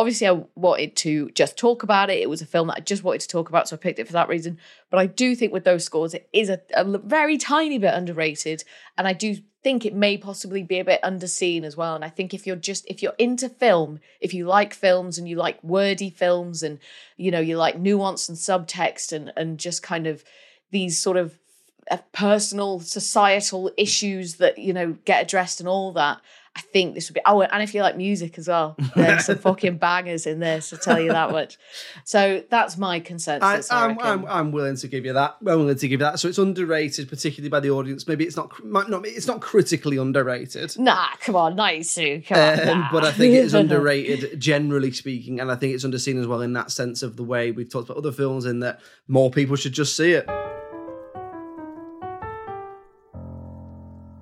obviously 0.00 0.26
I 0.26 0.42
wanted 0.54 0.96
to 0.96 1.30
just 1.32 1.58
talk 1.58 1.82
about 1.82 2.08
it. 2.08 2.20
It 2.20 2.30
was 2.30 2.40
a 2.40 2.46
film 2.46 2.68
that 2.68 2.78
I 2.78 2.80
just 2.80 3.04
wanted 3.04 3.20
to 3.20 3.28
talk 3.28 3.50
about, 3.50 3.68
so 3.68 3.76
I 3.76 3.78
picked 3.78 3.98
it 3.98 4.06
for 4.06 4.14
that 4.14 4.30
reason. 4.30 4.56
But 4.88 4.98
I 4.98 5.04
do 5.04 5.36
think 5.36 5.52
with 5.52 5.64
those 5.64 5.84
scores, 5.84 6.14
it 6.14 6.26
is 6.32 6.48
a 6.48 6.58
very 6.84 7.36
tiny 7.36 7.76
bit 7.76 7.92
underrated, 7.92 8.64
and 8.96 9.06
I 9.06 9.12
do 9.12 9.36
think 9.62 9.84
it 9.84 9.94
may 9.94 10.16
possibly 10.16 10.62
be 10.62 10.78
a 10.78 10.84
bit 10.86 11.02
underseen 11.02 11.64
as 11.64 11.76
well. 11.76 11.94
And 11.94 12.02
I 12.02 12.08
think 12.08 12.32
if 12.32 12.46
you're 12.46 12.56
just 12.56 12.86
if 12.88 13.02
you're 13.02 13.14
into 13.18 13.50
film, 13.50 14.00
if 14.22 14.32
you 14.32 14.46
like 14.46 14.72
films 14.72 15.18
and 15.18 15.28
you 15.28 15.36
like 15.36 15.62
wordy 15.62 16.08
films, 16.08 16.62
and 16.62 16.78
you 17.18 17.30
know 17.30 17.40
you 17.40 17.58
like 17.58 17.78
nuance 17.78 18.26
and 18.26 18.38
subtext 18.38 19.12
and 19.12 19.34
and 19.36 19.58
just 19.58 19.82
kind 19.82 20.06
of 20.06 20.24
these 20.70 20.98
sort 20.98 21.18
of 21.18 21.38
uh, 21.90 21.98
personal 22.12 22.80
societal 22.80 23.70
issues 23.76 24.36
that 24.36 24.56
you 24.56 24.72
know 24.72 24.96
get 25.04 25.22
addressed 25.22 25.60
and 25.60 25.68
all 25.68 25.92
that 25.92 26.22
i 26.56 26.60
think 26.60 26.94
this 26.94 27.08
would 27.08 27.14
be 27.14 27.20
oh 27.26 27.42
and 27.42 27.62
if 27.62 27.74
you 27.74 27.82
like 27.82 27.96
music 27.96 28.38
as 28.38 28.48
well 28.48 28.76
there's 28.94 29.26
some 29.26 29.38
fucking 29.46 29.78
bangers 29.78 30.26
in 30.26 30.40
this 30.40 30.72
i'll 30.72 30.78
tell 30.78 31.00
you 31.00 31.10
that 31.12 31.30
much 31.30 31.58
so 32.04 32.42
that's 32.50 32.76
my 32.76 33.00
I, 33.00 33.00
consensus 33.00 33.70
I, 33.70 33.86
I'm, 33.86 33.98
I'm, 34.00 34.24
I'm 34.26 34.52
willing 34.52 34.76
to 34.76 34.88
give 34.88 35.04
you 35.04 35.12
that. 35.14 35.36
I'm 35.40 35.46
willing 35.46 35.76
to 35.76 35.88
give 35.88 36.00
you 36.00 36.04
that. 36.04 36.20
So 36.20 36.28
it's 36.28 36.38
underrated, 36.38 37.08
particularly 37.08 37.48
by 37.48 37.60
the 37.60 37.70
audience. 37.70 38.06
Maybe 38.06 38.24
it's 38.24 38.36
not, 38.36 38.52
not, 38.64 39.06
it's 39.06 39.26
not 39.26 39.40
critically 39.40 39.96
underrated. 39.96 40.78
nah 40.78 41.08
come 41.20 41.36
on 41.36 41.56
nice 41.56 41.94
come 41.94 42.38
on 42.38 42.68
Um, 42.68 42.88
but 42.92 43.04
I 43.04 43.12
think 43.12 43.34
it 43.34 43.44
is 43.44 43.54
underrated, 43.62 44.38
generally 44.40 44.92
speaking, 44.92 45.40
and 45.40 45.50
I 45.50 45.56
think 45.56 45.74
it's 45.74 45.84
underseen 45.84 46.20
as 46.20 46.26
well 46.26 46.42
in 46.42 46.52
that 46.54 46.70
sense 46.70 47.02
of 47.02 47.16
the 47.16 47.24
way 47.24 47.50
we've 47.50 47.70
talked 47.70 47.88
about 47.88 47.98
other 47.98 48.12
films, 48.12 48.44
in 48.44 48.60
that 48.60 48.80
more 49.08 49.30
people 49.30 49.56
should 49.56 49.72
just 49.72 49.96
see 49.96 50.12
it. 50.12 50.49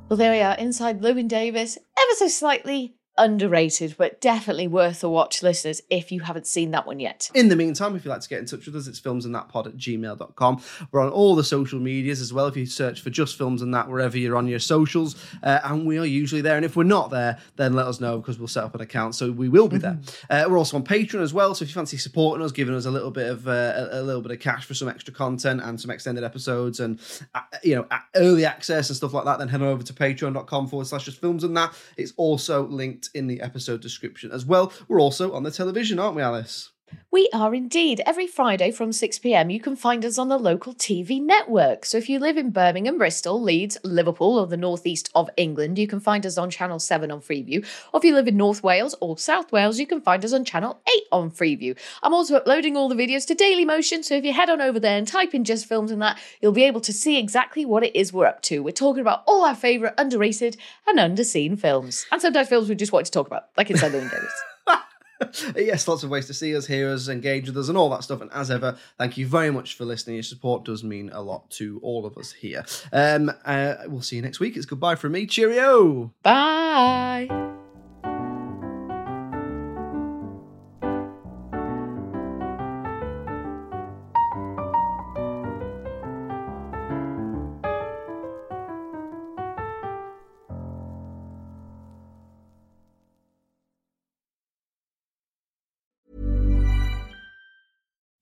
Well 0.08 0.16
there 0.16 0.32
we 0.32 0.40
are 0.40 0.56
inside 0.56 1.00
Llewyn 1.00 1.28
davis 1.28 1.76
ever 1.76 2.14
so 2.16 2.28
slightly 2.28 2.94
underrated 3.18 3.94
but 3.98 4.20
definitely 4.20 4.66
worth 4.66 5.02
a 5.04 5.08
watch 5.08 5.42
listeners 5.42 5.82
if 5.90 6.10
you 6.12 6.20
haven't 6.20 6.46
seen 6.46 6.70
that 6.70 6.86
one 6.86 7.00
yet 7.00 7.30
In 7.34 7.48
the 7.48 7.56
meantime, 7.56 7.96
if 7.96 8.04
you'd 8.04 8.10
like 8.10 8.20
to 8.20 8.28
get 8.28 8.38
in 8.38 8.46
touch 8.46 8.66
with 8.66 8.76
us, 8.76 8.86
it's 8.86 8.98
films 8.98 9.24
and 9.24 9.34
that 9.34 9.48
pod 9.48 9.66
at 9.66 9.76
gmail.com. 9.76 10.62
We're 10.90 11.00
on 11.00 11.10
all 11.10 11.34
the 11.34 11.44
social 11.44 11.80
medias 11.80 12.20
as 12.20 12.32
well. 12.32 12.46
If 12.46 12.56
you 12.56 12.66
search 12.66 13.00
for 13.00 13.10
just 13.10 13.36
films 13.36 13.62
and 13.62 13.72
that 13.74 13.88
wherever 13.88 14.16
you're 14.16 14.36
on 14.36 14.46
your 14.46 14.58
socials, 14.58 15.16
uh, 15.42 15.60
and 15.64 15.86
we 15.86 15.98
are 15.98 16.04
usually 16.04 16.40
there. 16.40 16.56
And 16.56 16.64
if 16.64 16.76
we're 16.76 16.84
not 16.84 17.10
there, 17.10 17.38
then 17.56 17.74
let 17.74 17.86
us 17.86 18.00
know 18.00 18.18
because 18.18 18.38
we'll 18.38 18.48
set 18.48 18.64
up 18.64 18.74
an 18.74 18.80
account. 18.80 19.14
So 19.14 19.30
we 19.30 19.48
will 19.48 19.68
be 19.68 19.78
there. 19.78 19.98
Uh, 20.30 20.44
we're 20.48 20.58
also 20.58 20.76
on 20.76 20.84
Patreon 20.84 21.22
as 21.22 21.34
well. 21.34 21.54
So 21.54 21.62
if 21.62 21.68
you 21.68 21.74
fancy 21.74 21.96
supporting 21.96 22.44
us, 22.44 22.52
giving 22.52 22.74
us 22.74 22.86
a 22.86 22.90
little 22.90 23.10
bit 23.10 23.30
of 23.30 23.46
uh, 23.48 23.88
a, 23.90 24.02
little 24.02 24.22
bit 24.22 24.32
of 24.32 24.40
cash 24.40 24.64
for 24.64 24.74
some 24.74 24.88
extra 24.88 25.12
content 25.12 25.60
and 25.62 25.80
some 25.80 25.90
extended 25.90 26.24
episodes 26.24 26.80
and 26.80 27.00
uh, 27.34 27.40
you 27.62 27.74
know 27.74 27.86
early 28.16 28.44
access 28.44 28.88
and 28.88 28.96
stuff 28.96 29.12
like 29.12 29.24
that, 29.24 29.38
then 29.38 29.48
head 29.48 29.62
on 29.62 29.68
over 29.68 29.82
to 29.82 29.92
patreon.com 29.92 30.68
forward 30.68 30.86
slash 30.86 31.04
just 31.04 31.20
films 31.20 31.44
and 31.44 31.56
that. 31.56 31.74
It's 31.96 32.12
also 32.16 32.66
linked 32.66 33.07
in 33.12 33.26
the 33.26 33.40
episode 33.40 33.80
description 33.80 34.30
as 34.32 34.44
well. 34.44 34.72
We're 34.88 35.00
also 35.00 35.32
on 35.32 35.42
the 35.42 35.50
television, 35.50 35.98
aren't 35.98 36.16
we, 36.16 36.22
Alice? 36.22 36.70
We 37.10 37.30
are 37.32 37.54
indeed. 37.54 38.02
Every 38.04 38.26
Friday 38.26 38.70
from 38.70 38.92
6 38.92 39.18
pm, 39.20 39.48
you 39.48 39.60
can 39.60 39.76
find 39.76 40.04
us 40.04 40.18
on 40.18 40.28
the 40.28 40.38
local 40.38 40.74
TV 40.74 41.22
network. 41.22 41.86
So 41.86 41.96
if 41.96 42.08
you 42.08 42.18
live 42.18 42.36
in 42.36 42.50
Birmingham, 42.50 42.98
Bristol, 42.98 43.40
Leeds, 43.40 43.78
Liverpool, 43.82 44.38
or 44.38 44.46
the 44.46 44.58
northeast 44.58 45.10
of 45.14 45.30
England, 45.36 45.78
you 45.78 45.86
can 45.86 46.00
find 46.00 46.26
us 46.26 46.36
on 46.36 46.50
Channel 46.50 46.78
7 46.78 47.10
on 47.10 47.20
Freeview. 47.20 47.66
Or 47.92 47.98
if 47.98 48.04
you 48.04 48.14
live 48.14 48.28
in 48.28 48.36
North 48.36 48.62
Wales 48.62 48.94
or 49.00 49.16
South 49.16 49.50
Wales, 49.52 49.80
you 49.80 49.86
can 49.86 50.02
find 50.02 50.22
us 50.22 50.34
on 50.34 50.44
Channel 50.44 50.80
8 50.86 51.02
on 51.10 51.30
Freeview. 51.30 51.78
I'm 52.02 52.12
also 52.12 52.36
uploading 52.36 52.76
all 52.76 52.88
the 52.88 52.94
videos 52.94 53.26
to 53.28 53.34
Daily 53.34 53.64
Motion, 53.64 54.02
so 54.02 54.14
if 54.14 54.24
you 54.24 54.34
head 54.34 54.50
on 54.50 54.60
over 54.60 54.78
there 54.78 54.98
and 54.98 55.08
type 55.08 55.34
in 55.34 55.44
just 55.44 55.66
films 55.66 55.90
and 55.90 56.02
that, 56.02 56.18
you'll 56.42 56.52
be 56.52 56.64
able 56.64 56.82
to 56.82 56.92
see 56.92 57.18
exactly 57.18 57.64
what 57.64 57.84
it 57.84 57.96
is 57.96 58.12
we're 58.12 58.26
up 58.26 58.42
to. 58.42 58.62
We're 58.62 58.72
talking 58.72 59.00
about 59.00 59.24
all 59.26 59.44
our 59.44 59.56
favourite 59.56 59.94
underrated 59.96 60.56
and 60.86 60.98
underseen 60.98 61.58
films. 61.58 62.06
And 62.12 62.20
sometimes 62.20 62.48
films 62.48 62.68
we 62.68 62.74
just 62.74 62.92
want 62.92 63.06
to 63.06 63.12
talk 63.12 63.26
about, 63.26 63.44
like 63.56 63.70
Inside 63.70 63.92
Llewyn 63.92 64.10
Davis. 64.10 64.42
yes, 65.56 65.88
lots 65.88 66.02
of 66.02 66.10
ways 66.10 66.26
to 66.26 66.34
see 66.34 66.56
us, 66.56 66.66
hear 66.66 66.90
us, 66.90 67.08
engage 67.08 67.46
with 67.46 67.58
us, 67.58 67.68
and 67.68 67.76
all 67.76 67.90
that 67.90 68.04
stuff. 68.04 68.20
And 68.20 68.30
as 68.32 68.50
ever, 68.50 68.76
thank 68.98 69.16
you 69.16 69.26
very 69.26 69.50
much 69.50 69.74
for 69.74 69.84
listening. 69.84 70.16
Your 70.16 70.22
support 70.22 70.64
does 70.64 70.84
mean 70.84 71.10
a 71.12 71.20
lot 71.20 71.50
to 71.52 71.80
all 71.82 72.06
of 72.06 72.16
us 72.16 72.32
here. 72.32 72.64
Um, 72.92 73.30
uh, 73.44 73.74
we'll 73.86 74.02
see 74.02 74.16
you 74.16 74.22
next 74.22 74.40
week. 74.40 74.56
It's 74.56 74.66
goodbye 74.66 74.94
from 74.94 75.12
me. 75.12 75.26
Cheerio. 75.26 76.12
Bye. 76.22 77.57